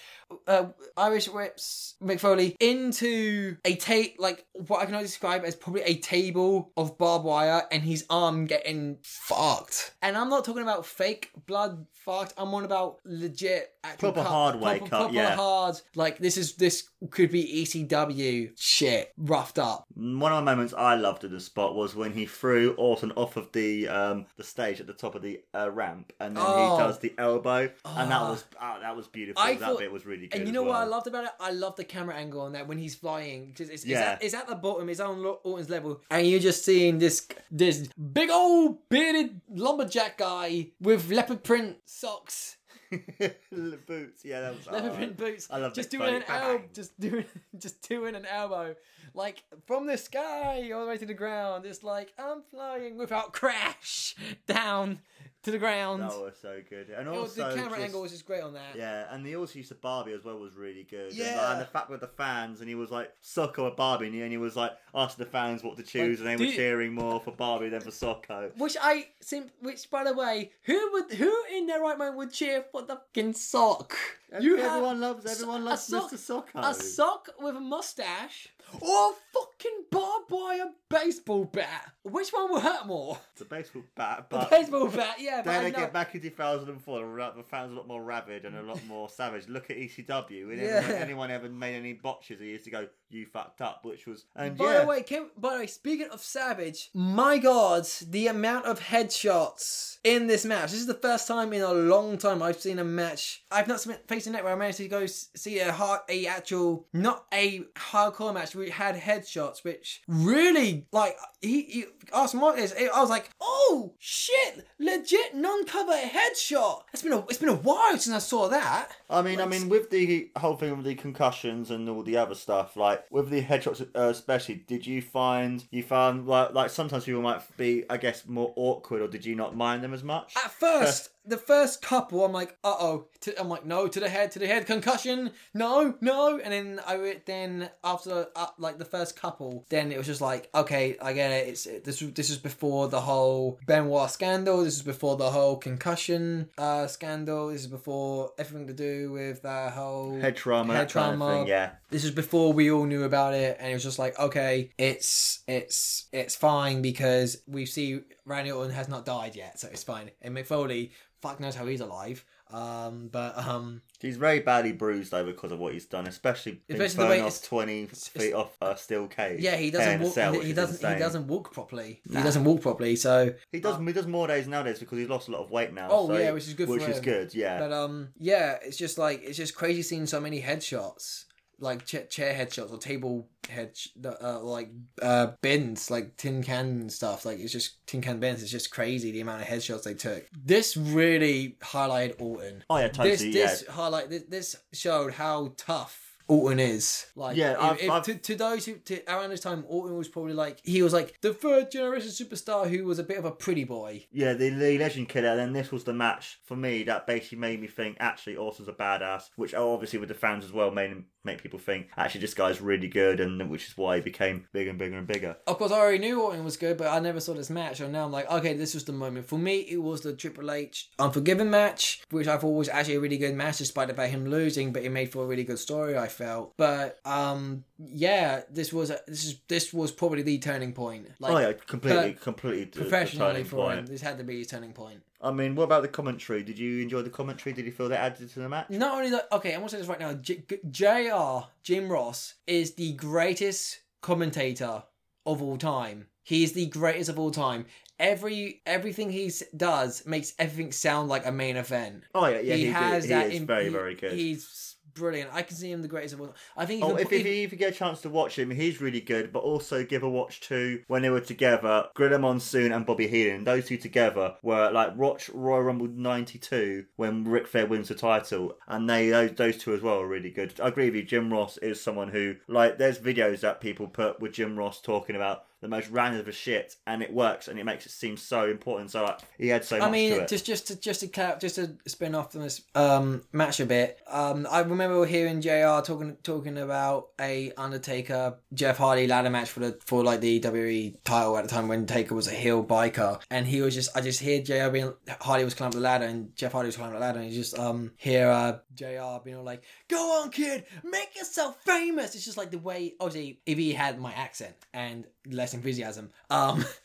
Uh, 0.46 0.66
Irish 0.98 1.28
whips 1.30 1.96
Mick 2.04 2.20
Foley 2.20 2.56
into 2.60 3.56
a 3.64 3.76
tape 3.76 4.18
like 4.20 4.46
what 4.68 4.82
I 4.82 4.86
can 4.86 4.94
only 4.94 5.06
describe 5.08 5.46
as 5.46 5.56
probably 5.56 5.84
a 5.84 5.96
table 5.96 6.72
of 6.78 6.98
barbed 6.98 7.26
wire, 7.26 7.64
and 7.72 7.82
his 7.82 8.06
arm 8.10 8.46
getting 8.46 8.98
fucked. 9.04 9.96
And 10.02 10.18
I'm 10.18 10.30
not 10.30 10.46
talking 10.46 10.64
about 10.64 10.86
fake 10.86 11.32
blood 11.48 11.86
fucked. 11.94 12.34
I'm 12.38 12.54
on 12.54 12.64
about 12.66 12.98
legit 13.06 13.72
actual 13.84 14.12
Proper 14.12 14.24
cut, 14.24 14.30
hard 14.32 14.56
way 14.56 14.78
proper, 14.80 14.90
cut, 14.90 15.00
proper 15.00 15.14
yeah. 15.14 15.36
hard. 15.36 15.76
Like 15.96 16.18
this 16.20 16.38
is 16.38 16.56
this 16.56 16.90
could 17.10 17.32
be 17.32 17.64
ECW 17.64 18.52
shit 18.58 19.14
roughed 19.18 19.60
up. 19.60 19.86
One 19.96 20.32
of 20.32 20.38
the 20.40 20.44
moments 20.52 20.74
I 20.74 20.96
loved 21.08 21.24
in 21.24 21.32
the 21.32 21.40
spot 21.40 21.76
was 21.76 21.96
when 21.96 22.12
he 22.14 22.26
threw 22.26 22.74
Orton 22.78 23.12
off 23.16 23.38
of 23.38 23.52
the 23.54 23.88
um 23.88 24.26
the 24.36 24.44
stage 24.44 24.80
at 24.80 24.88
the 24.88 24.94
top 24.94 25.16
of 25.16 25.22
the 25.22 25.42
uh, 25.56 25.70
ramp, 25.72 26.12
and 26.20 26.36
then 26.36 26.44
Oh. 26.46 26.78
he 26.78 26.84
does 26.84 27.00
the 27.00 27.14
elbow, 27.18 27.62
and 27.86 28.12
that 28.12 28.22
Ah. 28.22 28.30
was 28.32 28.44
ah, 28.60 28.78
that 28.82 28.96
was 28.96 29.08
beautiful. 29.08 29.42
I 29.42 29.54
that 29.54 29.60
thought- 29.60 29.80
bit 29.80 29.92
was 29.92 30.06
really 30.06 30.28
good. 30.28 30.38
And 30.40 30.48
you 30.48 30.54
know 30.54 30.64
what 30.64 30.76
I 30.76 30.84
loved 30.84 31.08
about 31.08 31.24
it? 31.26 31.32
I 31.40 31.52
love 31.52 31.76
the 31.76 31.84
camera 31.86 32.16
angle 32.16 32.42
on 32.42 32.52
that 32.54 32.68
when 32.68 32.78
he's 32.78 32.96
flying 32.96 33.48
because 33.48 33.70
it's, 33.70 33.86
Yeah. 33.86 33.98
it's, 34.00 34.08
at, 34.08 34.24
it's 34.24 34.34
at 34.34 34.48
the 34.48 34.56
bottom, 34.56 34.90
it's 34.90 35.00
on 35.00 35.24
Orton's 35.44 35.70
level, 35.70 36.02
and 36.12 36.28
you're 36.28 36.40
just 36.40 36.66
seeing 36.66 37.00
this 37.00 37.28
this 37.52 37.88
big 38.14 38.30
old 38.30 38.88
bearded 38.90 39.40
lumberjack 39.50 40.18
guy 40.18 40.68
with 40.82 41.10
leopard 41.10 41.44
print 41.44 41.78
socks, 41.86 42.57
boots. 43.86 44.24
Yeah, 44.24 44.42
that 44.42 44.56
was 44.56 44.68
oh, 44.70 44.96
print 44.96 45.18
boots, 45.18 45.48
I 45.52 45.58
love 45.58 45.74
just 45.74 45.90
doing 45.90 46.16
an 46.16 46.24
elbow, 46.28 46.64
just 46.74 47.00
doing 47.00 47.26
just 47.58 47.88
doing 47.88 48.16
an 48.16 48.26
elbow, 48.26 48.76
like 49.14 49.44
from 49.66 49.88
the 49.88 49.98
sky 49.98 50.72
all 50.74 50.82
the 50.82 50.88
way 50.88 50.98
to 50.98 51.06
the 51.06 51.14
ground. 51.14 51.66
It's 51.66 51.84
like 51.84 52.14
I'm 52.18 52.42
flying 52.52 52.98
without 52.98 53.34
crash 53.34 54.16
down 54.48 55.00
to 55.44 55.52
the 55.52 55.58
ground. 55.60 56.02
That 56.02 56.10
was 56.10 56.34
so 56.42 56.60
good, 56.70 56.90
and 56.90 57.08
also 57.08 57.50
the 57.50 57.56
camera 57.56 57.70
just- 57.72 57.82
angle 57.82 58.02
was 58.02 58.12
just 58.12 58.26
great 58.26 58.42
on 58.42 58.54
that. 58.54 58.76
Yeah, 58.76 59.06
and 59.12 59.26
the 59.26 59.36
also 59.36 59.58
use 59.60 59.72
of 59.72 59.80
Barbie 59.82 60.12
as 60.14 60.24
well 60.26 60.38
was 60.40 60.56
really 60.56 60.84
good. 60.84 61.08
And, 61.10 61.16
Yeah. 61.16 61.38
like, 61.42 61.52
and 61.54 61.62
the 61.62 61.66
fact 61.66 61.90
with 61.90 62.02
the 62.02 62.08
fans, 62.08 62.60
and 62.60 62.68
he 62.68 62.76
was 62.76 62.92
like 62.92 63.14
Socko 63.24 63.60
or 63.60 63.72
Barbie, 63.72 64.08
and 64.08 64.32
he, 64.32 64.38
was 64.38 64.56
like 64.56 64.72
asking 64.94 65.24
the 65.26 65.32
fans 65.32 65.64
what 65.64 65.78
to 65.78 65.84
choose, 65.84 66.20
and 66.20 66.28
they 66.28 66.36
were 66.36 66.44
you- 66.46 66.56
cheering 66.56 66.94
more 66.94 67.20
for 67.20 67.32
Barbie 67.32 67.70
than 67.70 67.82
for 67.82 67.92
Socko. 67.92 68.56
Which 68.58 68.76
I 68.82 69.08
sim- 69.22 69.52
which 69.62 69.90
by 69.90 70.04
the 70.04 70.14
way, 70.14 70.52
who 70.64 70.92
would 70.94 71.12
who 71.14 71.34
in 71.52 71.68
their 71.68 71.82
right 71.82 71.98
mind 71.98 72.18
would 72.18 72.32
cheer 72.34 72.64
for 72.72 72.82
the 72.82 72.96
fucking 72.98 73.34
sock? 73.34 73.96
You 74.42 74.58
have 74.58 74.66
everyone 74.74 75.00
loves 75.00 75.26
everyone 75.26 75.64
loves 75.64 75.84
sock- 75.84 76.12
Mr. 76.12 76.44
Socko. 76.54 76.70
A 76.70 76.74
sock 76.74 77.30
with 77.40 77.56
a 77.56 77.60
mustache 77.62 78.50
or 78.82 79.12
a 79.12 79.14
fucking 79.34 79.84
barbed 79.92 80.30
wire 80.32 80.72
baseball 80.90 81.46
bat. 81.46 81.92
Which 82.04 82.30
one 82.30 82.50
will 82.52 82.60
hurt 82.62 82.86
more? 82.86 83.18
It's 83.34 83.42
a 83.42 83.46
baseball 83.46 83.84
bat, 83.96 84.28
The 84.30 84.38
but 84.38 84.50
baseball 84.50 84.88
bat, 84.88 85.18
yeah. 85.20 85.42
But 85.44 85.52
then 85.52 85.66
I 85.66 85.68
again, 85.68 85.82
know- 85.84 85.88
back 85.90 86.16
in 86.16 86.22
2004, 86.22 87.00
the 87.00 87.34
the 87.38 87.44
fans 87.44 87.72
a 87.72 87.76
lot 87.76 87.88
more 87.88 88.04
rabid 88.04 88.46
and 88.46 88.56
a 88.58 88.62
lot 88.64 88.84
more 88.86 89.10
savage. 89.22 89.48
Look 89.48 89.70
at 89.70 89.78
ECW. 89.78 90.58
Yeah. 90.58 90.96
anyone, 91.00 91.30
ever 91.32 91.50
made 91.50 91.76
any 91.76 91.94
botches, 91.94 92.40
he 92.40 92.48
used 92.48 92.64
to 92.66 92.72
go, 92.72 92.88
"You 93.10 93.26
fucked 93.26 93.62
up," 93.62 93.84
which 93.84 94.06
was 94.08 94.26
and 94.36 94.58
By 94.58 94.74
yeah. 94.74 94.80
the 94.82 94.88
way, 94.88 95.04
can, 95.04 95.28
by 95.38 95.54
the 95.54 95.60
way, 95.60 95.68
speaking 95.68 96.08
of 96.12 96.22
Savage, 96.22 96.90
my 96.94 97.38
God, 97.38 97.86
the 98.08 98.28
amount 98.28 98.66
of 98.66 98.80
headshots 98.80 99.98
in 100.04 100.28
this 100.28 100.46
match. 100.46 100.72
This 100.72 100.80
is 100.80 100.88
the 100.88 100.94
first 100.94 101.28
time 101.28 101.52
in 101.54 101.62
a 101.62 101.74
long 101.74 102.18
time 102.18 102.42
I've 102.42 102.60
seen 102.60 102.80
a 102.80 102.84
match. 102.84 103.44
I've 103.52 103.68
not 103.68 103.82
seen 103.82 103.96
facing 104.08 104.34
net 104.34 104.44
where 104.44 104.54
I 104.54 104.56
managed 104.56 104.78
to 104.78 104.88
go 104.88 105.06
see 105.06 105.60
a 105.60 105.72
hard, 105.72 106.02
a 106.10 106.28
actual, 106.28 106.88
not 106.94 107.26
a 107.34 107.62
hardcore 107.76 108.34
match. 108.34 108.56
We 108.58 108.70
had 108.70 108.96
headshots, 108.96 109.64
which 109.64 110.02
really 110.08 110.88
like 110.92 111.16
he, 111.42 111.62
he 111.64 111.86
asked 112.14 112.36
Marcus. 112.36 112.74
I 112.74 113.00
was 113.00 113.10
like, 113.10 113.30
oh 113.40 113.94
shit, 114.00 114.66
legit 114.80 115.36
non-cover 115.36 115.94
headshot. 115.94 116.82
It's 116.94 117.04
been 117.04 117.14
a 117.14 117.20
it's 117.26 117.38
been 117.38 117.50
a 117.50 117.56
while 117.56 117.98
since 117.98 118.16
I 118.16 118.20
saw 118.20 118.48
that. 118.50 118.90
I 119.10 119.22
mean, 119.22 119.40
I 119.40 119.46
mean, 119.46 119.70
with 119.70 119.90
the 119.90 120.32
whole 120.38 120.56
thing 120.56 120.76
with 120.76 120.86
the 120.86 120.96
concussions 120.96 121.72
and 121.72 121.88
all 121.90 122.04
the 122.04 122.18
other 122.18 122.36
stuff, 122.36 122.76
like 122.76 123.06
with 123.12 123.30
the 123.30 123.42
headshots, 123.42 123.82
uh, 123.96 124.10
especially, 124.10 124.56
did 124.56 124.86
you 124.86 125.02
find 125.02 125.64
you 125.72 125.84
found 125.84 126.28
like 126.28 126.54
like 126.54 126.70
sometimes 126.70 127.06
people 127.06 127.22
might 127.22 127.42
be, 127.58 127.86
I 127.90 127.98
guess, 127.98 128.28
more 128.28 128.54
awkward, 128.56 129.02
or 129.02 129.08
did 129.08 129.26
you 129.26 129.36
not 129.36 129.56
mind 129.56 129.84
them 129.84 129.94
as 129.94 130.04
much? 130.04 130.34
At 130.44 130.52
first, 130.52 131.10
the 131.28 131.38
first 131.38 131.82
couple, 131.82 132.24
I'm 132.24 132.32
like, 132.32 132.58
uh 132.64 132.76
oh. 132.80 133.08
I'm 133.40 133.50
like, 133.50 133.66
no, 133.66 133.88
to 133.88 134.00
the 134.00 134.10
head, 134.10 134.32
to 134.32 134.40
the 134.40 134.48
head, 134.48 134.66
concussion, 134.66 135.32
no, 135.54 135.96
no. 136.02 136.40
And 136.40 136.54
then 136.54 136.80
I 136.86 137.18
then 137.26 137.70
after 137.84 138.28
uh, 138.36 138.48
like 138.58 138.78
the 138.78 138.86
first 138.86 139.20
couple, 139.20 139.66
then 139.70 139.92
it 139.92 139.98
was 139.98 140.08
just 140.08 140.22
like, 140.22 140.50
okay, 140.54 140.98
I 141.02 141.14
get 141.14 141.32
it. 141.32 141.48
It's 141.48 141.66
it, 141.66 141.84
this. 141.84 142.00
This 142.00 142.30
is 142.30 142.38
before 142.38 142.88
the 142.88 143.02
whole 143.02 143.60
Benoit 143.66 144.10
scandal. 144.12 144.64
This 144.64 144.76
is 144.76 144.84
before 144.84 145.18
the 145.18 145.32
whole 145.32 145.58
concussion 145.58 146.50
uh, 146.58 146.88
scandal. 146.88 147.50
This 147.50 147.62
is 147.62 147.68
before 147.68 148.32
everything 148.38 148.68
to 148.68 148.74
do 148.74 149.12
with 149.12 149.42
that 149.42 149.74
whole 149.74 150.20
Head 150.20 150.36
trauma, 150.36 150.74
head 150.74 150.88
that 150.88 150.94
kind 150.94 151.14
of 151.14 151.20
trauma. 151.20 151.40
thing, 151.40 151.48
yeah. 151.48 151.72
This 151.90 152.04
is 152.04 152.12
before 152.12 152.54
we 152.54 152.72
all 152.72 152.86
knew 152.86 153.04
about 153.04 153.34
it, 153.34 153.58
and 153.60 153.70
it 153.70 153.74
was 153.74 153.84
just 153.84 154.00
like, 154.00 154.18
okay, 154.20 154.72
it's 154.78 155.44
it's 155.48 156.06
it's 156.12 156.36
fine 156.36 156.82
because 156.82 157.42
we 157.48 157.66
see 157.66 158.02
Randy 158.26 158.52
Orton 158.52 158.74
has 158.74 158.88
not 158.88 159.06
died 159.06 159.36
yet, 159.36 159.60
so 159.60 159.68
it's 159.70 159.84
fine. 159.84 160.12
And 160.22 160.36
Mick 160.36 160.46
Foley, 160.46 160.92
fuck 161.22 161.40
knows 161.40 161.56
how 161.56 161.66
he's 161.66 161.82
alive. 161.82 162.24
Um, 162.50 163.10
but 163.12 163.38
um, 163.38 163.82
He's 164.00 164.16
very 164.16 164.40
badly 164.40 164.72
bruised 164.72 165.12
though 165.12 165.26
because 165.26 165.52
of 165.52 165.60
what 165.60 165.74
he's 165.74 165.86
done, 165.86 166.08
especially 166.08 166.62
being 166.68 166.80
Especially 166.82 166.88
the 166.88 166.96
thrown 166.96 167.10
way 167.10 167.20
off 167.20 167.28
it's- 167.28 167.42
twenty 167.42 167.86
feet 167.88 168.34
off 168.34 168.56
a 168.62 168.78
steel 168.78 169.08
cage. 169.08 169.42
yeah, 169.42 169.58
he 169.58 169.70
doesn't 169.70 170.00
walk. 170.02 170.14
Cell, 170.14 170.32
he, 170.32 170.38
which 170.38 170.46
he 170.46 170.52
is 170.52 170.56
doesn't. 170.56 170.94
He 170.94 171.00
doesn't 171.00 171.28
walk 171.28 171.52
properly. 171.52 172.00
Nah. 172.08 172.20
He 172.20 172.24
doesn't 172.24 172.46
walk 172.46 172.62
properly. 172.62 172.96
So 172.96 173.34
He 173.52 173.60
does. 173.60 173.78
he 173.86 173.92
does 173.92 174.08
more 174.08 174.28
days 174.28 174.48
nowadays 174.48 174.80
because 174.80 174.98
he's 174.98 175.10
lost 175.10 175.28
a 175.28 175.32
lot 175.32 175.42
of 175.44 175.52
weight 175.52 175.74
now. 175.74 175.90
Oh, 175.92 176.08
so- 176.08 176.18
yeah, 176.18 176.32
which 176.32 176.48
is 176.48 176.54
good 176.54 176.68
for 176.68 176.74
Which 176.74 176.88
is 176.88 177.02
good. 177.02 177.36
Yeah. 177.36 177.60
But 177.60 177.74
um, 177.74 178.10
yeah, 178.18 178.58
it's 178.64 178.78
just 178.78 178.98
like 178.98 179.24
it's 179.24 179.36
just 179.38 179.54
crazy 179.54 179.82
seeing 179.82 180.06
so 180.06 180.22
many 180.22 180.42
headshots, 180.42 181.26
like 181.60 181.86
ch- 181.86 182.10
chair 182.10 182.34
headshots 182.34 182.72
or 182.72 182.78
table 182.78 183.28
head, 183.50 183.76
sh- 183.76 183.88
uh, 184.06 184.40
like 184.42 184.70
uh 185.02 185.28
bins, 185.42 185.90
like 185.90 186.16
tin 186.18 186.44
can 186.44 186.90
stuff. 186.90 187.26
Like 187.26 187.40
it's 187.40 187.52
just 187.52 187.86
tin 187.88 188.02
can 188.02 188.20
bins. 188.20 188.42
It's 188.42 188.52
just 188.52 188.72
crazy 188.72 189.12
the 189.12 189.22
amount 189.22 189.42
of 189.42 189.48
headshots 189.48 189.84
they 189.84 189.94
took. 189.94 190.26
This 190.38 190.78
really 190.78 191.58
highlighted 191.62 192.16
Orton. 192.22 192.64
oh 192.70 192.78
yeah, 192.78 192.88
totally. 192.90 193.10
this 193.10 193.24
yeah. 193.24 193.32
this 193.48 193.68
highlight 193.68 194.10
this, 194.10 194.24
this 194.30 194.56
showed 194.74 195.14
how 195.14 195.54
tough. 195.58 196.04
Orton 196.30 196.60
is 196.60 197.06
like 197.16 197.38
Yeah, 197.38 197.54
if- 197.54 197.60
I've- 197.62 197.82
if- 197.86 197.90
I've- 197.90 198.12
to, 198.14 198.20
to 198.20 198.36
those 198.36 198.66
who 198.66 198.74
to, 198.80 199.02
around 199.10 199.30
this 199.30 199.40
time 199.40 199.64
Orton 199.66 199.98
was 199.98 200.10
probably 200.10 200.34
like 200.34 200.60
he 200.62 200.82
was 200.82 200.92
like 200.92 201.16
the 201.22 201.34
third 201.34 201.72
generation 201.72 202.10
superstar 202.10 202.70
who 202.70 202.84
was 202.84 203.00
a 203.00 203.04
bit 203.04 203.18
of 203.18 203.24
a 203.24 203.32
pretty 203.32 203.64
boy 203.64 204.06
Yeah, 204.12 204.34
the, 204.34 204.50
the 204.50 204.78
Legend 204.78 205.08
Killer. 205.08 205.38
Then 205.38 205.54
this 205.54 205.72
was 205.72 205.86
the 205.86 205.94
match 205.94 206.42
for 206.44 206.58
me 206.58 206.84
that 206.84 207.08
basically 207.08 207.38
made 207.38 207.62
me 207.62 207.68
think 207.68 207.96
actually 208.02 208.36
Orton's 208.36 208.68
a 208.68 208.74
badass, 208.74 209.30
which 209.38 209.54
obviously 209.54 210.00
with 210.00 210.10
the 210.10 210.16
fans 210.16 210.44
as 210.44 210.52
well 210.52 210.70
made 210.70 210.90
him 210.90 211.06
make 211.28 211.44
people 211.44 211.60
think 211.60 211.90
actually 211.96 212.22
this 212.22 212.34
guy's 212.34 212.60
really 212.60 212.88
good, 212.88 213.20
and 213.20 213.50
which 213.50 213.68
is 213.68 213.78
why 213.78 213.98
he 213.98 214.02
became 214.02 214.48
bigger 214.52 214.72
and 214.72 214.80
bigger 214.80 214.98
and 214.98 215.06
bigger. 215.06 215.38
Of 215.46 215.60
course, 215.60 215.72
I 215.72 215.76
already 215.78 216.00
knew 216.00 216.22
Orton 216.22 216.44
was 216.44 216.58
good, 216.58 216.78
but 216.78 216.88
I 216.88 217.00
never 217.00 217.20
saw 217.20 217.34
this 217.34 217.50
match. 217.50 217.80
And 217.80 217.94
now 217.94 218.06
I'm 218.06 218.12
like, 218.12 218.30
okay, 218.32 218.54
this 218.54 218.74
was 218.74 218.86
the 218.86 218.94
moment. 218.94 219.28
For 219.28 219.38
me, 219.38 219.60
it 219.60 219.78
was 219.78 220.02
the 220.02 220.14
Triple 220.14 220.50
H 220.52 220.90
Unforgiven 220.98 221.50
match, 221.50 222.02
which 222.10 222.28
I 222.28 222.38
thought 222.38 222.52
was 222.52 222.70
actually 222.70 222.96
a 222.96 223.00
really 223.00 223.18
good 223.18 223.36
match, 223.36 223.60
despite 223.60 223.90
about 223.90 224.10
him 224.10 224.26
losing. 224.26 224.74
But 224.74 224.84
it 224.84 224.90
made 224.90 225.12
for 225.12 225.24
a 225.24 225.28
really 225.28 225.44
good 225.44 225.60
story. 225.60 225.98
I 225.98 226.08
felt, 226.08 226.54
but 226.58 227.00
um, 227.06 227.66
yeah, 227.78 228.42
this 228.50 228.74
was 228.74 228.90
a, 228.90 229.00
this 229.08 229.26
is 229.26 229.40
this 229.48 229.74
was 229.74 229.92
probably 229.92 230.24
the 230.24 230.40
turning 230.40 230.74
point. 230.74 231.08
Like, 231.20 231.34
oh 231.34 231.40
yeah, 231.40 231.54
completely, 231.66 232.14
completely 232.14 232.66
professionally 232.66 233.44
for 233.44 233.68
point. 233.68 233.80
him, 233.80 233.86
this 233.88 234.02
had 234.02 234.18
to 234.18 234.24
be 234.24 234.40
his 234.40 234.48
turning 234.48 234.74
point. 234.74 235.02
I 235.20 235.32
mean, 235.32 235.56
what 235.56 235.64
about 235.64 235.82
the 235.82 235.88
commentary? 235.88 236.44
Did 236.44 236.60
you 236.60 236.82
enjoy 236.82 237.02
the 237.02 237.10
commentary? 237.10 237.54
Did 237.54 237.66
you 237.66 237.72
feel 237.72 237.90
that 237.90 238.00
added 238.00 238.30
to 238.30 238.40
the 238.40 238.50
match? 238.50 238.70
Not 238.70 238.96
only 238.96 239.10
that, 239.12 239.28
okay, 239.32 239.54
I'm 239.54 239.62
gonna 239.62 239.70
say 239.70 239.78
this 239.78 239.88
right 239.88 240.00
now. 240.00 240.14
J- 240.14 240.44
Jr. 240.70 241.48
Jim 241.64 241.90
Ross 241.90 242.36
is 242.46 242.76
the 242.76 242.94
greatest 242.94 243.80
commentator 244.02 244.84
of 245.26 245.42
all 245.42 245.58
time. 245.58 246.08
He 246.24 246.44
is 246.44 246.54
the 246.54 246.68
greatest 246.68 247.10
of 247.10 247.18
all 247.18 247.32
time. 247.32 247.66
Every 248.00 248.62
everything 248.68 249.10
he 249.10 249.32
does 249.56 250.06
makes 250.06 250.34
everything 250.38 250.72
sound 250.72 251.10
like 251.10 251.26
a 251.26 251.32
main 251.32 251.58
event. 251.58 252.04
Oh 252.14 252.28
yeah, 252.28 252.40
yeah, 252.40 252.56
he, 252.56 252.66
he, 252.66 252.72
has 252.72 253.04
did. 253.04 253.12
that. 253.12 253.32
He 253.32 253.38
is 253.38 253.44
very, 253.44 253.70
very 253.70 253.96
good. 253.96 254.14
He's 254.14 254.67
brilliant. 254.98 255.30
I 255.34 255.42
can 255.42 255.56
see 255.56 255.72
him 255.72 255.82
the 255.82 255.88
greatest 255.88 256.14
of 256.14 256.22
all. 256.22 256.36
I 256.56 256.66
think. 256.66 256.84
Oh, 256.84 256.96
if, 256.96 257.08
if, 257.12 257.14
even- 257.14 257.32
you, 257.34 257.44
if 257.44 257.58
get 257.58 257.74
a 257.74 257.76
chance 257.76 258.02
to 258.02 258.10
watch 258.10 258.38
him, 258.38 258.52
he's 258.52 258.82
really 258.82 259.02
good. 259.02 259.32
But 259.32 259.40
also 259.40 259.84
give 259.84 260.04
a 260.04 260.10
watch 260.10 260.42
to 260.42 260.82
when 260.88 261.02
they 261.02 261.10
were 261.10 261.22
together, 261.22 261.86
Gorilla 261.96 262.20
Monsoon 262.20 262.72
and 262.72 262.86
Bobby 262.86 263.08
Heenan. 263.08 263.44
Those 263.44 263.68
two 263.68 263.78
together 263.78 264.36
were 264.42 264.70
like 264.72 264.96
watch 264.96 265.30
Royal 265.30 265.64
Rumble 265.64 265.88
'92 265.88 266.86
when 266.96 267.24
Ric 267.24 267.48
Flair 267.48 267.66
wins 267.66 267.90
the 267.90 267.96
title, 267.96 268.58
and 268.68 268.90
they 268.90 269.10
those, 269.10 269.32
those 269.34 269.58
two 269.58 269.74
as 269.74 269.82
well 269.82 270.00
are 270.02 270.08
really 270.08 270.30
good. 270.30 270.54
I 270.62 270.68
agree 270.70 270.86
with 270.86 270.96
you. 270.96 271.04
Jim 271.04 271.32
Ross 271.32 271.58
is 271.58 271.82
someone 271.82 272.10
who 272.10 272.36
like 272.48 272.78
there's 272.78 273.00
videos 273.00 273.42
that 273.42 273.62
people 273.62 273.88
put 273.88 274.20
with 274.20 274.34
Jim 274.34 274.58
Ross 274.58 274.82
talking 274.82 275.16
about 275.16 275.46
the 275.62 275.68
most 275.68 275.90
random 275.90 276.28
of 276.28 276.36
shit, 276.36 276.76
and 276.86 277.02
it 277.02 277.12
works, 277.12 277.48
and 277.48 277.60
it 277.60 277.64
makes 277.64 277.86
it 277.86 277.92
seem 277.92 278.18
so 278.18 278.50
important. 278.50 278.92
So 278.92 279.04
like, 279.04 279.20
he 279.38 279.48
had 279.48 279.66
so 279.66 279.80
much 279.80 279.88
I 279.88 279.92
mean, 279.92 280.28
just 280.28 280.46
just 280.46 280.68
to 280.68 280.80
just 280.80 281.00
to 281.00 281.08
clar- 281.08 281.38
just 281.40 281.56
to 281.56 281.76
spin 281.88 282.14
off 282.14 282.32
from 282.32 282.42
this 282.42 282.62
um, 282.76 283.24
match 283.32 283.60
a 283.60 283.66
bit. 283.66 284.00
Um, 284.08 284.48
I 284.50 284.60
remember 284.60 285.06
hearing 285.06 285.42
Jr. 285.42 285.82
talking 285.84 286.18
talking 286.24 286.58
about 286.58 287.08
a 287.20 287.52
Undertaker 287.58 288.38
Jeff 288.54 288.78
Hardy 288.78 289.08
ladder 289.08 289.30
match 289.30 289.50
for 289.50 289.62
the 289.62 289.80
for 289.84 290.04
like 290.04 290.22
the 290.22 290.40
WWE 290.40 290.98
title 291.04 291.38
at 291.38 291.44
the 291.44 291.50
time 291.50 291.68
when 291.68 291.86
Taker 291.86 292.14
was 292.14 292.28
a 292.28 292.32
heel 292.32 292.64
biker, 292.64 293.20
and 293.32 293.48
he 293.48 293.62
was 293.62 293.74
just 293.74 293.96
I 293.98 294.02
just 294.02 294.20
hear 294.20 294.42
Jr. 294.42 294.70
being 294.70 294.94
Hardy 295.22 295.44
was 295.44 295.56
climbing 295.56 295.78
the 295.78 295.84
ladder 295.84 296.06
and 296.06 296.36
Jeff 296.36 296.52
Hardy 296.52 296.68
was 296.68 296.78
climbing 296.78 296.96
the 296.96 297.00
ladder, 297.00 297.20
and 297.20 297.30
you 297.30 297.36
just 297.36 297.58
um 297.58 297.92
hear 297.98 298.30
uh, 298.30 298.60
Jr. 298.78 299.24
being 299.24 299.38
all 299.38 299.44
like, 299.44 299.64
"Go 299.90 300.22
on, 300.22 300.30
kid, 300.32 300.66
make 300.84 301.16
yourself 301.18 301.58
famous." 301.66 302.16
It's 302.16 302.26
just 302.26 302.38
like 302.38 302.52
the 302.52 302.60
way 302.60 302.94
obviously 303.00 303.42
if 303.46 303.58
he 303.58 303.74
had 303.74 304.00
my 304.00 304.14
accent 304.14 304.56
and 304.74 305.06
less 305.30 305.54
enthusiasm, 305.54 306.12
um. 306.30 306.64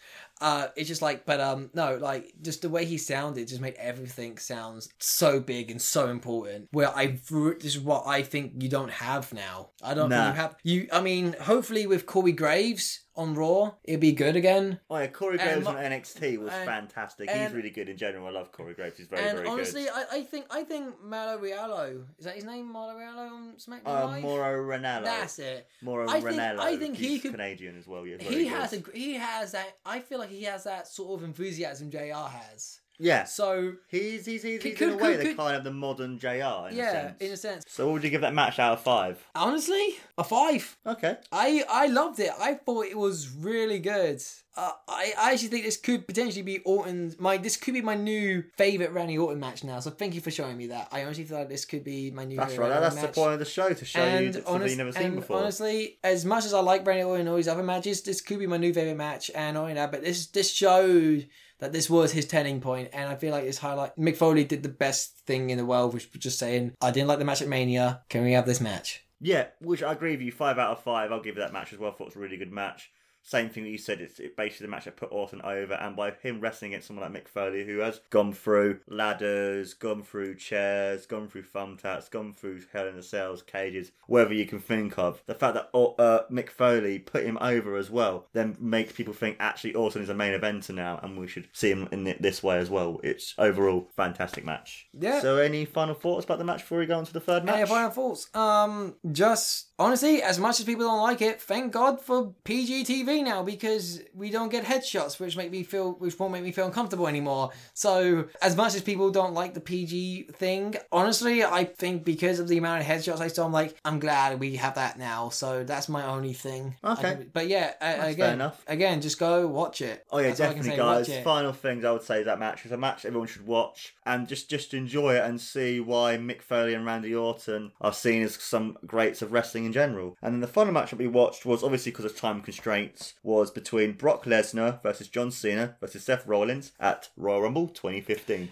Uh, 0.40 0.66
it's 0.74 0.88
just 0.88 1.02
like, 1.02 1.24
but 1.24 1.40
um, 1.40 1.70
no, 1.72 1.94
like 1.98 2.32
just 2.42 2.62
the 2.62 2.68
way 2.68 2.84
he 2.84 2.98
sounded 2.98 3.46
just 3.46 3.60
made 3.60 3.74
everything 3.74 4.36
sounds 4.38 4.88
so 4.98 5.38
big 5.38 5.70
and 5.70 5.80
so 5.80 6.08
important. 6.08 6.66
Where 6.72 6.88
I, 6.88 7.20
this 7.30 7.76
is 7.76 7.78
what 7.78 8.08
I 8.08 8.22
think 8.22 8.60
you 8.60 8.68
don't 8.68 8.90
have 8.90 9.32
now. 9.32 9.70
I 9.84 9.94
don't 9.94 10.08
Nah. 10.10 10.24
think 10.24 10.34
you 10.34 10.40
have 10.42 10.56
you. 10.64 10.88
I 10.92 11.00
mean, 11.00 11.36
hopefully 11.40 11.86
with 11.86 12.06
Corey 12.06 12.32
Graves 12.32 13.04
on 13.14 13.34
Raw, 13.34 13.72
it'd 13.84 14.00
be 14.00 14.12
good 14.12 14.36
again. 14.36 14.80
Oh 14.88 14.96
yeah, 14.96 15.06
Corey 15.08 15.36
Graves 15.38 15.64
mo- 15.64 15.70
on 15.70 15.76
NXT 15.76 16.38
was 16.38 16.52
fantastic. 16.52 17.28
He's 17.30 17.52
really 17.52 17.70
good 17.70 17.88
in 17.88 17.96
general. 17.96 18.26
I 18.26 18.30
love 18.30 18.52
Corey 18.52 18.74
Graves. 18.74 18.96
He's 18.96 19.06
very, 19.06 19.22
and 19.22 19.36
very 19.38 19.48
honestly, 19.48 19.82
good. 19.84 19.92
I, 19.94 20.16
I 20.18 20.22
think 20.22 20.46
I 20.50 20.64
think 20.64 21.02
Malo 21.04 21.38
Riallo 21.38 22.04
is 22.18 22.24
that 22.24 22.34
his 22.36 22.44
name? 22.44 22.72
Malo 22.72 22.94
Riallo 22.94 23.30
on 23.30 23.52
SmackDown 23.58 23.82
Uh, 23.86 24.06
Live. 24.06 24.22
Mauro 24.22 24.62
Ranallo. 24.64 25.04
That's 25.04 25.38
it. 25.38 25.66
Mauro 25.82 26.08
I 26.08 26.20
think- 26.20 26.38
I 26.40 26.76
think 26.76 26.96
he 26.96 27.08
He's 27.08 27.22
could- 27.22 27.32
Canadian 27.32 27.78
as 27.78 27.86
well. 27.86 28.06
Yeah, 28.06 28.16
He 28.18 28.46
has 28.46 28.72
a 28.72 28.82
he 28.94 29.14
has 29.14 29.52
that. 29.52 29.76
I 29.84 30.00
feel 30.00 30.18
like 30.18 30.30
he 30.30 30.44
has 30.44 30.64
that 30.64 30.88
sort 30.88 31.18
of 31.20 31.24
enthusiasm 31.24 31.90
Jr. 31.90 31.98
has. 32.14 32.80
Yeah. 33.02 33.24
So 33.24 33.74
He's 33.88 34.24
he's 34.26 34.42
he's, 34.42 34.62
he's 34.62 34.78
Could- 34.78 34.88
in 34.88 34.94
a 34.94 34.96
way 34.96 35.12
could- 35.12 35.20
the 35.20 35.24
could- 35.30 35.36
kind 35.36 35.56
of 35.56 35.64
the 35.64 35.72
modern 35.72 36.18
Jr. 36.18 36.28
In 36.28 36.32
a 36.34 36.68
yeah, 36.72 36.92
sense. 36.92 37.20
in 37.20 37.32
a 37.32 37.36
sense. 37.36 37.64
So 37.68 37.86
what 37.86 37.92
would 37.94 38.04
you 38.04 38.10
give 38.10 38.20
that 38.22 38.34
match 38.34 38.58
out 38.58 38.72
of 38.74 38.80
five? 38.82 39.22
Honestly, 39.34 39.96
a 40.16 40.24
five. 40.24 40.76
Okay. 40.86 41.16
I 41.32 41.64
I 41.68 41.86
loved 41.86 42.20
it. 42.20 42.30
I 42.40 42.54
thought 42.54 42.86
it 42.86 42.96
was 42.98 43.28
really 43.30 43.78
good. 43.78 44.22
Uh, 44.54 44.70
I 44.86 45.14
I 45.18 45.32
actually 45.32 45.48
think 45.48 45.64
this 45.64 45.78
could 45.78 46.06
potentially 46.06 46.42
be 46.42 46.58
Orton's 46.60 47.18
my 47.18 47.38
this 47.38 47.56
could 47.56 47.72
be 47.74 47.80
my 47.80 47.94
new 47.94 48.44
favorite 48.56 48.92
Randy 48.92 49.16
Orton 49.18 49.40
match 49.40 49.64
now. 49.64 49.80
So 49.80 49.90
thank 49.90 50.14
you 50.14 50.20
for 50.20 50.30
showing 50.30 50.56
me 50.58 50.66
that. 50.68 50.88
I 50.92 51.04
honestly 51.04 51.24
thought 51.24 51.48
this 51.48 51.64
could 51.64 51.84
be 51.84 52.10
my 52.10 52.24
new. 52.24 52.36
That's 52.36 52.56
right. 52.58 52.68
That's 52.68 52.96
the 52.96 53.02
match. 53.02 53.14
point 53.14 53.32
of 53.32 53.38
the 53.38 53.44
show 53.46 53.70
to 53.72 53.84
show 53.84 54.04
you 54.04 54.10
And, 54.10 54.34
something 54.34 54.54
honest, 54.54 54.68
you've 54.70 54.78
never 54.78 54.92
seen 54.92 55.14
before. 55.14 55.38
honestly, 55.38 55.98
as 56.04 56.24
much 56.26 56.44
as 56.44 56.52
I 56.52 56.60
like 56.60 56.86
Randy 56.86 57.02
Orton 57.04 57.20
and 57.22 57.28
all 57.30 57.36
his 57.36 57.48
other 57.48 57.62
matches, 57.62 58.02
this 58.02 58.20
could 58.20 58.38
be 58.38 58.46
my 58.46 58.58
new 58.58 58.74
favorite 58.74 58.96
match. 58.98 59.30
And 59.34 59.54
not 59.54 59.62
only 59.62 59.74
that, 59.74 59.90
but 59.90 60.02
this 60.02 60.26
this 60.26 60.50
showed 60.52 61.26
that 61.62 61.72
this 61.72 61.88
was 61.88 62.10
his 62.10 62.26
turning 62.26 62.60
point, 62.60 62.88
and 62.92 63.08
I 63.08 63.14
feel 63.14 63.30
like 63.30 63.44
this 63.44 63.58
highlight. 63.58 63.96
Mick 63.96 64.16
Foley 64.16 64.42
did 64.42 64.64
the 64.64 64.68
best 64.68 65.20
thing 65.28 65.50
in 65.50 65.58
the 65.58 65.64
world, 65.64 65.94
which 65.94 66.12
was 66.12 66.20
just 66.20 66.36
saying, 66.40 66.72
"I 66.80 66.90
didn't 66.90 67.06
like 67.06 67.20
the 67.20 67.24
match 67.24 67.40
at 67.40 67.46
Mania. 67.46 68.02
Can 68.08 68.24
we 68.24 68.32
have 68.32 68.46
this 68.46 68.60
match?" 68.60 69.06
Yeah, 69.20 69.46
which 69.60 69.80
I 69.80 69.92
agree 69.92 70.10
with 70.10 70.22
you. 70.22 70.32
Five 70.32 70.58
out 70.58 70.72
of 70.72 70.82
five. 70.82 71.12
I'll 71.12 71.22
give 71.22 71.36
that 71.36 71.52
match 71.52 71.72
as 71.72 71.78
well. 71.78 71.92
I 71.92 71.94
thought 71.94 72.06
it 72.06 72.06
was 72.06 72.16
a 72.16 72.18
really 72.18 72.36
good 72.36 72.50
match. 72.50 72.90
Same 73.22 73.48
thing 73.48 73.64
that 73.64 73.70
you 73.70 73.78
said. 73.78 74.00
It's 74.00 74.18
it 74.18 74.36
basically 74.36 74.66
the 74.66 74.70
match 74.70 74.84
that 74.84 74.96
put 74.96 75.12
Orton 75.12 75.40
over, 75.42 75.74
and 75.74 75.96
by 75.96 76.12
him 76.22 76.40
wrestling 76.40 76.72
against 76.72 76.88
someone 76.88 77.10
like 77.10 77.24
Mick 77.24 77.28
Foley, 77.28 77.64
who 77.64 77.78
has 77.78 78.00
gone 78.10 78.32
through 78.32 78.80
ladders, 78.88 79.74
gone 79.74 80.02
through 80.02 80.36
chairs, 80.36 81.06
gone 81.06 81.28
through 81.28 81.44
thumbtacks, 81.44 82.10
gone 82.10 82.32
through 82.32 82.62
Hell 82.72 82.88
in 82.88 82.96
the 82.96 83.02
Cells, 83.02 83.42
cages, 83.42 83.92
whatever 84.06 84.34
you 84.34 84.46
can 84.46 84.58
think 84.58 84.98
of. 84.98 85.22
The 85.26 85.34
fact 85.34 85.54
that 85.54 85.70
uh, 85.74 86.24
Mick 86.30 86.50
Foley 86.50 86.98
put 86.98 87.24
him 87.24 87.38
over 87.40 87.76
as 87.76 87.90
well, 87.90 88.26
then 88.32 88.56
makes 88.60 88.92
people 88.92 89.14
think 89.14 89.36
actually 89.38 89.74
Orton 89.74 90.02
is 90.02 90.08
a 90.08 90.14
main 90.14 90.38
eventer 90.38 90.74
now, 90.74 90.98
and 91.02 91.18
we 91.18 91.26
should 91.26 91.48
see 91.52 91.70
him 91.70 91.88
in 91.92 92.16
this 92.20 92.42
way 92.42 92.58
as 92.58 92.70
well. 92.70 93.00
It's 93.02 93.34
overall 93.38 93.88
fantastic 93.96 94.44
match. 94.44 94.88
Yeah. 94.98 95.20
So, 95.20 95.38
any 95.38 95.64
final 95.64 95.94
thoughts 95.94 96.24
about 96.24 96.38
the 96.38 96.44
match 96.44 96.60
before 96.60 96.78
we 96.78 96.86
go 96.86 96.98
on 96.98 97.04
to 97.04 97.12
the 97.12 97.20
third 97.20 97.44
match? 97.44 97.56
Hey, 97.56 97.66
final 97.66 97.90
thoughts. 97.90 98.34
Um, 98.34 98.96
just 99.10 99.68
honestly, 99.78 100.22
as 100.22 100.38
much 100.38 100.60
as 100.60 100.66
people 100.66 100.86
don't 100.86 101.02
like 101.02 101.22
it, 101.22 101.40
thank 101.40 101.72
God 101.72 102.00
for 102.00 102.34
PG 102.44 102.84
Now 103.20 103.42
because 103.42 104.00
we 104.14 104.30
don't 104.30 104.48
get 104.48 104.64
headshots, 104.64 105.20
which 105.20 105.36
make 105.36 105.50
me 105.50 105.62
feel, 105.62 105.92
which 105.92 106.18
won't 106.18 106.32
make 106.32 106.42
me 106.42 106.52
feel 106.52 106.66
uncomfortable 106.66 107.06
anymore. 107.06 107.50
So, 107.74 108.28
as 108.40 108.56
much 108.56 108.74
as 108.74 108.82
people 108.82 109.10
don't 109.10 109.34
like 109.34 109.54
the 109.54 109.60
PG 109.60 110.28
thing, 110.34 110.76
honestly, 110.90 111.44
I 111.44 111.64
think 111.64 112.04
because 112.04 112.38
of 112.38 112.48
the 112.48 112.58
amount 112.58 112.80
of 112.80 112.86
headshots 112.86 113.20
I 113.20 113.28
saw, 113.28 113.44
I'm 113.44 113.52
like, 113.52 113.76
I'm 113.84 113.98
glad 113.98 114.40
we 114.40 114.56
have 114.56 114.76
that 114.76 114.98
now. 114.98 115.28
So 115.28 115.64
that's 115.64 115.88
my 115.88 116.06
only 116.06 116.32
thing. 116.32 116.76
Okay. 116.82 117.02
Can- 117.02 117.30
but 117.32 117.48
yeah, 117.48 117.74
uh, 117.80 117.94
fair 117.94 118.08
again, 118.10 118.32
enough. 118.34 118.64
again, 118.66 119.00
just 119.00 119.18
go 119.18 119.46
watch 119.46 119.82
it. 119.82 120.04
Oh 120.10 120.18
yeah, 120.18 120.28
That's 120.28 120.40
all 120.40 120.46
I 120.46 120.54
can 120.54 120.62
definitely, 120.62 121.04
guys. 121.04 121.24
Final 121.24 121.52
things 121.52 121.84
I 121.84 121.92
would 121.92 122.02
say 122.02 122.20
is 122.20 122.26
that 122.26 122.38
match 122.38 122.64
is 122.64 122.72
a 122.72 122.76
match 122.78 123.04
everyone 123.04 123.28
should 123.28 123.46
watch 123.46 123.94
and 124.06 124.28
just 124.28 124.48
just 124.48 124.74
enjoy 124.74 125.16
it 125.16 125.24
and 125.24 125.40
see 125.40 125.80
why 125.80 126.16
Mick 126.16 126.42
Foley 126.42 126.74
and 126.74 126.86
Randy 126.86 127.14
Orton 127.14 127.72
are 127.80 127.92
seen 127.92 128.22
as 128.22 128.34
some 128.36 128.76
greats 128.86 129.22
of 129.22 129.32
wrestling 129.32 129.64
in 129.64 129.72
general. 129.72 130.16
And 130.22 130.34
then 130.34 130.40
the 130.40 130.46
final 130.46 130.72
match 130.72 130.90
that 130.90 130.98
we 130.98 131.06
watched 131.08 131.44
was 131.44 131.62
obviously 131.62 131.92
because 131.92 132.04
of 132.04 132.16
time 132.16 132.40
constraints 132.40 133.01
was 133.22 133.50
between 133.50 133.92
Brock 133.92 134.24
Lesnar 134.24 134.82
versus 134.82 135.08
John 135.08 135.30
Cena 135.30 135.76
versus 135.80 136.04
Seth 136.04 136.26
Rollins 136.26 136.72
at 136.80 137.10
Royal 137.16 137.42
Rumble 137.42 137.68
2015. 137.68 138.50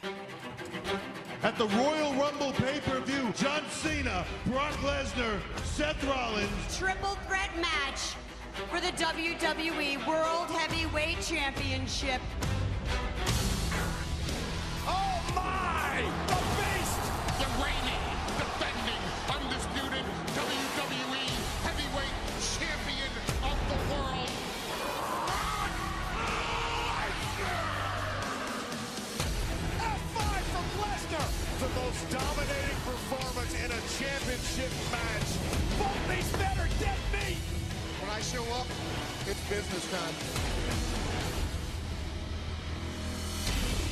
At 1.43 1.57
the 1.57 1.67
Royal 1.69 2.13
Rumble 2.15 2.53
pay-per-view, 2.53 3.33
John 3.35 3.63
Cena, 3.71 4.27
Brock 4.47 4.75
Lesnar, 4.83 5.41
Seth 5.65 6.03
Rollins, 6.05 6.79
triple 6.79 7.17
threat 7.27 7.51
match 7.57 8.15
for 8.71 8.81
the 8.81 8.93
WWE 8.93 10.07
World 10.07 10.49
Heavyweight 10.51 11.21
Championship. 11.23 12.21
Oh 14.87 15.33
my! 15.35 15.70
I 38.21 38.23
show 38.23 38.43
up, 38.53 38.67
it's 39.27 39.41
business 39.49 39.91
time. 39.91 40.15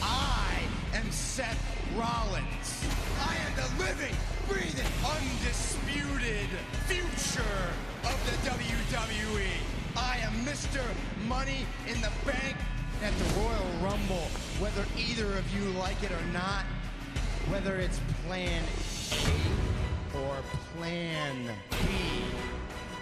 I 0.03 0.61
am 0.93 1.11
Seth 1.11 1.57
Rollins. 1.97 2.85
I 3.27 3.37
am 3.37 3.57
the 3.57 3.83
living, 3.83 4.15
breathing, 4.47 4.85
undisputed 5.17 6.47
future 6.85 7.41
of 8.05 8.19
the 8.27 8.51
WWE. 8.51 9.49
I 9.97 10.19
am 10.19 10.35
Mr. 10.45 10.85
Money 11.27 11.65
in 11.87 11.99
the 12.03 12.13
Bank 12.27 12.57
at 13.03 13.15
the 13.17 13.41
Royal 13.41 13.67
Rumble. 13.83 14.29
Whether 14.61 14.85
either 14.99 15.39
of 15.39 15.55
you 15.57 15.71
like 15.79 16.03
it 16.03 16.11
or 16.11 16.33
not, 16.35 16.67
whether 17.49 17.77
it's 17.77 17.99
Plan 18.27 18.63
A 19.11 20.19
or 20.19 20.37
Plan 20.77 21.51
B, 21.71 21.87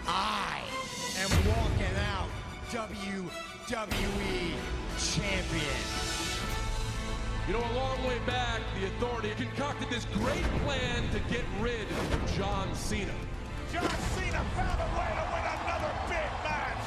I 0.07 0.63
am 1.19 1.31
walking 1.49 1.97
out 2.13 2.29
WWE 2.69 4.53
Champion. 4.99 5.81
You 7.47 7.53
know, 7.55 7.61
a 7.61 7.75
long 7.75 8.05
way 8.05 8.19
back, 8.27 8.61
the 8.79 8.87
Authority 8.87 9.33
concocted 9.37 9.89
this 9.89 10.05
great 10.13 10.45
plan 10.65 11.09
to 11.13 11.21
get 11.33 11.45
rid 11.61 11.87
of 11.89 12.35
John 12.37 12.75
Cena. 12.75 13.15
John 13.73 13.89
Cena 14.13 14.45
found 14.57 14.81
a 14.81 14.89
way 14.93 15.11
to 15.15 15.25
win 15.33 15.45
another 15.57 15.93
big 16.09 16.31
match! 16.45 16.85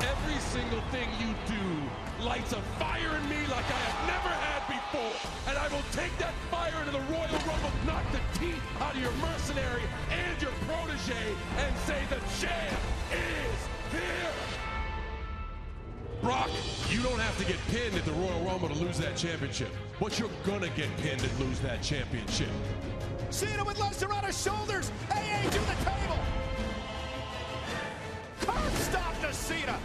Every 0.00 0.38
single 0.40 0.80
thing 0.92 1.08
you 1.20 1.34
do 1.46 2.24
lights 2.24 2.52
a 2.52 2.62
fire 2.78 3.16
in 3.16 3.28
me 3.28 3.40
like 3.50 3.66
I 3.66 3.80
have 3.84 4.00
never 4.06 4.32
had 4.32 4.62
before. 4.70 5.30
And 5.48 5.58
I 5.58 5.68
will 5.68 5.84
take 5.92 6.16
that 6.18 6.32
fire 6.50 6.78
into 6.80 6.92
the 6.92 7.04
Royal 7.12 7.38
Rumble, 7.44 7.72
knock 7.84 8.04
the 8.12 8.20
teeth 8.38 8.62
out 8.80 8.94
of 8.94 9.00
your 9.00 9.12
mercenary 9.20 9.82
and 10.10 10.40
your 10.40 10.52
protege, 10.66 11.34
and 11.58 11.76
say 11.78 12.00
the 12.08 12.20
champ 12.40 12.97
is 13.12 13.58
here. 13.92 14.32
Brock, 16.22 16.50
you 16.90 17.00
don't 17.02 17.18
have 17.18 17.38
to 17.38 17.44
get 17.44 17.56
pinned 17.68 17.94
at 17.94 18.04
the 18.04 18.12
Royal 18.12 18.40
Rumble 18.40 18.68
to 18.68 18.74
lose 18.74 18.98
that 18.98 19.16
championship. 19.16 19.68
But 20.00 20.18
you're 20.18 20.30
gonna 20.44 20.68
get 20.70 20.88
pinned 20.98 21.22
and 21.22 21.40
lose 21.40 21.60
that 21.60 21.82
championship. 21.82 22.48
Cena 23.30 23.64
with 23.64 23.78
Lesnar 23.78 24.16
on 24.16 24.24
his 24.24 24.42
shoulders! 24.42 24.90
AA 25.10 25.42
to 25.42 25.58
the 25.58 25.76
table! 25.84 26.18
Curb 28.40 28.72
stomp 28.74 29.20
to 29.20 29.32
Cena! 29.32 29.78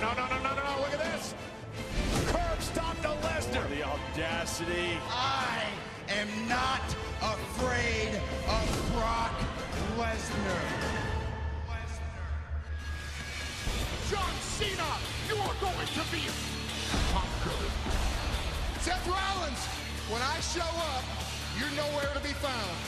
No, 0.00 0.12
no, 0.12 0.28
no, 0.28 0.36
no, 0.42 0.54
no, 0.54 0.62
no, 0.62 0.80
look 0.80 0.92
at 0.92 1.00
this! 1.12 1.34
Curb 2.26 2.62
stomp 2.62 3.00
to 3.02 3.08
Lesnar! 3.08 3.68
The 3.70 3.82
audacity! 3.82 4.98
I 5.10 5.64
am 6.08 6.28
not 6.48 6.82
afraid 7.22 8.20
of 8.46 8.92
Brock 8.94 9.32
Lesnar. 9.96 10.97
John 14.10 14.34
Cena, 14.40 14.96
you 15.28 15.36
are 15.36 15.54
going 15.60 15.86
to 15.86 16.02
be 16.10 16.24
conquered. 17.12 17.72
Seth 18.80 19.06
Rollins, 19.06 19.64
when 20.08 20.22
I 20.22 20.40
show 20.40 20.62
up, 20.62 21.04
you're 21.58 21.70
nowhere 21.76 22.14
to 22.14 22.20
be 22.20 22.32
found. 22.32 22.78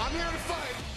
I'm 0.00 0.12
here 0.12 0.24
to 0.24 0.38
fight. 0.38 0.92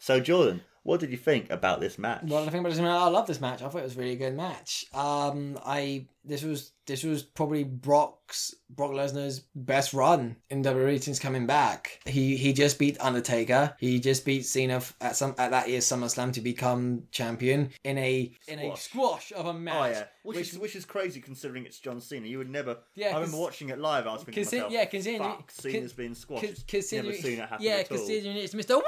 So, 0.00 0.20
Jordan, 0.20 0.60
what 0.82 1.00
did 1.00 1.10
you 1.10 1.16
think 1.16 1.50
about 1.50 1.80
this 1.80 1.98
match? 1.98 2.22
Well, 2.24 2.46
I 2.46 2.50
think 2.50 2.60
about 2.60 2.68
this 2.68 2.78
match. 2.78 3.00
I 3.00 3.08
love 3.08 3.26
this 3.26 3.40
match. 3.40 3.60
I 3.60 3.68
thought 3.68 3.78
it 3.78 3.84
was 3.84 3.96
a 3.96 3.98
really 3.98 4.14
good 4.14 4.36
match. 4.36 4.84
Um, 4.94 5.58
I 5.66 6.06
this 6.24 6.44
was 6.44 6.70
this 6.86 7.02
was 7.02 7.24
probably 7.24 7.64
Brock's 7.64 8.54
Brock 8.68 8.90
Lesnar's 8.90 9.40
best 9.54 9.94
run 9.94 10.36
in 10.50 10.62
WWE 10.62 11.02
since 11.02 11.18
coming 11.18 11.46
back. 11.46 12.00
He 12.06 12.36
he 12.36 12.52
just 12.52 12.78
beat 12.78 12.96
Undertaker. 13.00 13.74
He 13.78 14.00
just 14.00 14.24
beat 14.24 14.44
Cena 14.44 14.82
at 15.00 15.16
some 15.16 15.34
at 15.38 15.50
that 15.50 15.68
year's 15.68 15.84
SummerSlam 15.84 16.32
to 16.34 16.40
become 16.40 17.04
champion 17.10 17.70
in 17.84 17.98
a 17.98 18.32
in 18.48 18.58
a 18.58 18.76
squash 18.76 19.32
of 19.32 19.46
a 19.46 19.54
match. 19.54 19.74
Oh 19.76 19.86
yeah, 19.86 20.04
which, 20.24 20.38
is 20.38 20.58
which 20.58 20.76
is 20.76 20.84
crazy 20.84 21.20
considering 21.20 21.64
it's 21.64 21.78
John 21.78 22.00
Cena. 22.00 22.26
You 22.26 22.38
would 22.38 22.50
never. 22.50 22.78
Yeah, 22.94 23.08
I 23.08 23.14
remember 23.20 23.38
watching 23.38 23.68
it 23.68 23.78
live. 23.78 24.06
I 24.06 24.12
was 24.12 24.24
thinking, 24.24 24.42
Consi- 24.42 24.52
myself, 24.52 24.72
yeah, 24.72 24.84
considering 24.84 25.22
fuck, 25.22 25.38
con- 25.38 25.72
Cena's 25.72 25.92
been 25.92 26.14
squashed. 26.14 26.66
considering, 26.66 27.10
never 27.10 27.22
seen 27.22 27.38
it 27.38 27.48
happen 27.48 27.64
yeah, 27.64 27.72
at 27.72 27.90
all. 27.90 27.98
considering 27.98 28.36
it's 28.36 28.54
Mr. 28.54 28.80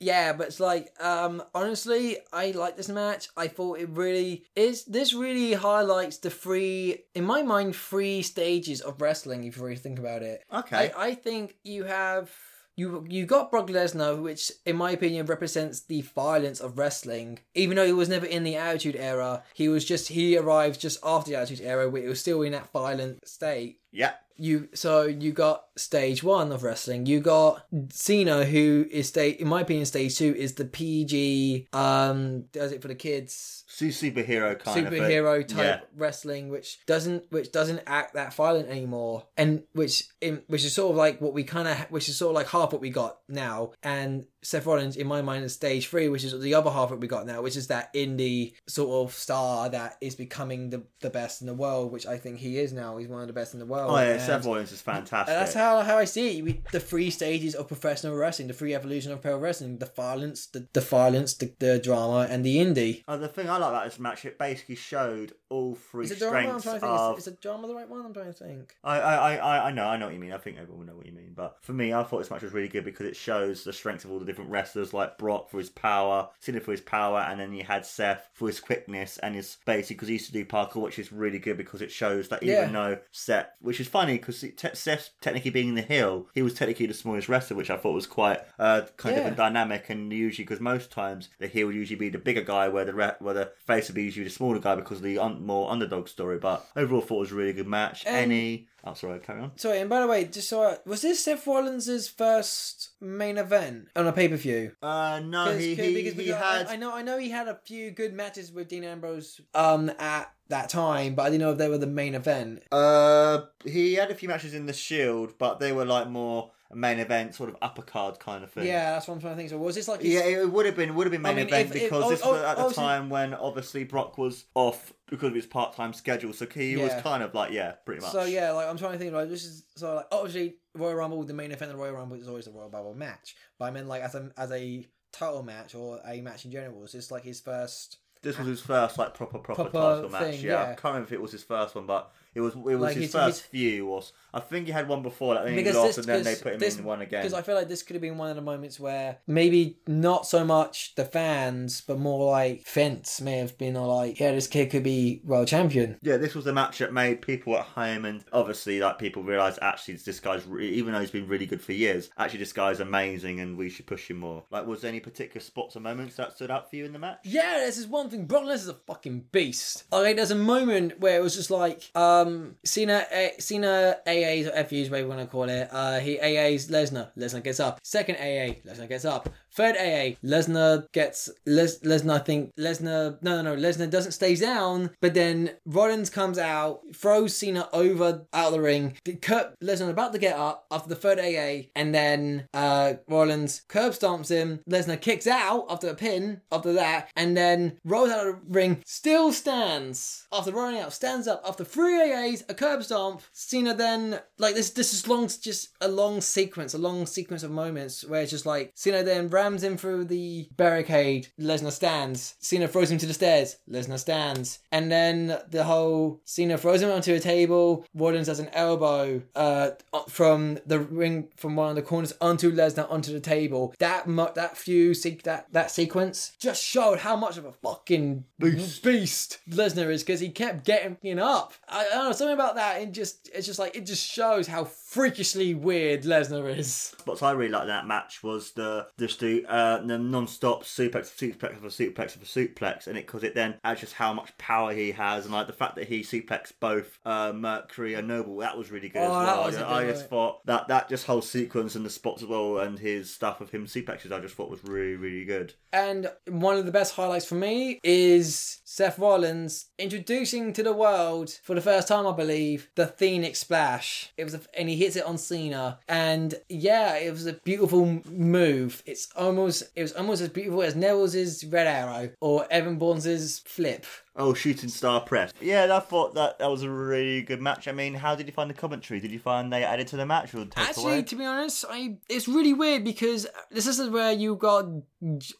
Yeah, 0.00 0.32
but 0.32 0.46
it's 0.48 0.60
like, 0.60 0.92
um, 1.00 1.42
honestly, 1.54 2.18
I 2.32 2.52
like 2.52 2.76
this 2.76 2.88
match. 2.88 3.28
I 3.36 3.48
thought 3.48 3.80
it 3.80 3.88
really 3.88 4.44
is. 4.54 4.84
This 4.84 5.12
really 5.12 5.54
highlights 5.54 6.18
the 6.18 6.30
three, 6.30 7.04
in 7.14 7.24
my 7.24 7.42
mind, 7.42 7.57
three 7.72 8.22
stages 8.22 8.80
of 8.80 9.00
wrestling. 9.00 9.44
If 9.44 9.56
you 9.56 9.62
really 9.62 9.76
think 9.76 9.98
about 9.98 10.22
it. 10.22 10.42
Okay. 10.52 10.92
I, 10.96 11.08
I 11.08 11.14
think 11.14 11.56
you 11.64 11.84
have. 11.84 12.30
You, 12.76 13.04
you 13.08 13.26
got 13.26 13.50
Brock 13.50 13.66
Lesnar, 13.66 14.22
which, 14.22 14.52
in 14.64 14.76
my 14.76 14.92
opinion, 14.92 15.26
represents 15.26 15.80
the 15.80 16.02
violence 16.02 16.60
of 16.60 16.78
wrestling. 16.78 17.40
Even 17.56 17.76
though 17.76 17.84
he 17.84 17.92
was 17.92 18.08
never 18.08 18.24
in 18.24 18.44
the 18.44 18.54
Attitude 18.54 18.94
Era, 18.94 19.42
he 19.52 19.68
was 19.68 19.84
just 19.84 20.06
he 20.08 20.38
arrived 20.38 20.80
just 20.80 21.00
after 21.02 21.32
the 21.32 21.36
Attitude 21.36 21.66
Era, 21.66 21.90
where 21.90 22.02
he 22.02 22.08
was 22.08 22.20
still 22.20 22.42
in 22.42 22.52
that 22.52 22.70
violent 22.72 23.26
state 23.26 23.80
Yeah. 23.90 24.12
You 24.38 24.68
so 24.74 25.02
you 25.02 25.32
got 25.32 25.64
stage 25.76 26.22
one 26.22 26.52
of 26.52 26.62
wrestling. 26.62 27.06
You 27.06 27.20
got 27.20 27.66
Cena, 27.90 28.44
who 28.44 28.86
is 28.90 29.08
stage 29.08 29.36
in 29.36 29.48
my 29.48 29.62
opinion, 29.62 29.84
stage 29.86 30.16
two 30.16 30.34
is 30.36 30.54
the 30.54 30.64
PG 30.64 31.68
um 31.72 32.42
does 32.52 32.72
it 32.72 32.80
for 32.82 32.88
the 32.88 32.94
kids 32.94 33.64
Su- 33.66 33.88
superhero 33.88 34.58
kind 34.58 34.86
of 34.86 34.92
superhero 34.92 35.46
type 35.46 35.58
Yeah. 35.58 35.80
wrestling, 35.96 36.48
which 36.48 36.78
doesn't 36.86 37.24
which 37.30 37.52
doesn't 37.52 37.82
act 37.86 38.14
that 38.14 38.32
violent 38.34 38.68
anymore, 38.68 39.26
and 39.36 39.62
which 39.72 40.04
in 40.20 40.42
which 40.46 40.64
is 40.64 40.72
sort 40.74 40.90
of 40.92 40.96
like 40.96 41.20
what 41.20 41.32
we 41.34 41.44
kind 41.44 41.68
of 41.68 41.76
which 41.90 42.08
is 42.08 42.16
sort 42.16 42.30
of 42.30 42.36
like 42.36 42.48
half 42.48 42.72
what 42.72 42.80
we 42.80 42.90
got 42.90 43.18
now, 43.28 43.72
and 43.82 44.24
Seth 44.42 44.66
Rollins 44.66 44.96
in 44.96 45.06
my 45.06 45.20
mind 45.22 45.44
is 45.44 45.54
stage 45.54 45.88
three, 45.88 46.08
which 46.08 46.24
is 46.24 46.38
the 46.40 46.54
other 46.54 46.70
half 46.70 46.90
that 46.90 47.00
we 47.00 47.08
got 47.08 47.26
now, 47.26 47.42
which 47.42 47.56
is 47.56 47.66
that 47.68 47.92
indie 47.94 48.54
sort 48.66 49.06
of 49.06 49.14
star 49.14 49.68
that 49.68 49.96
is 50.00 50.14
becoming 50.14 50.70
the 50.70 50.82
the 51.00 51.10
best 51.10 51.40
in 51.40 51.46
the 51.46 51.54
world, 51.54 51.92
which 51.92 52.06
I 52.06 52.16
think 52.18 52.38
he 52.38 52.58
is 52.58 52.72
now. 52.72 52.96
He's 52.96 53.08
one 53.08 53.20
of 53.20 53.26
the 53.26 53.32
best 53.32 53.54
in 53.54 53.60
the 53.60 53.66
world. 53.66 53.90
Oh 53.90 53.96
yeah, 53.96 54.12
and- 54.12 54.20
Seth 54.20 54.44
Rollins 54.44 54.72
is 54.72 54.80
fantastic. 54.80 55.34
that's 55.34 55.54
how, 55.54 55.80
how 55.82 55.98
I 55.98 56.04
see 56.04 56.38
it. 56.38 56.44
We, 56.44 56.60
the 56.72 56.80
three 56.80 57.10
stages 57.10 57.54
of 57.54 57.68
professional 57.68 58.14
wrestling, 58.16 58.48
the 58.48 58.54
three 58.54 58.74
evolution 58.74 59.12
of 59.12 59.20
pro 59.22 59.36
wrestling, 59.38 59.78
the 59.78 59.86
violence, 59.86 60.46
the, 60.46 60.66
the 60.72 60.80
violence, 60.80 61.34
the, 61.34 61.52
the 61.58 61.78
drama, 61.78 62.26
and 62.30 62.44
the 62.44 62.56
indie. 62.56 63.02
Oh, 63.08 63.16
the 63.18 63.28
thing 63.28 63.48
I 63.48 63.56
like 63.56 63.70
about 63.70 63.84
this 63.84 63.98
match, 63.98 64.24
it 64.24 64.38
basically 64.38 64.76
showed 64.76 65.32
all 65.48 65.74
three 65.74 66.04
Is 66.04 66.18
drama? 66.18 66.60
Strengths 66.60 66.64
think. 66.64 66.82
of. 66.84 67.18
Is, 67.18 67.26
is 67.26 67.32
it 67.34 67.40
drama 67.40 67.66
the 67.66 67.74
right 67.74 67.88
one? 67.88 68.04
I'm 68.04 68.12
trying 68.14 68.26
to 68.26 68.32
think. 68.32 68.76
I, 68.84 69.00
I, 69.00 69.34
I, 69.36 69.68
I 69.68 69.70
know, 69.72 69.84
I 69.84 69.96
know 69.96 70.06
what 70.06 70.14
you 70.14 70.20
mean. 70.20 70.32
I 70.32 70.38
think 70.38 70.58
everyone 70.58 70.80
will 70.80 70.86
know 70.86 70.96
what 70.96 71.06
you 71.06 71.12
mean. 71.12 71.32
But 71.34 71.58
for 71.62 71.72
me, 71.72 71.92
I 71.92 72.02
thought 72.04 72.18
this 72.18 72.30
match 72.30 72.42
was 72.42 72.52
really 72.52 72.68
good 72.68 72.84
because 72.84 73.06
it 73.06 73.16
shows 73.16 73.64
the 73.64 73.72
strengths 73.72 74.04
of 74.04 74.10
all 74.12 74.18
the 74.18 74.24
different 74.28 74.50
wrestlers, 74.50 74.94
like 74.94 75.18
Brock 75.18 75.50
for 75.50 75.58
his 75.58 75.70
power, 75.70 76.28
Cena 76.40 76.60
for 76.60 76.70
his 76.70 76.80
power, 76.80 77.18
and 77.20 77.40
then 77.40 77.52
you 77.52 77.64
had 77.64 77.84
Seth 77.84 78.28
for 78.34 78.46
his 78.46 78.60
quickness 78.60 79.18
and 79.18 79.34
his 79.34 79.56
spacey 79.66 79.88
because 79.88 80.08
he 80.08 80.14
used 80.14 80.26
to 80.26 80.32
do 80.32 80.44
parkour, 80.44 80.82
which 80.82 80.98
is 80.98 81.10
really 81.12 81.38
good 81.38 81.56
because 81.56 81.82
it 81.82 81.90
shows 81.90 82.28
that 82.28 82.42
even 82.42 82.54
Yeah. 82.54 82.72
though 82.72 82.98
Seth, 83.10 83.48
which 83.60 83.80
is 83.80 83.88
funny 83.88 84.18
because 84.18 84.44
Seth 84.74 85.10
technically 85.20 85.50
being 85.50 85.74
the 85.74 85.82
heel, 85.82 86.28
he 86.34 86.42
was 86.42 86.54
technically 86.54 86.86
the 86.86 86.94
smallest 86.94 87.28
wrestler, 87.28 87.56
which 87.56 87.70
I 87.70 87.76
thought 87.76 87.94
was 87.94 88.06
quite 88.06 88.40
uh, 88.58 88.82
kind 88.96 89.16
of 89.18 89.26
a 89.26 89.30
dynamic. 89.32 89.90
And 89.90 90.12
usually, 90.12 90.44
because 90.44 90.60
most 90.60 90.90
times 90.90 91.28
the 91.38 91.48
heel 91.48 91.66
would 91.66 91.74
usually 91.76 91.98
be 91.98 92.08
the 92.10 92.18
bigger 92.18 92.42
guy, 92.42 92.68
where 92.68 92.84
the 92.84 92.94
re- 92.94 93.12
where 93.18 93.34
the 93.34 93.52
face 93.66 93.88
would 93.88 93.94
be 93.96 94.04
usually 94.04 94.24
the 94.24 94.30
smaller 94.30 94.58
guy 94.58 94.74
because 94.76 94.98
of 94.98 95.04
the 95.04 95.18
un- 95.18 95.44
more 95.44 95.70
underdog 95.70 96.08
story. 96.08 96.38
But 96.38 96.66
overall, 96.76 97.02
I 97.02 97.06
thought 97.06 97.16
it 97.16 97.20
was 97.20 97.32
a 97.32 97.36
really 97.36 97.52
good 97.52 97.66
match. 97.66 98.04
Any 98.06 98.68
Oh, 98.84 98.94
sorry, 98.94 99.18
carry 99.18 99.40
on. 99.40 99.52
Sorry, 99.56 99.80
and 99.80 99.90
by 99.90 100.00
the 100.00 100.06
way, 100.06 100.24
just 100.24 100.48
so 100.48 100.62
I, 100.62 100.76
was 100.86 101.02
this 101.02 101.24
Seth 101.24 101.46
Rollins' 101.46 102.08
first 102.08 102.90
main 103.00 103.36
event 103.36 103.88
on 103.96 104.06
a 104.06 104.12
pay 104.12 104.28
per 104.28 104.36
view? 104.36 104.72
Uh, 104.80 105.20
no, 105.24 105.56
he, 105.56 105.74
he, 105.74 106.10
he 106.10 106.28
had. 106.28 106.68
I, 106.68 106.74
I 106.74 106.76
know 106.76 106.94
I 106.94 107.02
know 107.02 107.18
he 107.18 107.30
had 107.30 107.48
a 107.48 107.58
few 107.64 107.90
good 107.90 108.12
matches 108.14 108.52
with 108.52 108.68
Dean 108.68 108.84
Ambrose 108.84 109.40
um 109.54 109.90
at 109.98 110.32
that 110.48 110.68
time, 110.68 111.14
but 111.14 111.22
I 111.22 111.30
didn't 111.30 111.42
know 111.42 111.52
if 111.52 111.58
they 111.58 111.68
were 111.68 111.78
the 111.78 111.86
main 111.86 112.14
event. 112.14 112.62
Uh, 112.72 113.42
he 113.64 113.94
had 113.94 114.10
a 114.10 114.14
few 114.14 114.28
matches 114.28 114.54
in 114.54 114.66
the 114.66 114.72
Shield, 114.72 115.34
but 115.38 115.60
they 115.60 115.72
were 115.72 115.84
like 115.84 116.08
more 116.08 116.50
a 116.70 116.76
main 116.76 116.98
event, 116.98 117.34
sort 117.34 117.48
of 117.48 117.56
upper 117.62 117.80
card 117.80 118.18
kind 118.18 118.44
of 118.44 118.50
thing. 118.52 118.66
Yeah, 118.66 118.92
that's 118.92 119.08
what 119.08 119.14
I'm 119.14 119.20
trying 119.20 119.32
to 119.34 119.36
think. 119.38 119.50
So 119.50 119.56
was 119.58 119.74
this 119.74 119.88
like 119.88 120.02
his- 120.02 120.12
Yeah, 120.12 120.20
it 120.20 120.50
would 120.52 120.66
have 120.66 120.76
been 120.76 120.94
would 120.94 121.06
have 121.06 121.12
been 121.12 121.24
I 121.24 121.30
main 121.30 121.36
mean, 121.36 121.46
event 121.46 121.70
if- 121.70 121.76
if- 121.76 121.82
because 121.84 122.04
oh, 122.04 122.10
this 122.10 122.20
oh, 122.22 122.32
was 122.32 122.42
at 122.42 122.56
the 122.56 122.62
obviously- 122.62 122.82
time 122.84 123.08
when 123.10 123.34
obviously 123.34 123.84
Brock 123.84 124.18
was 124.18 124.44
off 124.54 124.92
because 125.08 125.28
of 125.28 125.34
his 125.34 125.46
part 125.46 125.74
time 125.74 125.92
schedule, 125.94 126.32
so 126.34 126.46
he 126.46 126.76
was 126.76 126.92
kind 127.02 127.22
of 127.22 127.34
like 127.34 127.52
yeah, 127.52 127.72
pretty 127.86 128.02
much. 128.02 128.12
So 128.12 128.24
yeah, 128.24 128.52
like 128.52 128.68
I'm 128.68 128.76
trying 128.76 128.92
to 128.92 128.98
think 128.98 129.12
like 129.14 129.28
this 129.30 129.44
is 129.44 129.64
so 129.76 129.94
like 129.96 130.06
obviously 130.12 130.56
Royal 130.74 130.94
Rumble, 130.94 131.22
the 131.24 131.32
main 131.34 131.52
event 131.52 131.70
of 131.70 131.76
the 131.78 131.82
Royal 131.82 131.94
Rumble 131.94 132.16
is 132.16 132.28
always 132.28 132.44
the 132.44 132.50
Royal 132.52 132.68
Rumble 132.68 132.94
match. 132.94 133.34
But 133.58 133.66
I 133.66 133.70
mean 133.70 133.88
like 133.88 134.02
as 134.02 134.14
a 134.14 134.30
as 134.36 134.52
a 134.52 134.86
title 135.10 135.42
match 135.42 135.74
or 135.74 136.00
a 136.06 136.20
match 136.20 136.44
in 136.44 136.50
general, 136.52 136.80
was 136.80 136.92
this 136.92 137.10
like 137.10 137.24
his 137.24 137.40
first 137.40 137.96
This 138.22 138.38
was 138.38 138.46
his 138.46 138.60
first 138.60 138.98
like 138.98 139.14
proper 139.14 139.38
proper, 139.38 139.64
Proper 139.64 139.78
title 139.96 140.10
match. 140.10 140.22
thing, 140.36 140.44
yeah. 140.44 140.50
yeah. 140.50 140.62
I 140.62 140.66
can't 140.74 140.84
remember 140.84 141.06
if 141.06 141.12
it 141.12 141.22
was 141.22 141.32
his 141.32 141.42
first 141.44 141.74
one, 141.74 141.86
but 141.86 142.12
it 142.34 142.40
was 142.40 142.54
it 142.54 142.58
was 142.60 142.80
Like 142.80 142.94
his, 142.94 143.04
his- 143.04 143.12
first 143.12 143.38
his- 143.42 143.46
few. 143.46 143.88
Or 143.88 143.98
s- 143.98 144.12
I 144.34 144.40
think 144.40 144.66
he 144.66 144.72
had 144.72 144.88
one 144.88 145.02
before 145.02 145.34
that, 145.34 145.44
then 145.46 145.56
he 145.58 145.64
lost, 145.72 145.96
this 145.96 145.98
and 145.98 146.06
then 146.06 146.22
they 146.22 146.34
put 146.36 146.52
him 146.54 146.60
this- 146.60 146.76
in 146.78 146.84
one 146.84 147.00
again. 147.00 147.22
Because 147.22 147.32
I 147.32 147.42
feel 147.42 147.54
like 147.54 147.68
this 147.68 147.82
could 147.82 147.94
have 147.94 148.02
been 148.02 148.18
one 148.18 148.28
of 148.30 148.36
the 148.36 148.42
moments 148.42 148.78
where 148.78 149.18
maybe 149.26 149.78
not 149.86 150.26
so 150.26 150.44
much 150.44 150.94
the 150.96 151.04
fans, 151.04 151.80
but 151.80 151.98
more 151.98 152.30
like 152.30 152.66
Vince 152.68 153.20
may 153.20 153.38
have 153.38 153.56
been 153.58 153.74
like, 153.74 154.20
yeah, 154.20 154.32
this 154.32 154.46
kid 154.46 154.70
could 154.70 154.82
be 154.82 155.22
world 155.24 155.48
champion. 155.48 155.96
Yeah, 156.02 156.18
this 156.18 156.34
was 156.34 156.46
a 156.46 156.52
match 156.52 156.78
that 156.78 156.92
made 156.92 157.22
people 157.22 157.56
at 157.56 157.64
home 157.64 158.04
and 158.04 158.22
obviously 158.32 158.80
like 158.80 158.98
people 158.98 159.22
realise 159.22 159.58
actually 159.62 159.94
this 159.94 160.20
guy's 160.20 160.46
re- 160.46 160.68
even 160.68 160.92
though 160.92 161.00
he's 161.00 161.10
been 161.10 161.26
really 161.28 161.46
good 161.46 161.62
for 161.62 161.72
years, 161.72 162.10
actually 162.18 162.40
this 162.40 162.52
guy's 162.52 162.80
amazing 162.80 163.40
and 163.40 163.56
we 163.56 163.70
should 163.70 163.86
push 163.86 164.10
him 164.10 164.18
more. 164.18 164.44
Like, 164.50 164.66
was 164.66 164.82
there 164.82 164.90
any 164.90 165.00
particular 165.00 165.40
spots 165.40 165.76
or 165.76 165.80
moments 165.80 166.16
that 166.16 166.34
stood 166.36 166.50
out 166.50 166.68
for 166.70 166.76
you 166.76 166.84
in 166.84 166.92
the 166.92 166.98
match? 166.98 167.20
Yeah, 167.24 167.60
this 167.64 167.78
is 167.78 167.86
one 167.86 168.10
thing. 168.10 168.26
Brock 168.26 168.44
Lesnar's 168.44 168.68
a 168.68 168.74
fucking 168.74 169.26
beast. 169.32 169.84
Like, 169.90 170.16
there's 170.16 170.30
a 170.30 170.34
moment 170.36 171.00
where 171.00 171.18
it 171.18 171.22
was 171.22 171.34
just 171.34 171.50
like, 171.50 171.90
uh, 171.94 172.17
um, 172.22 172.56
Cena, 172.64 173.06
A- 173.12 173.34
Cena 173.38 173.96
AAs 174.06 174.46
or 174.46 174.64
FUs, 174.64 174.90
whatever 174.90 174.98
you 174.98 175.08
want 175.08 175.20
to 175.20 175.26
call 175.26 175.48
it. 175.48 175.68
Uh, 175.70 175.98
he 176.00 176.16
AAs 176.18 176.68
Lesnar. 176.70 177.10
Lesnar 177.16 177.42
gets 177.42 177.60
up. 177.60 177.80
Second 177.82 178.16
AA, 178.16 178.60
Lesnar 178.66 178.88
gets 178.88 179.04
up. 179.04 179.28
Third 179.52 179.76
AA, 179.76 180.16
Lesnar 180.24 180.90
gets 180.92 181.30
Les- 181.46 181.78
Lesnar. 181.80 182.16
I 182.16 182.18
think 182.18 182.52
Lesnar. 182.56 183.22
No, 183.22 183.42
no, 183.42 183.54
no. 183.54 183.60
Lesnar 183.60 183.90
doesn't 183.90 184.12
stay 184.12 184.34
down, 184.36 184.90
but 185.00 185.14
then 185.14 185.50
Rollins 185.66 186.10
comes 186.10 186.38
out, 186.38 186.80
throws 186.94 187.36
Cena 187.36 187.68
over 187.72 188.26
out 188.32 188.46
of 188.48 188.52
the 188.52 188.60
ring. 188.60 188.96
Kurt 189.22 189.58
Lesnar 189.60 189.90
about 189.90 190.12
to 190.12 190.18
get 190.18 190.36
up 190.36 190.66
after 190.70 190.88
the 190.88 190.94
third 190.94 191.18
AA, 191.18 191.68
and 191.74 191.94
then 191.94 192.46
uh, 192.54 192.94
Rollins 193.08 193.62
curb 193.68 193.92
stomps 193.92 194.28
him. 194.28 194.60
Lesnar 194.68 195.00
kicks 195.00 195.26
out 195.26 195.66
after 195.68 195.88
a 195.88 195.94
pin 195.94 196.40
after 196.52 196.72
that, 196.74 197.10
and 197.16 197.36
then 197.36 197.78
rolls 197.84 198.10
out 198.10 198.26
of 198.26 198.34
the 198.34 198.40
ring. 198.48 198.82
Still 198.84 199.32
stands 199.32 200.26
after 200.32 200.52
rolling 200.52 200.78
out. 200.78 200.92
Stands 200.92 201.26
up 201.26 201.42
after 201.46 201.64
three 201.64 201.94
AAs, 202.00 202.44
a 202.48 202.54
curb 202.54 202.82
stomp. 202.84 203.22
Cena 203.32 203.74
then 203.74 204.20
like 204.38 204.54
this. 204.54 204.70
This 204.70 204.92
is 204.92 205.08
long, 205.08 205.28
just 205.28 205.70
a 205.80 205.88
long 205.88 206.20
sequence, 206.20 206.74
a 206.74 206.78
long 206.78 207.06
sequence 207.06 207.42
of 207.42 207.50
moments 207.50 208.04
where 208.04 208.22
it's 208.22 208.30
just 208.30 208.46
like 208.46 208.72
Cena 208.74 209.02
then 209.02 209.28
rams 209.48 209.64
him 209.64 209.76
through 209.78 210.04
the 210.04 210.48
barricade. 210.56 211.28
Lesnar 211.40 211.72
stands. 211.72 212.34
Cena 212.38 212.68
throws 212.68 212.90
him 212.90 212.98
to 212.98 213.06
the 213.06 213.14
stairs. 213.14 213.56
Lesnar 213.70 213.98
stands, 213.98 214.58
and 214.70 214.92
then 214.92 215.38
the 215.50 215.64
whole 215.64 216.20
Cena 216.24 216.58
throws 216.58 216.82
him 216.82 216.90
onto 216.90 217.14
a 217.14 217.20
table. 217.20 217.86
Rollins 217.94 218.26
does 218.26 218.40
an 218.40 218.50
elbow 218.52 219.22
uh, 219.34 219.70
from 220.08 220.58
the 220.66 220.80
ring 220.80 221.28
from 221.36 221.56
one 221.56 221.70
of 221.70 221.76
the 221.76 221.82
corners 221.82 222.12
onto 222.20 222.52
Lesnar 222.52 222.90
onto 222.90 223.12
the 223.12 223.20
table. 223.20 223.74
That 223.78 224.06
mu- 224.06 224.34
that 224.34 224.56
few 224.56 224.92
se- 224.92 225.20
that 225.24 225.52
that 225.52 225.70
sequence 225.70 226.32
just 226.38 226.62
showed 226.62 226.98
how 226.98 227.16
much 227.16 227.38
of 227.38 227.46
a 227.46 227.52
fucking 227.52 228.24
beast, 228.38 228.82
beast 228.82 229.38
Lesnar 229.48 229.90
is 229.90 230.02
because 230.02 230.20
he 230.20 230.28
kept 230.28 230.64
getting 230.64 231.18
up. 231.18 231.54
I, 231.68 231.86
I 231.86 231.94
don't 231.94 232.04
know 232.06 232.12
something 232.12 232.34
about 232.34 232.56
that. 232.56 232.82
It 232.82 232.92
just 232.92 233.30
it's 233.32 233.46
just 233.46 233.58
like 233.58 233.74
it 233.74 233.86
just 233.86 234.06
shows 234.06 234.46
how 234.46 234.64
freakishly 234.64 235.54
weird 235.54 236.02
Lesnar 236.02 236.54
is. 236.56 236.94
What 237.04 237.22
I 237.22 237.32
really 237.32 237.50
liked 237.50 237.62
in 237.62 237.68
that 237.68 237.86
match 237.86 238.22
was 238.22 238.52
the 238.52 238.86
just 238.98 239.20
the 239.20 239.27
to 239.28 239.44
uh, 239.46 239.78
the 239.84 239.98
non-stop 239.98 240.64
suplex, 240.64 241.06
suplex 241.16 241.56
of 241.56 241.64
a 241.64 241.68
suplex 241.68 242.16
of 242.16 242.22
a 242.22 242.24
suplex, 242.24 242.86
and 242.86 242.96
it 242.98 243.06
because 243.06 243.24
it 243.24 243.34
then 243.34 243.56
adds 243.64 243.80
just 243.80 243.94
how 243.94 244.12
much 244.12 244.36
power 244.38 244.72
he 244.72 244.92
has, 244.92 245.24
and 245.24 245.34
like 245.34 245.46
the 245.46 245.52
fact 245.52 245.76
that 245.76 245.88
he 245.88 246.00
suplexed 246.00 246.52
both 246.60 246.98
uh, 247.04 247.32
Mercury 247.34 247.94
and 247.94 248.08
Noble, 248.08 248.36
that 248.38 248.56
was 248.56 248.70
really 248.70 248.88
good 248.88 249.02
Oh, 249.02 249.20
as 249.20 249.26
well. 249.26 249.44
was 249.46 249.56
a 249.56 249.66
I 249.68 249.84
just 249.84 250.08
thought 250.08 250.44
that 250.46 250.68
that 250.68 250.88
just 250.88 251.06
whole 251.06 251.22
sequence 251.22 251.74
and 251.74 251.84
the 251.84 251.90
spots 251.90 252.22
as 252.22 252.28
well, 252.28 252.58
and 252.58 252.78
his 252.78 253.12
stuff 253.12 253.40
of 253.40 253.50
him 253.50 253.66
suplexes, 253.66 254.12
I 254.12 254.20
just 254.20 254.34
thought 254.34 254.50
was 254.50 254.64
really 254.64 254.96
really 254.96 255.24
good. 255.24 255.54
And 255.72 256.10
one 256.26 256.56
of 256.56 256.66
the 256.66 256.72
best 256.72 256.94
highlights 256.94 257.24
for 257.26 257.34
me 257.34 257.78
is 257.82 258.57
Seth 258.70 258.98
Rollins 258.98 259.70
introducing 259.78 260.52
to 260.52 260.62
the 260.62 260.74
world 260.74 261.30
for 261.42 261.54
the 261.54 261.60
first 261.62 261.88
time, 261.88 262.06
I 262.06 262.12
believe, 262.12 262.68
the 262.74 262.86
Phoenix 262.86 263.38
Splash. 263.38 264.12
It 264.18 264.24
was, 264.24 264.34
a, 264.34 264.42
and 264.52 264.68
he 264.68 264.76
hits 264.76 264.94
it 264.94 265.06
on 265.06 265.16
Cena, 265.16 265.78
and 265.88 266.34
yeah, 266.50 266.96
it 266.96 267.10
was 267.10 267.24
a 267.26 267.32
beautiful 267.32 268.02
move. 268.04 268.82
It's 268.84 269.08
almost, 269.16 269.62
it 269.74 269.80
was 269.80 269.94
almost 269.94 270.20
as 270.20 270.28
beautiful 270.28 270.60
as 270.60 270.76
Neville's 270.76 271.44
Red 271.44 271.66
Arrow 271.66 272.10
or 272.20 272.46
Evan 272.50 272.76
Bourne's 272.76 273.38
Flip. 273.38 273.86
Oh, 274.18 274.34
shooting 274.34 274.68
star 274.68 275.00
press. 275.00 275.32
Yeah, 275.40 275.74
I 275.74 275.80
thought 275.80 276.14
that 276.14 276.38
that 276.40 276.50
was 276.50 276.62
a 276.64 276.70
really 276.70 277.22
good 277.22 277.40
match. 277.40 277.68
I 277.68 277.72
mean, 277.72 277.94
how 277.94 278.16
did 278.16 278.26
you 278.26 278.32
find 278.32 278.50
the 278.50 278.54
commentary? 278.54 278.98
Did 278.98 279.12
you 279.12 279.20
find 279.20 279.52
they 279.52 279.62
added 279.62 279.86
to 279.88 279.96
the 279.96 280.04
match 280.04 280.34
or 280.34 280.44
take 280.44 280.58
Actually, 280.58 280.84
away? 280.94 281.02
to 281.02 281.16
be 281.16 281.24
honest, 281.24 281.64
I 281.70 281.96
it's 282.08 282.26
really 282.26 282.52
weird 282.52 282.82
because 282.84 283.26
this 283.50 283.66
is 283.66 283.88
where 283.90 284.12
you 284.12 284.34
got 284.34 284.66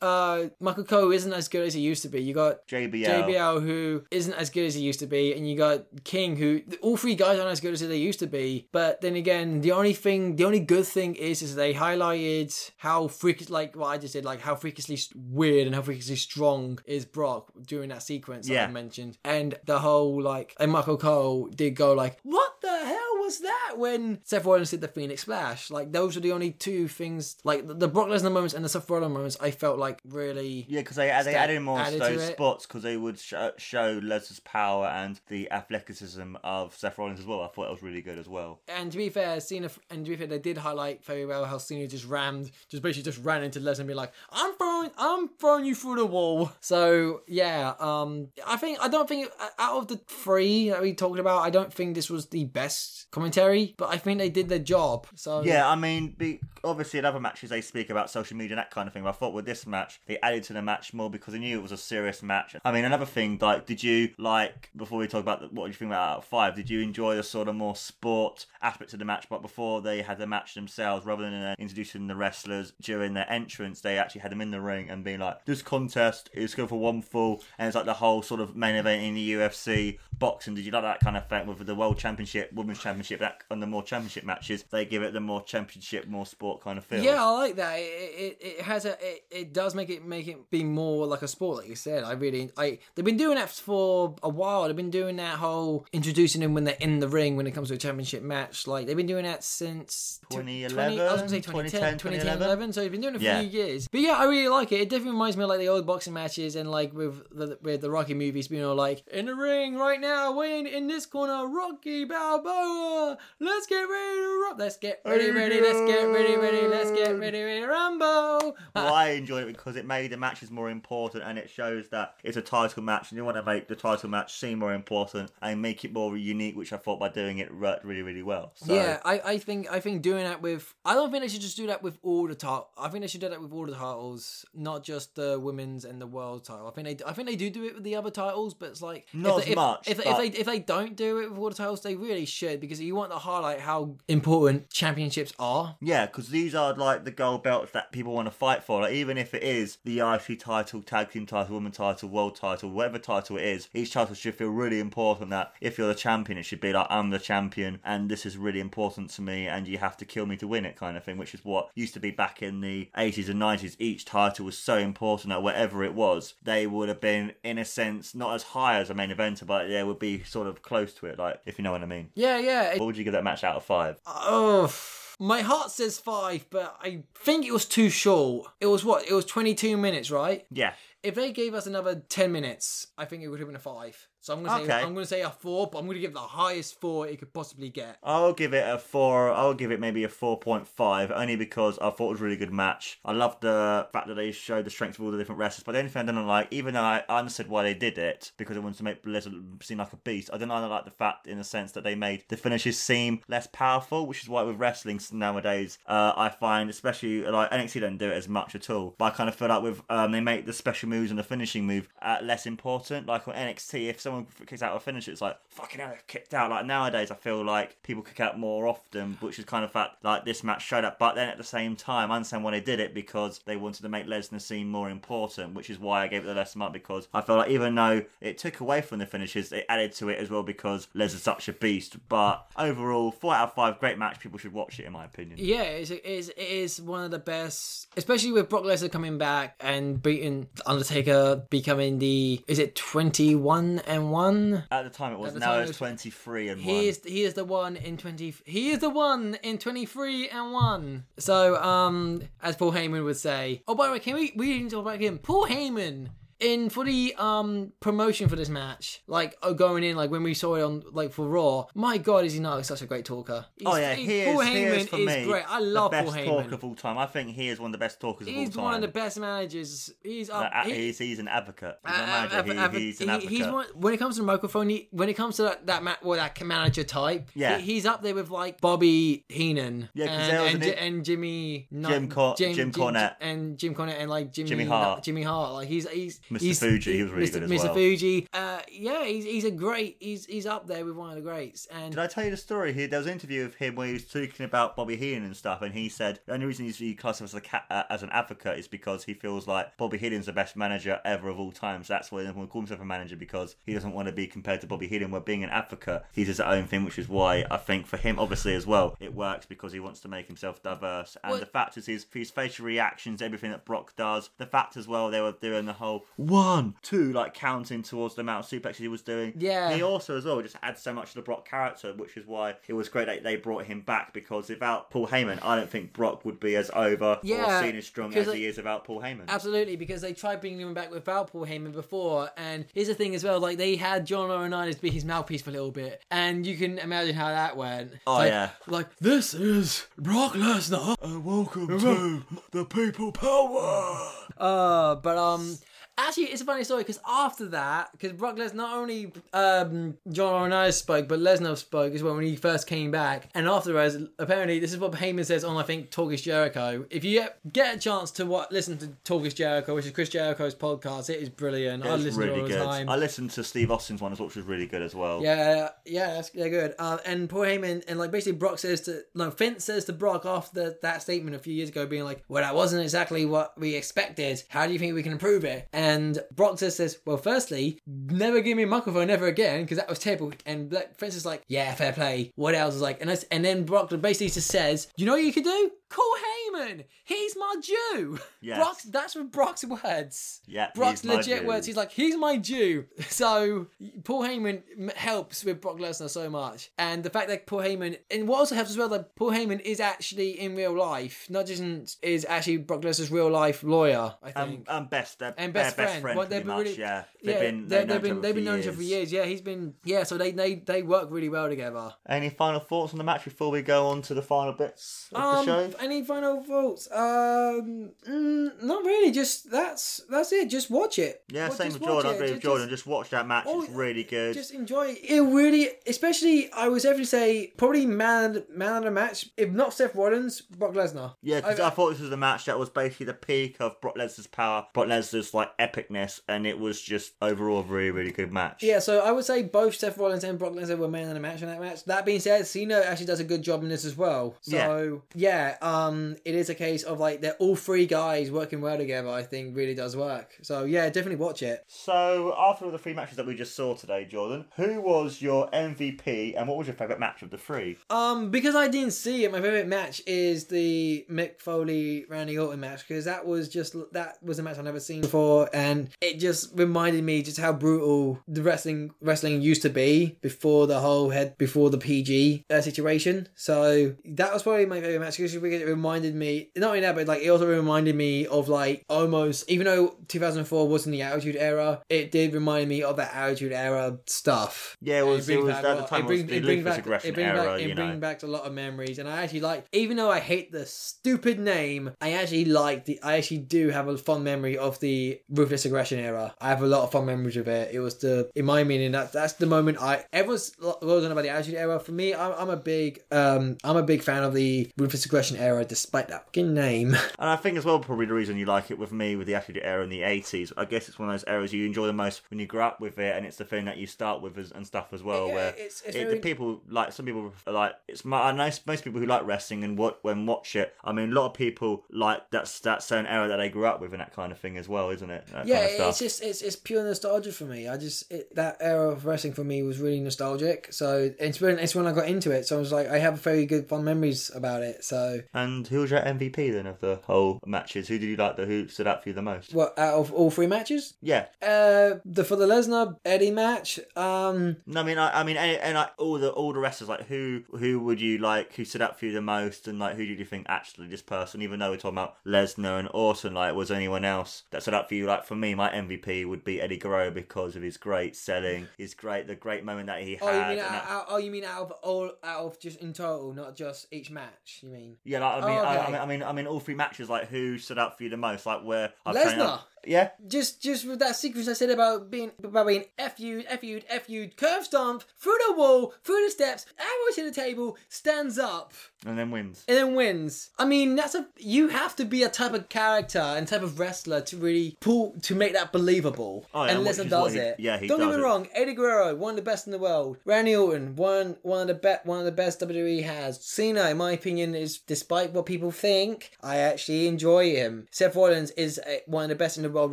uh 0.01 0.45
Michael 0.61 0.85
Cole 0.85 1.11
isn't 1.11 1.33
as 1.33 1.49
good 1.49 1.67
as 1.67 1.75
he 1.75 1.81
used 1.81 2.03
to 2.03 2.09
be. 2.09 2.23
You 2.23 2.35
got 2.35 2.67
JBL. 2.69 3.05
JBL 3.05 3.63
who 3.63 4.05
isn't 4.11 4.35
as 4.35 4.51
good 4.51 4.67
as 4.67 4.75
he 4.75 4.83
used 4.83 5.01
to 5.01 5.07
be, 5.07 5.35
and 5.35 5.49
you 5.49 5.57
got 5.57 5.85
King 6.05 6.37
who 6.37 6.63
all 6.81 6.97
three 6.97 7.17
guys 7.17 7.39
aren't 7.39 7.51
as 7.51 7.61
good 7.61 7.73
as 7.73 7.81
they 7.81 7.97
used 7.97 8.21
to 8.21 8.27
be. 8.29 8.69
But 8.71 9.01
then 9.01 9.17
again, 9.17 9.61
the 9.61 9.73
only 9.73 9.93
thing, 9.93 10.37
the 10.37 10.45
only 10.45 10.61
good 10.61 10.87
thing 10.87 11.17
is, 11.17 11.43
is 11.43 11.57
they 11.57 11.75
highlighted 11.75 12.71
how 12.77 13.09
freak 13.09 13.51
like 13.51 13.75
what 13.75 13.89
I 13.89 13.99
just 13.99 14.13
did, 14.13 14.25
like 14.25 14.41
how 14.41 14.55
freakishly 14.55 14.99
weird 15.17 15.67
and 15.67 15.75
how 15.75 15.83
freakishly 15.83 16.17
strong 16.17 16.79
is 16.85 17.05
Brock 17.05 17.53
during 17.67 17.89
that 17.91 18.03
sequence 18.03 18.49
Yeah. 18.49 18.65
I 18.65 18.68
mentioned, 18.69 19.19
and 19.25 19.55
the 19.67 19.79
whole 19.81 20.21
like, 20.23 20.55
and 20.59 20.73
Michael 20.73 20.97
Cole 20.97 21.47
did 21.49 21.75
go 21.75 21.93
like, 21.93 22.19
what 22.23 22.61
the 22.61 22.69
hell 22.69 23.19
was 23.19 23.41
that 23.41 23.75
when 23.77 24.21
Seth 24.25 24.45
Rollins 24.45 24.71
did 24.71 24.81
the 24.81 24.89
Phoenix 24.89 25.23
Splash? 25.23 25.71
Like 25.71 25.93
those 25.93 26.17
are 26.17 26.21
the 26.21 26.33
only 26.33 26.51
two 26.51 26.89
things, 26.89 27.37
like 27.45 27.67
the, 27.67 27.75
the 27.75 27.89
Brock 27.89 28.09
Lesnar 28.09 28.33
moments 28.33 28.55
and 28.55 28.65
the 28.65 28.69
Seth 28.69 28.89
Rollins 28.89 29.13
moments. 29.13 29.37
I 29.41 29.51
felt 29.51 29.79
like 29.79 30.01
really 30.05 30.67
Yeah, 30.69 30.81
because 30.81 30.97
they 30.97 31.07
they 31.07 31.35
added 31.35 31.61
more 31.61 31.79
added 31.79 32.01
those 32.01 32.25
spots 32.25 32.67
because 32.67 32.83
they 32.83 32.97
would 32.97 33.19
show, 33.19 33.53
show 33.59 34.01
Lesnar's 34.01 34.41
power 34.41 34.87
and 34.87 35.21
the 35.29 35.51
athleticism 35.51 36.37
of 36.43 36.75
Seth 36.77 36.99
Rollins 36.99 37.21
as 37.21 37.27
well. 37.27 37.43
I 37.43 37.49
thought 37.49 37.65
that 37.65 37.73
was 37.73 37.83
really 37.83 38.03
good 38.03 38.19
as 38.19 38.29
well. 38.29 38.61
And 38.69 38.91
to 38.93 38.99
be 38.99 39.09
fair, 39.09 39.41
Cena 39.41 39.71
and 39.91 40.05
to 40.05 40.11
be 40.11 40.17
fair, 40.17 40.27
they 40.27 40.39
did 40.39 40.59
highlight 40.59 41.05
very 41.05 41.27
well 41.27 41.45
how 41.45 41.59
Cena 41.59 41.87
just 41.87 42.07
rammed, 42.07 42.51
just 42.69 42.83
basically 42.83 43.11
just 43.11 43.25
ran 43.25 43.43
into 43.43 43.61
Lesnar 43.61 43.81
and 43.81 43.89
be 43.89 43.95
like, 43.95 44.13
"I'm 44.31 44.55
throwing, 44.57 44.91
I'm 44.97 45.29
throwing 45.41 45.65
you 45.65 45.75
through 45.75 45.97
the 45.97 46.07
wall." 46.07 46.53
So 46.61 47.23
yeah, 47.27 47.75
um, 47.79 48.29
I 48.47 48.57
think 48.59 48.79
I 48.81 48.89
don't 48.89 49.09
think 49.09 49.31
uh, 49.41 49.49
out 49.59 49.79
of 49.79 49.89
the 49.89 49.97
three 49.97 50.71
that 50.71 50.83
we 50.83 50.93
talked 50.93 51.19
about, 51.19 51.43
I 51.43 51.51
don't 51.51 51.73
think 51.73 51.95
this 51.95 52.11
was 52.11 52.27
the 52.27 52.45
best 52.45 53.07
commentary, 53.11 53.75
but 53.77 53.89
I 53.89 53.99
think 53.99 54.19
they 54.19 54.29
did 54.29 54.49
their 54.49 54.59
job. 54.59 55.07
So 55.15 55.43
Yeah, 55.43 55.69
I 55.69 55.75
mean, 55.75 56.15
be, 56.19 56.41
obviously 56.65 56.99
in 56.99 57.05
other 57.05 57.21
matches 57.21 57.51
they 57.51 57.61
speak 57.61 57.91
about 57.91 58.11
social 58.11 58.37
media 58.37 58.53
and 58.53 58.59
that 58.59 58.71
kind 58.71 58.87
of 58.87 58.93
thing. 58.93 59.03
But 59.03 59.11
I 59.11 59.13
thought 59.13 59.33
with 59.33 59.47
this 59.47 59.67
match 59.67 60.01
they 60.07 60.19
added 60.21 60.45
to 60.45 60.53
the 60.53 60.63
match 60.63 60.93
more 60.95 61.11
because 61.11 61.35
they 61.35 61.41
knew 61.41 61.59
it 61.59 61.63
was 61.63 61.73
a 61.73 61.77
serious 61.77 62.23
match. 62.23 62.57
I 62.65 62.73
mean, 62.73 62.85
another 62.85 63.07
thing, 63.07 63.39
like, 63.41 63.67
did 63.67 63.83
you 63.83 64.11
like 64.19 64.71
before 64.77 64.99
we 64.99 65.07
talk 65.07 65.21
about 65.21 65.41
the, 65.41 65.49
what 65.49 65.67
did 65.67 65.75
you 65.75 65.79
think 65.79 65.91
about 65.91 66.13
out 66.13 66.19
of 66.19 66.25
five? 66.25 66.55
Did 66.55 66.71
you 66.71 66.81
enjoy 66.81 67.17
the 67.17 67.23
sort 67.23 67.49
of 67.49 67.55
more 67.55 67.77
sport 67.77 68.47
aspect 68.63 68.93
of 68.93 68.99
the 68.99 69.05
match? 69.05 69.27
But 69.29 69.43
before 69.43 69.83
they 69.83 70.03
had 70.03 70.19
the 70.19 70.27
match 70.27 70.55
themselves, 70.55 71.07
rather 71.07 71.23
than 71.23 71.35
uh, 71.35 71.55
introducing 71.59 72.07
the 72.07 72.17
wrestlers 72.17 72.73
during 72.81 73.15
their 73.15 73.31
entrance, 73.31 73.81
they 73.81 73.99
actually 73.99 74.23
had 74.23 74.33
them 74.33 74.41
in 74.41 74.51
the 74.51 74.61
ring 74.61 74.91
and 74.91 75.05
being 75.05 75.21
like, 75.21 75.45
"This 75.45 75.63
contest 75.63 76.31
is 76.33 76.55
going 76.55 76.69
for 76.69 76.79
one 76.79 77.03
fall," 77.03 77.43
and 77.59 77.67
it's 77.67 77.77
like 77.77 77.87
the 77.87 77.95
whole 77.95 78.23
sort 78.23 78.41
of 78.41 78.57
main 78.57 78.75
event 78.75 79.03
in 79.03 79.15
the 79.15 79.33
UFC 79.33 79.99
boxing. 80.13 80.55
Did 80.55 80.65
you 80.65 80.73
like 80.73 80.83
that 80.83 81.01
kind 81.01 81.17
of 81.17 81.29
thing 81.29 81.47
with 81.47 81.65
the 81.65 81.75
World 81.75 81.99
Championship, 81.99 82.53
Women's 82.53 82.81
Championship, 82.81 83.21
that 83.21 83.45
and 83.51 83.63
the 83.63 83.67
more 83.67 83.83
championship 83.83 84.25
matches? 84.25 84.65
They 84.71 84.85
give 84.85 85.03
it 85.03 85.13
the 85.13 85.21
more 85.21 85.43
championship, 85.43 86.07
more 86.09 86.27
sport 86.27 86.48
kind 86.57 86.79
of 86.79 86.85
feel. 86.85 87.03
Yeah, 87.03 87.25
I 87.25 87.31
like 87.33 87.57
that. 87.57 87.79
It, 87.79 87.83
it, 87.83 88.39
it 88.41 88.61
has 88.63 88.85
a 88.85 88.93
it, 89.01 89.25
it 89.31 89.53
does 89.53 89.75
make 89.75 89.91
it 89.91 90.05
make 90.05 90.27
it 90.29 90.51
be 90.51 90.65
more 90.65 91.07
like 91.07 91.23
a 91.23 91.29
sport, 91.29 91.59
like 91.59 91.69
you 91.69 91.77
said. 91.77 92.03
I 92.05 92.13
really 92.13 92.51
I 92.57 92.79
they've 92.95 93.05
been 93.05 93.17
doing 93.17 93.37
that 93.37 93.51
for 93.51 94.17
a 94.23 94.29
while. 94.29 94.67
They've 94.67 94.75
been 94.77 94.91
doing 94.91 95.17
that 95.17 95.37
whole 95.39 95.87
introducing 95.93 96.41
them 96.41 96.55
when 96.55 96.65
they're 96.65 96.77
in 96.81 96.99
the 97.01 97.09
ring 97.09 97.37
when 97.37 97.47
it 97.47 97.53
comes 97.53 97.69
to 97.69 97.75
a 97.75 97.79
championship 97.79 98.23
match. 98.23 98.67
Like 98.67 98.87
they've 98.87 98.97
been 98.97 99.07
doing 99.07 99.25
that 99.25 99.45
since 99.45 100.21
tw- 100.31 100.35
2011, 100.37 100.99
I 101.01 101.05
was 101.13 101.21
gonna 101.21 101.29
say 101.29 101.41
2010, 101.41 101.99
2010, 101.99 101.99
2010, 101.99 102.43
11. 102.49 102.73
So 102.73 102.81
they've 102.81 102.91
been 102.93 103.01
doing 103.01 103.15
it 103.15 103.19
for 103.19 103.25
Yeah. 103.25 103.41
a 103.41 103.49
few 103.49 103.51
years. 103.61 103.89
But 103.89 104.01
yeah, 104.01 104.15
I 104.15 104.25
really 104.25 104.49
like 104.49 104.73
it. 104.73 104.81
It 104.81 104.89
definitely 104.91 105.13
reminds 105.13 105.37
me 105.37 105.43
of 105.45 105.49
like 105.51 105.59
the 105.61 105.69
old 105.69 105.87
boxing 105.87 106.13
matches 106.15 106.57
and 106.57 106.71
like 106.71 106.93
with 106.95 107.29
the 107.37 107.59
with 107.63 107.81
the 107.83 107.91
Rocky 107.91 108.15
movies 108.15 108.49
being 108.49 108.65
all 108.65 108.75
like 108.75 109.03
in 109.13 109.27
the 109.27 109.35
ring 109.35 109.77
right 109.77 110.01
now, 110.01 110.33
weighing 110.37 110.67
in 110.67 110.87
this 110.87 111.07
corner, 111.07 111.47
Rocky 111.49 112.05
Balboa. 112.05 113.19
Let's 113.41 113.67
get 113.67 113.83
ready 113.83 114.17
to 114.21 114.45
rock. 114.49 114.57
Let's 114.59 114.77
get 114.77 115.01
ready, 115.05 115.31
ready. 115.31 115.61
Let's 115.61 115.81
get 115.91 116.05
ready, 116.05 116.37
ready. 116.41 116.67
Let's 116.67 116.91
get 116.91 117.19
ready, 117.19 117.43
ready, 117.43 117.63
Rambo. 117.63 118.55
well, 118.75 118.95
I 118.95 119.11
enjoyed 119.11 119.45
it 119.45 119.57
because 119.57 119.77
it 119.77 119.87
made 119.87 120.11
the 120.11 120.17
matches 120.17 120.51
more 120.51 120.71
important 120.71 121.25
and 121.25 121.39
it 121.39 121.51
shows 121.51 121.89
that 121.89 122.15
it's 122.23 122.37
a 122.37 122.43
title 122.43 122.83
match 122.83 123.11
and 123.11 123.17
you 123.17 123.25
want 123.25 123.37
to 123.37 123.43
make 123.43 123.69
the 123.69 123.77
title 123.77 124.09
match 124.09 124.39
seem 124.39 124.59
more 124.59 124.73
important 124.75 125.31
and 125.43 125.61
make 125.61 125.85
it 125.85 125.93
more 125.93 126.17
unique, 126.17 126.57
which 126.57 126.73
I 126.73 126.77
thought 126.77 126.99
by 127.01 127.09
doing 127.09 127.39
it 127.39 127.55
worked 127.55 127.85
really, 127.85 128.03
really 128.03 128.23
well. 128.23 128.53
So, 128.55 128.75
Yeah, 128.75 129.01
I, 129.05 129.21
I 129.25 129.39
think 129.39 129.71
I 129.71 129.81
think 129.81 130.03
doing 130.03 130.25
that 130.25 130.43
with 130.43 130.75
I 130.85 130.95
don't 130.95 131.11
think 131.11 131.23
they 131.23 131.29
should 131.29 131.41
just 131.41 131.57
do 131.57 131.67
that 131.69 131.83
with 131.83 131.99
all 132.03 132.27
the 132.29 132.35
titles. 132.35 132.67
I 132.79 132.89
think 132.89 133.03
they 133.03 133.09
should 133.09 133.21
do 133.21 133.29
that 133.29 133.41
with 133.41 133.53
all 133.53 133.67
the 133.67 133.75
titles, 133.75 134.45
not 134.55 134.85
just 134.85 135.15
the 135.15 135.39
women's 135.39 135.85
and 135.85 136.01
the 136.01 136.07
world 136.07 136.45
title. 136.45 136.67
I 136.67 136.71
think 136.71 136.99
they 136.99 137.05
I 137.05 137.13
think 137.13 137.29
they 137.29 137.37
do 137.37 137.51
do 137.51 137.65
it 137.65 137.75
with 137.75 137.85
the 137.85 137.97
other 137.97 138.11
titles, 138.11 138.55
but 138.55 138.69
it's 138.71 138.83
like 138.83 139.07
Not 139.13 139.41
if 139.41 139.45
they, 139.47 139.51
as 139.53 139.57
much, 139.57 139.89
If, 139.89 139.99
if, 139.99 140.17
they 140.17 140.27
if 140.29 140.47
they 140.47 140.59
don't 140.59 140.97
do 140.97 141.19
it 141.19 141.31
with 141.31 141.39
all 141.39 141.49
the 141.49 141.55
titles, 141.55 141.83
they 141.83 141.97
really 141.97 142.27
should 142.27 142.61
because 142.61 142.81
you 142.81 142.95
want 142.95 143.11
to 143.13 143.19
highlight 143.19 143.61
how 143.61 143.97
important 144.09 144.71
championships 144.71 145.33
are. 145.39 145.77
Yeah, 145.81 146.07
because 146.07 146.28
these 146.31 146.55
are 146.55 146.75
like 146.75 147.05
the 147.05 147.11
gold 147.11 147.43
belts 147.43 147.73
that 147.73 147.93
people 147.93 148.15
want 148.15 148.27
to 148.27 148.33
fight 148.33 148.63
for. 148.63 148.83
Like, 148.83 148.93
even 148.93 149.19
if 149.19 149.35
it 149.35 149.43
is 149.43 149.79
the 149.85 150.01
IC 150.01 150.41
title, 150.41 150.83
tag 150.83 151.11
team 151.11 151.27
title, 151.27 151.55
woman 151.55 151.73
title, 151.73 152.09
world 152.09 152.37
title, 152.37 152.71
whatever 152.71 152.99
title 152.99 153.37
it 153.37 153.45
is, 153.45 153.69
each 153.75 153.93
title 153.93 154.15
should 154.15 154.35
feel 154.35 154.49
really 154.49 154.81
important. 154.81 155.31
That 155.31 155.53
if 155.61 155.79
you're 155.79 155.89
the 155.89 155.95
champion, 155.95 156.39
it 156.39 156.45
should 156.45 156.61
be 156.61 156.73
like 156.73 156.87
I'm 156.91 157.11
the 157.11 157.19
champion, 157.19 157.81
and 157.85 158.11
this 158.11 158.25
is 158.27 158.37
really 158.37 158.61
important 158.61 159.11
to 159.11 159.23
me, 159.23 159.47
and 159.47 159.67
you 159.67 159.79
have 159.79 159.97
to 159.99 160.05
kill 160.05 160.27
me 160.27 160.37
to 160.37 160.49
win 160.49 160.65
it, 160.65 160.77
kind 160.77 160.97
of 160.97 161.05
thing. 161.05 161.19
Which 161.19 161.35
is 161.35 161.45
what 161.45 161.71
used 161.75 161.95
to 161.95 162.01
be 162.01 162.11
back 162.11 162.43
in 162.43 162.61
the 162.61 162.91
80s 162.97 163.29
and 163.29 163.41
90s. 163.41 163.77
Each 163.79 164.05
title 164.05 164.45
was 164.45 164.59
so 164.59 164.77
important 164.77 165.31
that 165.31 165.43
whatever 165.43 165.85
it 165.85 165.95
was, 165.95 166.35
they 166.43 166.67
would 166.67 166.89
have 166.89 167.01
been 167.01 167.33
in 167.43 167.59
a 167.59 167.65
sense 167.65 168.15
not 168.15 168.35
as 168.35 168.43
high 168.43 168.79
as 168.79 168.91
a 168.91 168.95
main 168.95 169.11
eventer, 169.11 169.47
but 169.47 169.69
they 169.69 169.83
would 169.83 169.99
be 169.99 170.23
sort 170.25 170.47
of 170.47 170.63
close 170.63 170.93
to 170.95 171.07
it. 171.07 171.19
Like 171.19 171.41
if 171.47 171.59
you 171.59 171.65
know 171.65 171.73
what 171.73 171.83
I 171.83 171.87
mean. 171.87 172.11
Yeah, 172.15 172.39
yeah. 172.39 172.77
What 172.77 172.87
would 172.87 172.97
you 172.97 173.05
give 173.05 173.13
that 173.13 173.25
match 173.25 173.45
out 173.45 173.57
of 173.57 173.65
five? 173.65 173.99
Oh, 174.07 174.73
my 175.19 175.41
heart 175.41 175.71
says 175.71 175.99
five, 175.99 176.47
but 176.51 176.77
I 176.81 177.03
think 177.15 177.45
it 177.47 177.53
was 177.53 177.65
too 177.67 177.91
short. 177.91 178.51
It 178.61 178.67
was 178.67 178.85
what? 178.85 179.09
It 179.09 179.13
was 179.13 179.25
twenty 179.25 179.55
two 179.55 179.77
minutes, 179.77 180.11
right? 180.11 180.47
Yeah. 180.51 180.75
If 181.03 181.15
they 181.15 181.33
gave 181.33 181.55
us 181.55 181.67
another 181.67 181.97
ten 182.09 182.33
minutes, 182.33 182.89
I 182.97 183.05
think 183.05 183.23
it 183.23 183.29
would 183.29 183.41
have 183.41 183.49
been 183.49 183.57
a 183.57 183.61
five. 183.61 184.09
So 184.29 184.35
I'm 184.35 184.43
gonna 184.43 184.59
say 184.59 184.65
Okay. 184.65 184.83
I'm 184.83 184.93
gonna 184.93 185.07
say 185.07 185.23
a 185.23 185.31
four, 185.31 185.71
but 185.73 185.79
I'm 185.79 185.87
gonna 185.87 186.01
give 186.01 186.11
it 186.11 186.13
the 186.13 186.21
highest 186.21 186.79
four 186.83 187.09
it 187.09 187.19
could 187.19 187.33
possibly 187.33 187.71
get. 187.71 187.97
I'll 188.03 188.35
give 188.35 188.53
it 188.53 188.69
a 188.69 188.77
four. 188.79 189.33
I'll 189.33 189.55
give 189.55 189.71
it 189.71 189.81
maybe 189.81 190.05
a 190.05 190.09
four 190.11 190.39
point 190.39 190.69
five, 190.69 191.11
only 191.11 191.35
because 191.35 191.79
I 191.79 191.89
thought 191.89 192.09
it 192.09 192.11
was 192.11 192.21
a 192.21 192.25
really 192.25 192.37
good 192.37 192.53
match. 192.53 193.01
I 193.07 193.13
loved 193.13 193.41
the 193.41 193.89
fact 193.91 194.07
that 194.07 194.17
they 194.17 194.31
showed 194.33 194.67
the 194.67 194.71
strength 194.71 194.99
of 194.99 195.07
all 195.07 195.13
the 195.13 195.17
different 195.17 195.39
wrestlers. 195.39 195.65
But 195.65 195.73
the 195.73 195.79
only 195.79 195.91
thing 195.91 196.03
I 196.03 196.13
didn't 196.13 196.27
like, 196.27 196.49
even 196.51 196.75
though 196.75 196.83
I 196.83 197.05
understood 197.09 197.49
why 197.49 197.63
they 197.63 197.73
did 197.73 197.97
it, 197.97 198.33
because 198.37 198.55
they 198.55 198.61
wanted 198.61 198.77
to 198.77 198.85
make 198.85 199.03
Blizzard 199.03 199.33
seem 199.63 199.79
like 199.79 199.95
a 199.95 199.97
beast, 199.97 200.29
I 200.31 200.37
didn't 200.37 200.51
like 200.51 200.85
the 200.85 200.91
fact 200.91 201.27
in 201.27 201.39
the 201.39 201.45
sense 201.45 201.73
that 201.73 201.85
they 201.85 201.95
made 201.95 202.25
the 202.29 202.37
finishes 202.37 202.79
seem 202.79 203.23
less 203.29 203.47
powerful, 203.47 204.07
which 204.07 204.23
is 204.23 204.29
why 204.29 204.43
with 204.43 204.57
wrestling 204.57 205.01
nowadays, 205.11 205.79
uh, 205.87 206.13
I 206.15 206.29
find 206.29 206.69
especially 206.69 207.23
like 207.23 207.51
NXT 207.51 207.81
don't 207.81 207.97
do 207.97 208.11
it 208.11 208.15
as 208.15 208.29
much 208.29 208.55
at 208.55 208.69
all. 208.69 208.95
But 208.99 209.07
I 209.07 209.11
kind 209.17 209.31
of 209.31 209.37
feel 209.37 209.49
like 209.49 209.63
with 209.63 209.81
um, 209.89 210.13
they 210.13 210.21
make 210.21 210.45
the 210.45 210.53
special 210.53 210.91
moves 210.91 211.09
and 211.09 211.19
the 211.19 211.25
finishing 211.25 211.67
move 211.67 211.89
uh, 212.03 212.19
less 212.23 212.45
important. 212.45 213.07
Like 213.07 213.27
on 213.27 213.33
NXT, 213.33 213.89
if 213.89 214.03
someone 214.19 214.47
kicks 214.47 214.63
out 214.63 214.77
a 214.77 214.81
finisher, 214.81 215.11
it's 215.11 215.21
like 215.21 215.39
fucking 215.49 215.81
hell, 215.81 215.95
kicked 216.07 216.35
out. 216.35 216.51
Like 216.51 216.67
nowadays, 216.67 217.11
I 217.11 217.15
feel 217.15 217.45
like 217.45 217.83
people 217.83 218.03
kick 218.03 218.21
out 218.21 218.39
more 218.39 218.67
often, 218.67 219.17
which 219.21 219.39
is 219.39 219.45
kind 219.45 219.65
of 219.65 219.73
fact 219.73 220.05
like 220.05 220.25
this 220.25 220.43
match 220.43 220.65
showed 220.65 220.85
up. 220.85 220.99
But 220.99 221.15
then 221.15 221.29
at 221.29 221.39
the 221.39 221.45
same 221.45 221.77
time, 221.77 222.11
I 222.11 222.17
understand 222.17 222.45
why 222.45 222.53
they 222.53 222.61
did 222.61 222.81
it 222.81 222.95
because 222.95 223.41
they 223.45 223.57
wanted 223.57 223.83
to 223.83 223.89
make 223.89 224.07
Lesnar 224.07 224.41
seem 224.41 224.69
more 224.69 224.91
important, 224.91 225.55
which 225.55 225.71
is 225.71 225.79
why 225.79 226.03
I 226.03 226.09
gave 226.09 226.25
it 226.25 226.27
the 226.27 226.35
less 226.35 226.57
mark 226.57 226.73
because 226.73 227.09
I 227.15 227.21
felt 227.21 227.39
like 227.39 227.51
even 227.51 227.75
though 227.75 228.05
it 228.21 228.39
took 228.39 228.61
away 228.61 228.81
from 228.81 228.99
the 228.99 229.07
finishes, 229.07 229.53
it 229.53 229.67
added 229.69 229.93
to 229.95 230.09
it 230.09 230.19
as 230.19 230.31
well 230.31 230.43
because 230.43 230.89
Lesnar's 230.95 231.23
such 231.23 231.49
a 231.49 231.53
beast. 231.53 231.97
But 232.09 232.47
overall, 232.57 233.11
four 233.11 233.35
out 233.35 233.49
of 233.49 233.55
five, 233.55 233.79
great 233.79 233.99
match. 233.99 234.21
People 234.21 234.39
should 234.39 234.53
watch 234.53 234.81
it, 234.81 234.87
in 234.87 234.93
my 234.93 235.05
opinion. 235.05 235.39
Yeah, 235.41 235.63
it 235.63 235.91
is 236.05 236.29
it 236.31 236.39
is 236.39 236.81
one 236.81 237.05
of 237.05 237.11
the 237.11 237.19
best, 237.19 237.89
especially 237.97 238.33
with 238.33 238.49
Brock 238.49 238.65
Lesnar 238.65 238.91
coming 238.91 239.19
back 239.19 239.57
and 239.61 240.03
beating, 240.03 240.49
Undertaker 240.67 241.43
becoming 241.51 241.99
the 241.99 242.43
is 242.47 242.59
it 242.59 242.75
twenty 242.75 243.35
one 243.35 243.81
and 243.87 244.08
one? 244.11 244.65
At 244.71 244.85
the 244.85 244.91
time, 244.91 245.13
it 245.13 245.19
was 245.19 245.35
now 245.35 245.59
it's 245.59 245.77
twenty 245.77 246.11
three 246.11 246.49
and 246.49 246.61
He 246.61 246.73
one. 246.75 246.85
is 246.85 247.01
he 247.05 247.23
is 247.25 247.35
the 247.35 247.45
one 247.45 247.77
in 247.77 247.97
twenty. 247.97 248.35
He 248.45 248.71
is 248.71 248.79
the 248.81 248.91
one 248.91 249.39
in 249.43 249.59
twenty 249.59 249.87
three 249.87 250.29
and 250.29 250.53
one. 250.53 251.05
So 251.19 251.57
um, 251.63 252.23
as 252.43 252.57
Paul 252.57 252.73
Heyman 252.73 253.05
would 253.05 253.17
say. 253.17 253.63
Oh, 253.69 253.75
by 253.75 253.87
the 253.87 253.93
way, 253.93 254.01
can 254.01 254.15
we 254.15 254.33
we 254.37 254.55
didn't 254.59 254.71
talk 254.71 254.83
about 254.83 255.01
him? 255.01 255.19
Paul 255.19 255.47
Heyman. 255.47 256.11
In 256.41 256.71
for 256.71 256.85
the 256.85 257.15
um 257.19 257.73
promotion 257.81 258.29
for 258.29 258.37
this 258.37 258.49
match, 258.49 259.03
like 259.09 259.37
oh, 259.43 259.55
going 259.55 259.83
in, 259.83 259.97
like 259.97 260.09
when 260.11 260.23
we 260.23 260.35
saw 260.35 260.55
it 260.55 260.63
on 260.63 260.85
like 260.93 261.13
for 261.13 261.27
Raw, 261.27 261.67
my 261.75 261.99
God, 261.99 262.25
is 262.25 262.33
he 262.35 262.39
not 262.39 262.65
such 262.65 262.81
a 262.81 262.87
great 262.87 263.05
talker? 263.05 263.45
Oh 263.67 263.75
yeah, 263.77 263.95
he- 263.95 264.05
he 264.05 264.25
Paul 264.27 264.41
is. 264.43 264.49
He 264.49 264.55
Heyman 264.55 264.77
is 264.77 264.89
for 264.89 264.97
me 264.99 265.25
great. 265.25 265.45
I 265.49 265.59
love 265.59 265.91
the 265.91 265.97
best 266.03 266.07
Paul 266.07 266.15
Heyman. 266.17 266.27
talker 266.45 266.55
of 266.55 266.65
all 266.65 266.75
time. 266.77 266.97
I 266.97 267.07
think 267.07 267.31
he 267.35 267.49
is 267.49 267.59
one 267.59 267.71
of 267.71 267.73
the 267.73 267.79
best 267.79 267.99
talkers 268.01 268.29
of 268.29 268.35
all 268.35 268.41
He's 268.41 268.57
one 268.57 268.75
of 268.75 268.81
the 268.83 268.87
best 268.89 269.19
managers. 269.19 269.93
He's 270.05 270.31
up. 270.31 270.49
Uh, 270.55 270.63
he- 270.65 270.75
he's, 270.75 270.99
he's 270.99 271.19
an 271.19 271.27
advocate. 271.27 271.77
He's 271.85 271.97
uh, 271.97 272.07
manager. 272.07 272.37
uh, 272.37 272.43
he- 272.45 272.51
uh, 272.59 272.69
he's 272.71 273.01
an 273.01 273.09
he- 273.09 273.15
advocate. 273.15 273.31
he's 273.37 273.47
one, 273.49 273.67
when 273.75 273.95
it 273.95 273.97
comes 273.97 274.15
to 274.15 274.21
the 274.21 274.27
microphone, 274.27 274.69
he, 274.69 274.89
when 274.93 275.09
it 275.09 275.15
comes 275.15 275.37
to 275.37 275.43
that 275.43 275.67
that, 275.67 275.83
ma- 275.83 275.97
well, 276.03 276.19
that 276.19 276.41
manager 276.45 276.85
type, 276.85 277.31
Yeah. 277.35 277.59
he- 277.59 277.75
he's 277.75 277.85
up 277.85 278.03
there 278.05 278.15
with 278.15 278.31
like 278.31 278.61
Bobby 278.61 279.25
Heenan, 279.29 279.89
Yeah, 279.93 280.07
and, 280.07 280.55
and, 280.57 280.63
an- 280.65 280.75
and 280.79 281.05
Jimmy, 281.05 281.67
Jim 281.73 282.09
Cor- 282.09 282.37
Jim 282.37 282.71
Cornette. 282.71 283.17
and 283.21 283.59
Jim 283.59 283.75
Cornette, 283.75 283.97
and 283.99 284.09
like 284.09 284.33
Jimmy, 284.33 284.51
Jimmy 284.51 284.65
Hart. 284.67 285.03
Jimmy 285.03 285.23
Hart. 285.25 285.53
Like 285.55 285.67
he's 285.69 285.89
he's 285.89 286.21
Mr. 286.31 286.41
he's- 286.41 286.59
Fuji, 286.59 286.97
he 286.97 287.03
was 287.03 287.13
really 287.13 287.29
Mr. 287.29 287.33
good 287.35 287.43
as 287.45 287.51
Mr. 287.51 287.65
well. 287.65 287.69
Mr. 287.69 287.75
Fuji, 287.75 288.29
uh, 288.33 288.61
yeah, 288.71 289.05
he's 289.05 289.25
he's 289.25 289.45
a 289.45 289.51
great. 289.51 289.97
He's 290.01 290.27
he's 290.27 290.47
up 290.47 290.67
there 290.67 290.85
with 290.85 290.95
one 290.95 291.11
of 291.11 291.17
the 291.17 291.23
greats. 291.23 291.67
And 291.67 291.91
Did 291.93 292.01
I 292.01 292.07
tell 292.07 292.25
you 292.25 292.31
the 292.31 292.37
story? 292.37 292.73
He, 292.73 292.87
there 292.87 292.99
was 292.99 293.07
an 293.07 293.13
interview 293.13 293.45
of 293.45 293.55
him 293.55 293.75
where 293.75 293.87
he 293.87 293.95
was 293.95 294.05
talking 294.05 294.45
about 294.45 294.77
Bobby 294.77 294.97
Heenan 294.97 295.25
and 295.25 295.37
stuff, 295.37 295.63
and 295.63 295.75
he 295.75 295.89
said 295.89 296.21
the 296.27 296.35
only 296.35 296.47
reason 296.47 296.67
he's 296.67 296.79
he 296.79 296.95
classed 296.95 297.19
himself 297.21 297.43
as, 297.45 297.61
a 297.71 297.75
uh, 297.75 297.83
as 297.91 298.03
an 298.03 298.11
advocate 298.11 298.59
is 298.59 298.69
because 298.69 299.05
he 299.05 299.15
feels 299.15 299.47
like 299.47 299.77
Bobby 299.77 299.99
Heenan's 299.99 300.27
the 300.27 300.33
best 300.33 300.57
manager 300.57 301.01
ever 301.05 301.29
of 301.29 301.39
all 301.39 301.53
time. 301.53 301.83
So 301.85 301.95
that's 301.95 302.11
why 302.13 302.21
he 302.21 302.27
doesn't 302.27 302.41
to 302.41 302.47
call 302.47 302.63
himself 302.63 302.81
a 302.81 302.85
manager 302.85 303.17
because 303.17 303.57
he 303.65 303.75
doesn't 303.75 303.93
want 303.93 304.07
to 304.09 304.13
be 304.13 304.27
compared 304.27 304.61
to 304.61 304.67
Bobby 304.67 304.89
Heenan. 304.89 305.11
Where 305.11 305.21
being 305.21 305.45
an 305.45 305.51
advocate, 305.51 306.03
he's 306.13 306.27
his 306.29 306.41
own 306.41 306.67
thing, 306.67 306.85
which 306.85 306.99
is 306.99 307.09
why 307.09 307.45
I 307.51 307.57
think 307.57 307.87
for 307.87 307.97
him, 307.97 308.19
obviously 308.19 308.55
as 308.55 308.67
well, 308.67 308.97
it 309.01 309.15
works 309.15 309.47
because 309.47 309.73
he 309.73 309.81
wants 309.81 310.01
to 310.01 310.09
make 310.09 310.27
himself 310.27 310.63
diverse. 310.63 311.17
And 311.25 311.41
the 311.41 311.47
fact 311.47 311.77
is 311.77 311.87
his 311.87 312.07
his 312.13 312.31
facial 312.31 312.67
reactions, 312.67 313.23
everything 313.23 313.51
that 313.51 313.65
Brock 313.65 313.95
does, 313.97 314.31
the 314.39 314.47
fact 314.47 314.77
as 314.77 314.89
well 314.89 315.11
they 315.11 315.21
were 315.21 315.33
doing 315.33 315.67
the 315.67 315.73
whole 315.75 316.07
one, 316.19 316.75
two, 316.83 317.13
like 317.13 317.33
counting 317.33 317.83
towards 317.83 318.17
the 318.17 318.23
amount 318.23 318.45
of 318.45 318.51
suplexes 318.51 318.77
he 318.77 318.89
was 318.89 319.03
doing. 319.03 319.33
Yeah. 319.39 319.73
he 319.73 319.83
also 319.83 320.19
as 320.19 320.25
well 320.25 320.43
just 320.43 320.57
adds 320.63 320.83
so 320.83 320.93
much 320.93 321.11
to 321.11 321.15
the 321.15 321.23
Brock 321.23 321.49
character, 321.49 321.95
which 321.95 322.17
is 322.17 322.27
why 322.27 322.57
it 322.67 322.73
was 322.73 322.89
great 322.89 323.07
that 323.07 323.23
they 323.23 323.37
brought 323.37 323.65
him 323.65 323.83
back 323.83 324.13
because 324.13 324.49
without 324.49 324.91
Paul 324.91 325.07
Heyman, 325.07 325.39
I 325.43 325.55
don't 325.55 325.71
think 325.71 325.93
Brock 325.93 326.25
would 326.25 326.41
be 326.41 326.57
as 326.57 326.71
over 326.75 327.21
Yeah, 327.23 327.61
or 327.61 327.63
seen 327.63 327.77
as 327.77 327.87
strong 327.87 328.13
as 328.15 328.33
he 328.33 328.47
is 328.47 328.57
without 328.57 328.85
Paul 328.85 329.01
Heyman. 329.01 329.29
Absolutely, 329.29 329.77
because 329.77 330.01
they 330.01 330.13
tried 330.13 330.41
bringing 330.41 330.61
him 330.61 330.75
back 330.75 330.91
without 330.91 331.29
Paul 331.29 331.47
Heyman 331.47 331.73
before, 331.73 332.31
and 332.37 332.65
here's 332.75 332.89
the 332.89 332.95
thing 332.95 333.15
as 333.15 333.23
well: 333.23 333.39
like 333.39 333.57
they 333.57 333.77
had 333.77 334.05
John 334.05 334.29
Laurinaitis 334.29 334.81
be 334.81 334.91
his 334.91 335.05
mouthpiece 335.05 335.43
for 335.43 335.51
a 335.51 335.53
little 335.53 335.71
bit, 335.71 336.03
and 336.11 336.45
you 336.45 336.57
can 336.57 336.81
imagine 336.81 337.15
how 337.15 337.29
that 337.29 337.57
went. 337.57 337.93
Oh, 338.09 338.15
like, 338.15 338.31
yeah. 338.31 338.51
like 338.67 338.97
this 338.97 339.35
is 339.35 339.87
Brock 339.97 340.33
Lesnar, 340.33 340.97
and 341.01 341.25
welcome 341.25 341.79
to 341.79 342.25
the 342.51 342.65
People 342.65 343.13
Power. 343.13 344.15
Uh, 344.39 344.95
but 344.95 345.19
um. 345.19 345.59
Actually, 345.99 346.27
it's 346.27 346.43
a 346.43 346.45
funny 346.45 346.63
story 346.63 346.83
because 346.83 347.01
after 347.07 347.47
that, 347.49 347.91
because 347.93 348.13
Brock 348.13 348.37
Lesnar 348.37 348.55
not 348.55 348.77
only 348.77 349.13
um, 349.33 349.97
John 350.11 350.51
Laurinaitis 350.51 350.75
spoke, 350.75 351.09
but 351.09 351.19
Lesnar 351.19 351.57
spoke 351.57 351.93
as 351.93 352.03
well 352.03 352.15
when 352.15 352.25
he 352.25 352.37
first 352.37 352.67
came 352.67 352.91
back. 352.91 353.29
And 353.35 353.49
afterwards, 353.49 353.97
apparently, 354.19 354.61
this 354.61 354.73
is 354.73 354.79
what 354.79 354.93
Heyman 354.93 355.27
says 355.27 355.43
on 355.45 355.57
I 355.57 355.65
think 355.65 355.91
Talk 355.91 356.13
is 356.13 356.23
Jericho. 356.23 356.87
If 356.89 357.05
you 357.05 357.19
get, 357.21 357.53
get 357.53 357.77
a 357.77 357.79
chance 357.79 358.13
to 358.13 358.27
what 358.27 358.53
listen 358.53 358.79
to 358.79 358.89
Talk 359.05 359.25
is 359.25 359.35
Jericho, 359.35 359.75
which 359.75 359.87
is 359.87 359.93
Chris 359.93 360.09
Jericho's 360.09 360.55
podcast, 360.55 361.11
it 361.11 361.21
is 361.21 361.29
brilliant. 361.29 361.85
I 361.85 361.97
listen 361.97 362.21
to 362.21 362.27
it 362.27 362.31
really 362.31 362.41
all 362.43 362.49
the 362.49 362.65
time. 362.65 362.89
I 362.89 362.97
listened 362.97 363.33
to 363.33 363.43
Steve 363.43 363.71
Austin's 363.71 364.01
one 364.01 364.13
as 364.13 364.21
well, 364.21 364.29
which 364.29 364.37
was 364.37 364.45
really 364.45 364.67
good 364.67 364.83
as 364.83 364.95
well. 364.95 365.21
Yeah, 365.23 365.71
yeah, 365.85 366.15
that's, 366.15 366.31
they're 366.31 366.49
good. 366.49 366.75
Uh, 366.79 366.99
and 367.07 367.29
Paul 367.29 367.43
Heyman, 367.43 367.83
and 367.89 367.99
like 367.99 368.13
basically 368.13 368.39
Brock 368.39 368.61
says 368.61 368.83
to, 368.83 369.03
no, 369.15 369.31
Vince 369.31 369.65
says 369.65 369.85
to 369.87 369.93
Brock 369.93 370.25
after 370.25 370.77
that 370.83 371.03
statement 371.03 371.35
a 371.35 371.39
few 371.41 371.55
years 371.55 371.71
ago, 371.71 371.87
being 371.87 372.05
like, 372.05 372.23
well, 372.29 372.43
that 372.43 372.55
wasn't 372.55 372.83
exactly 372.83 373.27
what 373.27 373.59
we 373.59 373.75
expected. 373.75 374.43
How 374.49 374.67
do 374.67 374.73
you 374.73 374.79
think 374.79 374.95
we 374.95 375.03
can 375.03 375.13
improve 375.13 375.45
it? 375.45 375.67
And 375.73 375.88
Brock 376.35 376.59
just 376.59 376.77
says, 376.77 376.99
well, 377.07 377.17
firstly, 377.17 377.81
never 377.87 378.41
give 378.41 378.57
me 378.57 378.65
a 378.65 378.67
microphone 378.67 379.11
ever 379.11 379.27
again, 379.27 379.63
because 379.63 379.79
that 379.79 379.89
was 379.89 379.99
terrible. 379.99 380.33
And 380.47 380.71
Vince 380.99 381.15
is 381.15 381.27
like, 381.27 381.43
yeah, 381.49 381.75
fair 381.75 381.93
play. 381.93 382.33
What 382.35 382.55
else 382.55 382.75
is 382.75 382.83
like, 382.83 383.01
and, 383.01 383.11
that's, 383.11 383.25
and 383.25 383.45
then 383.45 383.65
Brock 383.65 383.91
basically 384.01 384.31
just 384.31 384.49
says, 384.49 384.89
you 384.97 385.07
know 385.07 385.13
what 385.13 385.23
you 385.23 385.33
could 385.33 385.45
do? 385.45 385.71
Call 385.89 386.15
Heyman. 386.55 386.85
He's 387.05 387.37
my 387.37 387.55
Jew. 387.63 388.19
Yes. 388.41 388.59
Brock's, 388.59 388.83
that's 388.85 389.15
with 389.15 389.31
Brock's 389.31 389.65
words. 389.65 390.41
Yeah, 390.47 390.71
Brock's 390.75 391.05
legit 391.05 391.45
words. 391.45 391.67
He's 391.67 391.77
like, 391.77 391.91
he's 391.93 392.17
my 392.17 392.37
Jew. 392.37 392.87
So 393.09 393.67
Paul 394.05 394.23
Heyman 394.23 394.63
helps 394.95 395.45
with 395.45 395.61
Brock 395.61 395.79
Lesnar 395.79 396.09
so 396.09 396.31
much, 396.31 396.71
and 396.79 397.03
the 397.03 397.11
fact 397.11 397.29
that 397.29 397.47
Paul 397.47 397.61
Heyman, 397.61 397.99
and 398.11 398.29
what 398.29 398.39
also 398.39 398.55
helps 398.55 398.71
as 398.71 398.79
well, 398.79 398.89
that 398.91 399.17
Paul 399.17 399.31
Heyman 399.33 399.61
is 399.61 399.81
actually 399.81 400.39
in 400.41 400.55
real 400.55 400.73
life, 400.77 401.27
not 401.29 401.47
just 401.47 401.61
in, 401.63 401.87
is 402.03 402.25
actually 402.29 402.59
Brock 402.59 402.83
Lesnar's 402.83 403.11
real 403.11 403.31
life 403.31 403.63
lawyer. 403.65 404.15
I 404.23 404.31
Um, 404.33 404.49
think. 404.51 404.65
um, 404.71 404.87
best, 404.87 405.19
they're, 405.19 405.35
and 405.37 405.53
best, 405.53 405.77
best 405.77 405.91
friend. 405.91 406.03
friend, 406.03 406.17
Well, 406.19 406.27
pretty 406.27 406.39
they've 406.41 406.47
much, 406.47 406.65
really, 406.67 406.79
yeah. 406.79 407.05
They've 407.23 407.35
yeah, 407.35 407.41
been- 407.41 407.69
they, 407.69 407.79
they've 407.81 407.89
have 407.91 408.03
been 408.03 408.21
they've 408.21 408.35
been 408.35 408.45
known 408.45 408.61
each 408.61 408.67
other 408.69 408.77
for 408.77 408.83
years. 408.83 409.11
years. 409.11 409.13
Yeah, 409.13 409.25
he's 409.25 409.41
been 409.41 409.75
yeah. 409.85 410.05
So 410.05 410.17
they 410.17 410.31
they 410.31 410.55
they 410.57 410.83
work 410.83 411.09
really 411.11 411.29
well 411.29 411.49
together. 411.49 411.95
Any 412.09 412.31
final 412.31 412.61
thoughts 412.61 412.93
on 412.93 412.99
the 412.99 413.05
match 413.05 413.25
before 413.25 413.51
we 413.51 413.63
go 413.63 413.89
on 413.89 414.03
to 414.03 414.15
the 414.15 414.23
final 414.23 414.53
bits 414.53 415.09
of 415.13 415.21
Um, 415.21 415.47
the 415.47 415.71
show? 415.73 415.77
any 415.81 416.05
final 416.05 416.38
thoughts? 416.45 416.89
Um, 416.91 417.91
mm, 418.09 418.63
not 418.63 418.85
really. 418.85 419.11
Just 419.11 419.51
that's 419.51 420.03
that's 420.11 420.33
it. 420.33 420.49
Just 420.49 420.71
watch 420.71 420.99
it. 420.99 421.23
Yeah, 421.31 421.49
Well, 421.49 421.57
same 421.57 421.73
with 421.73 421.83
Jordan. 421.83 422.11
I 422.11 422.15
agree 422.15 422.27
with 422.27 422.35
Just- 422.37 422.43
Jordan. 422.43 422.69
Just 422.69 422.87
watch 422.87 423.11
that 423.11 423.27
match. 423.27 423.45
Oh, 423.47 423.63
it's 423.63 423.73
really 423.73 424.05
good. 424.05 424.35
Just 424.35 424.53
enjoy 424.53 424.89
it. 424.89 424.99
It 425.03 425.21
really, 425.21 425.69
especially 425.87 426.51
I 426.53 426.69
would 426.69 426.83
definitely 426.83 427.05
say 427.07 427.53
probably 427.57 427.87
man 427.87 428.45
man 428.55 428.77
of 428.79 428.85
the 428.85 428.91
match. 428.91 429.27
If 429.37 429.51
not 429.51 429.73
Seth 429.75 429.95
Rollins, 429.95 430.41
Brock 430.41 430.73
Lesnar. 430.75 431.15
Yeah, 431.23 431.41
because 431.41 431.61
I, 431.61 431.71
thought 431.71 431.91
this 431.91 432.01
was 432.01 432.13
a 432.13 432.17
match 432.17 432.47
that 432.47 432.59
was 432.59 432.71
basically 432.71 433.07
the 433.07 433.15
peak 433.15 433.57
of 433.61 433.81
Brock 433.81 433.97
Lesnar's 433.97 434.27
power, 434.27 434.67
Brock 434.75 434.87
Lesnar's 434.87 435.35
like 435.35 435.57
epicness, 435.59 436.21
and 436.29 436.47
it 436.47 436.59
was 436.59 436.81
just 436.81 437.13
overall 437.23 437.61
a 437.61 437.63
really, 437.63 437.91
really 437.91 438.11
good 438.13 438.33
match. 438.33 438.63
Yeah, 438.63 438.79
so 438.79 439.01
I 439.01 439.13
would 439.13 439.25
say 439.25 439.43
both 439.43 439.75
Seth 439.77 439.99
Rollins 439.99 440.25
and 440.25 440.39
Brock 440.39 440.53
Lesnar 440.53 440.79
were 440.79 440.89
man 440.89 441.09
of 441.09 441.15
the 441.15 441.21
match 441.21 441.43
in 441.43 441.49
that 441.49 441.61
match. 441.61 441.85
That 441.85 442.05
being 442.05 442.21
said, 442.21 442.47
Cena 442.47 442.81
actually 442.81 443.07
does 443.07 443.21
a 443.21 443.25
good 443.25 443.43
job 443.43 443.63
in 443.63 443.69
this 443.69 443.85
as 443.85 443.97
well. 443.97 444.37
So 444.41 445.03
yeah, 445.15 445.57
um, 445.63 446.17
it 446.29 446.35
is 446.35 446.51
a 446.51 446.55
case 446.55 446.83
of 446.83 447.01
like 447.01 447.23
they're 447.23 447.37
all 447.39 447.57
three 447.57 447.87
guys 447.87 448.31
working 448.31 448.61
well 448.61 448.77
together. 448.77 449.09
I 449.09 449.23
think 449.23 449.57
really 449.57 449.75
does 449.75 449.97
work. 449.97 450.37
So 450.43 450.65
yeah, 450.65 450.85
definitely 450.91 451.17
watch 451.17 451.43
it. 451.43 451.65
So 451.69 452.35
after 452.39 452.67
all 452.67 452.71
the 452.71 452.77
three 452.77 452.93
matches 452.93 453.17
that 453.17 453.25
we 453.25 453.35
just 453.35 453.57
saw 453.57 453.75
today, 453.75 454.05
Jordan, 454.05 454.45
who 454.57 454.83
was 454.83 455.23
your 455.23 455.49
MVP 455.53 456.39
and 456.39 456.47
what 456.47 456.59
was 456.59 456.67
your 456.67 456.77
favourite 456.77 457.01
match 457.01 457.23
of 457.23 457.31
the 457.31 457.39
three? 457.39 457.79
Um, 457.89 458.31
because 458.31 458.55
I 458.55 458.69
didn't 458.69 458.91
see 458.91 459.25
it, 459.25 459.33
my 459.33 459.41
favorite 459.41 459.69
match 459.69 460.03
is 460.07 460.49
the 460.49 461.07
Mick 461.11 461.41
Foley 461.41 462.05
Randy 462.11 462.37
Orton 462.37 462.61
match 462.61 462.87
because 462.87 463.07
that 463.07 463.25
was 463.25 463.49
just 463.49 463.75
that 463.93 464.23
was 464.23 464.39
a 464.39 464.43
match 464.43 464.59
I've 464.59 464.65
never 464.65 464.81
seen 464.81 465.01
before, 465.01 465.49
and 465.55 465.89
it 466.03 466.19
just 466.19 466.51
reminded 466.55 467.05
me 467.05 467.23
just 467.23 467.41
how 467.41 467.55
brutal 467.55 468.21
the 468.29 468.43
wrestling 468.43 468.93
wrestling 469.01 469.41
used 469.41 469.63
to 469.63 469.71
be 469.71 470.19
before 470.21 470.67
the 470.67 470.81
whole 470.81 471.09
head 471.09 471.39
before 471.39 471.71
the 471.71 471.79
PG 471.79 472.45
uh, 472.51 472.61
situation. 472.61 473.29
So 473.35 473.97
that 474.05 474.35
was 474.35 474.43
probably 474.43 474.67
my 474.67 474.83
favorite 474.83 475.01
match 475.01 475.17
because 475.17 475.35
it 475.35 475.67
reminded 475.67 476.18
me 476.19 476.51
not 476.57 476.69
only 476.69 476.81
that, 476.81 476.95
but 476.95 477.07
like 477.07 477.23
it 477.23 477.29
also 477.31 477.47
reminded 477.49 477.95
me 477.97 478.27
of 478.27 478.49
like 478.49 478.85
almost 478.89 479.49
even 479.51 479.67
though 479.67 479.97
2004 480.09 480.69
wasn't 480.69 480.93
the 480.93 481.03
Attitude 481.03 481.37
Era, 481.37 481.81
it 481.89 482.11
did 482.11 482.35
remind 482.35 482.69
me 482.69 482.83
of 482.83 482.97
that 482.97 483.15
Attitude 483.15 483.53
Era 483.53 483.99
stuff. 484.07 484.77
Yeah, 484.81 485.01
it 485.01 485.07
was- 485.07 485.27
brings 485.27 485.41
it 485.41 485.45
was- 485.45 485.55
back 485.55 485.65
at 485.65 485.77
the 485.79 485.83
time 485.85 486.01
it 486.01 486.05
it 486.05 486.07
brings- 486.07 486.23
it 486.23 486.27
brings 486.29 486.47
Ruthless 486.49 486.65
back- 486.77 486.79
Aggression 486.85 487.09
it 487.09 487.15
brings 487.15 487.29
era, 487.29 487.37
back- 487.45 487.61
It 487.61 487.75
brings 487.77 488.01
back 488.01 488.23
a 488.23 488.27
lot 488.27 488.45
of 488.47 488.53
memories, 488.53 488.99
and 488.99 489.09
I 489.09 489.23
actually 489.23 489.41
like, 489.41 489.65
even 489.73 489.97
though 489.97 490.11
I 490.11 490.19
hate 490.21 490.53
the 490.53 490.67
stupid 490.67 491.39
name, 491.39 491.93
I 492.01 492.13
actually 492.13 492.45
like 492.47 492.85
the. 492.85 493.01
I 493.03 493.17
actually 493.19 493.39
do 493.39 493.69
have 493.71 493.89
a 493.89 493.97
fond 493.99 494.25
memory 494.25 494.57
of 494.59 494.79
the 494.81 495.21
Ruthless 495.29 495.65
Aggression 495.65 495.99
era. 495.99 496.35
I 496.41 496.49
have 496.49 496.63
a 496.63 496.67
lot 496.67 496.83
of 496.85 496.93
fond 496.93 497.07
memories 497.07 497.37
of 497.37 497.49
it. 497.49 497.75
It 497.75 497.81
was 497.81 497.97
the, 497.99 498.31
in 498.35 498.45
my 498.45 498.61
opinion, 498.61 498.93
that 498.93 499.13
that's 499.13 499.35
the 499.35 499.47
moment 499.47 499.79
I. 499.81 500.05
Everyone's 500.13 500.51
goes 500.51 501.05
on 501.05 501.13
about 501.13 501.23
the 501.23 501.31
Attitude 501.31 501.55
Era. 501.55 501.79
For 501.81 501.93
me, 501.93 502.15
I'm, 502.15 502.33
I'm 502.39 502.51
a 502.51 502.57
big, 502.57 503.01
um, 503.11 503.57
I'm 503.65 503.77
a 503.77 503.83
big 503.83 504.03
fan 504.03 504.23
of 504.23 504.35
the 504.35 504.71
Ruthless 504.77 505.05
Aggression 505.07 505.37
era, 505.37 505.65
despite 505.65 506.08
that 506.09 506.25
fucking 506.27 506.55
name. 506.55 506.97
And 507.19 507.29
I 507.29 507.37
think 507.37 507.57
as 507.59 507.65
well, 507.65 507.81
probably 507.81 508.07
the 508.07 508.15
reason 508.15 508.37
you 508.39 508.47
like 508.47 508.71
it 508.71 508.79
with 508.79 508.93
me 508.93 509.17
with 509.17 509.27
the 509.27 509.35
Attitude 509.35 509.63
Era 509.65 509.83
in 509.83 509.91
the 509.91 510.03
80s, 510.03 510.53
I 510.57 510.65
guess 510.67 510.89
it's 510.89 510.99
one 510.99 511.09
of 511.09 511.15
those 511.15 511.25
eras 511.27 511.53
you 511.53 511.67
enjoy 511.67 511.87
the 511.87 511.93
most 511.93 512.23
when 512.31 512.39
you 512.39 512.47
grow 512.47 512.65
up 512.67 512.81
with 512.81 512.99
it, 512.99 513.17
and 513.17 513.27
it's 513.27 513.37
the 513.37 513.45
thing 513.45 513.65
that 513.65 513.77
you 513.77 513.87
start 513.87 514.23
with 514.23 514.39
as, 514.39 514.53
and 514.53 514.65
stuff 514.67 514.93
as 514.93 515.03
well. 515.03 515.29
Yeah, 515.29 515.35
where 515.35 515.49
it's- 515.51 515.83
it's 515.87 515.97
it- 515.97 516.03
very- 516.05 516.15
the 516.15 516.21
people 516.21 516.61
like 516.69 516.93
some 516.93 517.07
people 517.07 517.33
like 517.47 517.73
it's 517.89 518.05
my 518.05 518.23
I 518.29 518.33
know 518.33 518.49
most 518.67 518.85
people 518.85 519.01
who 519.01 519.07
like 519.07 519.27
wrestling 519.27 519.65
and 519.65 519.77
what 519.77 519.99
when 520.03 520.27
watch 520.27 520.55
it. 520.57 520.75
I 520.85 520.93
mean, 520.93 521.11
a 521.11 521.15
lot 521.15 521.27
of 521.27 521.35
people 521.35 521.85
like 521.91 522.31
that's 522.31 522.61
that 522.61 522.83
certain 522.83 523.07
era 523.07 523.27
that 523.29 523.37
they 523.39 523.49
grew 523.49 523.67
up 523.67 523.81
with 523.81 523.93
and 523.93 524.01
that 524.01 524.15
kind 524.15 524.31
of 524.33 524.39
thing 524.39 524.57
as 524.57 524.69
well, 524.69 524.91
isn't 524.91 525.11
it? 525.11 525.27
That 525.33 525.47
yeah, 525.47 525.67
kind 525.67 525.81
of 525.83 525.89
it's 525.89 525.99
just 525.99 526.23
it's, 526.23 526.43
it's 526.43 526.57
pure 526.57 526.85
nostalgia 526.85 527.33
for 527.33 527.45
me. 527.45 527.69
I 527.69 527.77
just 527.77 528.11
it, 528.13 528.35
that 528.37 528.57
era 528.61 528.91
of 528.91 529.05
wrestling 529.07 529.33
for 529.33 529.45
me 529.45 529.63
was 529.63 529.79
really 529.81 530.01
nostalgic. 530.01 530.73
So 530.73 531.11
it's 531.19 531.41
when 531.41 531.59
it's 531.59 531.75
when 531.75 531.87
I 531.87 531.93
got 531.93 532.07
into 532.09 532.31
it. 532.31 532.47
So 532.47 532.57
I 532.57 532.61
was 532.61 532.73
like, 532.73 532.89
I 532.89 532.99
have 532.99 533.21
very 533.21 533.45
good 533.47 533.69
fond 533.69 533.85
memories 533.85 534.31
about 534.35 534.63
it. 534.63 534.85
So 534.85 535.21
And 535.35 535.67
who 535.67 535.81
was 535.81 535.91
your 535.91 535.98
MVP 536.05 536.53
then 536.53 536.67
of 536.67 536.81
the 536.81 537.01
whole 537.05 537.41
matches? 537.47 537.89
Who 537.89 537.99
did 537.99 538.07
you 538.09 538.17
like? 538.17 538.37
The 538.37 538.47
who 538.47 538.69
stood 538.69 538.87
out 538.87 539.03
for 539.03 539.09
you 539.11 539.15
the 539.15 539.23
most? 539.23 539.53
Well, 539.55 539.73
out 539.77 539.95
of 539.95 540.13
all 540.13 540.31
three 540.31 540.47
matches? 540.47 540.95
Yeah, 541.01 541.27
Uh, 541.43 541.99
the 542.05 542.25
for 542.25 542.37
the 542.37 542.47
Lesnar 542.47 542.97
Eddie 543.05 543.31
match. 543.31 543.79
Um, 543.97 544.57
no, 544.67 544.81
I 544.81 544.85
mean, 544.85 544.99
I, 544.99 545.21
I 545.21 545.25
mean, 545.25 545.37
and, 545.37 545.61
and 545.61 545.75
like 545.75 545.91
all 545.99 546.19
the 546.19 546.31
all 546.31 546.53
the 546.53 546.59
wrestlers, 546.61 546.89
like 546.89 547.07
who 547.07 547.43
who 547.59 547.81
would 547.81 548.01
you 548.01 548.19
like? 548.19 548.55
Who 548.55 548.65
stood 548.65 548.83
out 548.83 548.99
for 548.99 549.07
you 549.07 549.13
the 549.13 549.21
most? 549.23 549.69
And 549.69 549.79
like 549.79 549.97
who 549.97 550.07
did 550.07 550.19
you 550.19 550.25
think 550.25 550.47
actually 550.49 550.89
this 550.89 551.03
person? 551.03 551.43
Even 551.43 551.59
though 551.61 551.71
we're 551.71 551.77
talking 551.77 551.97
about 551.99 552.17
Lesnar 552.27 552.79
and 552.79 552.89
Orton, 552.93 553.35
like 553.35 553.55
was 553.55 553.71
anyone 553.71 554.05
else 554.05 554.45
that 554.51 554.63
stood 554.63 554.75
out 554.75 554.89
for 554.89 554.95
you? 554.95 555.07
Like 555.07 555.25
for 555.25 555.35
me, 555.37 555.55
my 555.55 555.71
MVP 555.71 556.27
would 556.27 556.45
be 556.45 556.61
Eddie 556.61 556.79
Guerrero 556.79 557.11
because 557.11 557.57
of 557.57 557.63
his 557.63 557.77
great 557.77 558.17
selling, 558.17 558.69
his 558.77 558.95
great 558.95 559.27
the 559.27 559.35
great 559.35 559.65
moment 559.65 559.87
that 559.87 560.03
he 560.03 560.17
had. 560.17 560.23
oh, 560.23 560.33
you 560.51 560.57
mean 560.57 560.59
out, 560.65 560.71
that- 560.73 560.89
out, 560.89 561.07
oh, 561.09 561.17
you 561.19 561.31
mean 561.31 561.45
out 561.45 561.63
of 561.63 561.71
all 561.83 562.13
out 562.23 562.45
of 562.45 562.61
just 562.61 562.81
in 562.81 562.93
total, 562.93 563.33
not 563.33 563.57
just 563.57 563.87
each 563.93 564.11
match. 564.11 564.61
You 564.63 564.71
mean 564.71 564.97
Yeah, 565.05 565.21
like, 565.21 565.43
I 565.43 565.47
mean, 565.47 565.59
Oh, 565.59 565.63
I, 565.63 565.87
I 565.89 565.93
mean, 565.93 566.01
I 566.01 566.07
mean, 566.07 566.23
I 566.23 566.33
mean, 566.33 566.47
all 566.47 566.61
three 566.61 566.75
matches. 566.75 567.09
Like, 567.09 567.29
who 567.29 567.59
stood 567.59 567.79
out 567.79 567.97
for 567.97 568.05
you 568.05 568.11
the 568.11 568.17
most? 568.17 568.47
Like, 568.47 568.63
where 568.65 568.93
I've 569.07 569.17
Lesnar. 569.17 569.41
up- 569.41 569.69
Yeah, 569.87 570.11
just 570.27 570.61
just 570.61 570.87
with 570.87 570.99
that 570.99 571.15
sequence 571.17 571.49
I 571.49 571.53
said 571.55 571.71
about 571.71 572.11
being 572.11 572.33
about 572.43 572.67
being 572.67 572.85
f 572.99 573.19
you 573.21 573.45
f 573.49 573.63
you 573.65 573.81
f 573.89 574.11
you 574.11 574.29
curb 574.37 574.65
stomp 574.65 575.05
through 575.17 575.39
the 575.47 575.55
wall 575.55 575.95
through 576.03 576.25
the 576.25 576.31
steps 576.31 576.67
arrow 576.79 577.15
to 577.15 577.23
the 577.25 577.31
table 577.31 577.77
stands 577.89 578.39
up 578.39 578.73
and 579.07 579.17
then 579.17 579.31
wins. 579.31 579.65
and 579.69 579.77
then 579.79 579.95
wins. 579.95 580.51
I 580.59 580.65
mean, 580.65 580.97
that's 580.97 581.15
a 581.15 581.29
you 581.39 581.69
have 581.69 581.95
to 581.97 582.05
be 582.05 582.25
a 582.25 582.29
type 582.29 582.53
of 582.55 582.69
character 582.69 583.21
and 583.21 583.47
type 583.47 583.63
of 583.63 583.79
wrestler 583.79 584.21
to 584.23 584.37
really 584.37 584.77
pull 584.81 585.15
to 585.23 585.35
make 585.37 585.53
that 585.53 585.71
believable. 585.73 586.45
Oh, 586.53 586.65
yeah, 586.65 586.73
and 586.73 586.81
which 586.85 586.97
Lesnar 586.97 587.05
is 587.05 587.11
does 587.11 587.33
he- 587.35 587.39
it. 587.39 587.61
yeah, 587.61 587.79
he 587.79 587.87
Don't 587.87 588.01
does 588.01 588.09
get 588.09 588.17
me 588.17 588.21
it. 588.23 588.25
wrong. 588.27 588.49
Eddie 588.55 588.75
Guerrero, 588.75 589.15
one 589.15 589.31
of 589.31 589.37
the 589.37 589.43
best 589.43 589.67
in 589.67 589.73
the 589.73 589.79
world. 589.79 590.19
Randy 590.25 590.55
Orton, 590.57 590.97
one 590.97 591.37
one 591.43 591.63
of 591.63 591.69
the 591.69 591.75
best 591.75 592.05
one 592.05 592.19
of 592.19 592.25
the 592.27 592.33
best 592.33 592.61
WWE 592.61 593.05
has. 593.05 593.43
Cena, 593.43 593.89
in 593.89 593.97
my 593.97 594.11
opinion, 594.13 594.55
is 594.57 594.79
despite 594.79 595.33
what 595.33 595.47
people 595.47 595.71
think, 595.79 596.31
I 596.43 596.59
actually 596.59 597.07
enjoy 597.07 597.55
him. 597.55 597.87
Seth 597.91 598.17
Rollins 598.17 598.51
is 598.53 598.79
uh, 598.79 598.99
one 599.07 599.25
of 599.25 599.29
the 599.29 599.35
best 599.35 599.57
in 599.57 599.63
the 599.63 599.71
world 599.71 599.93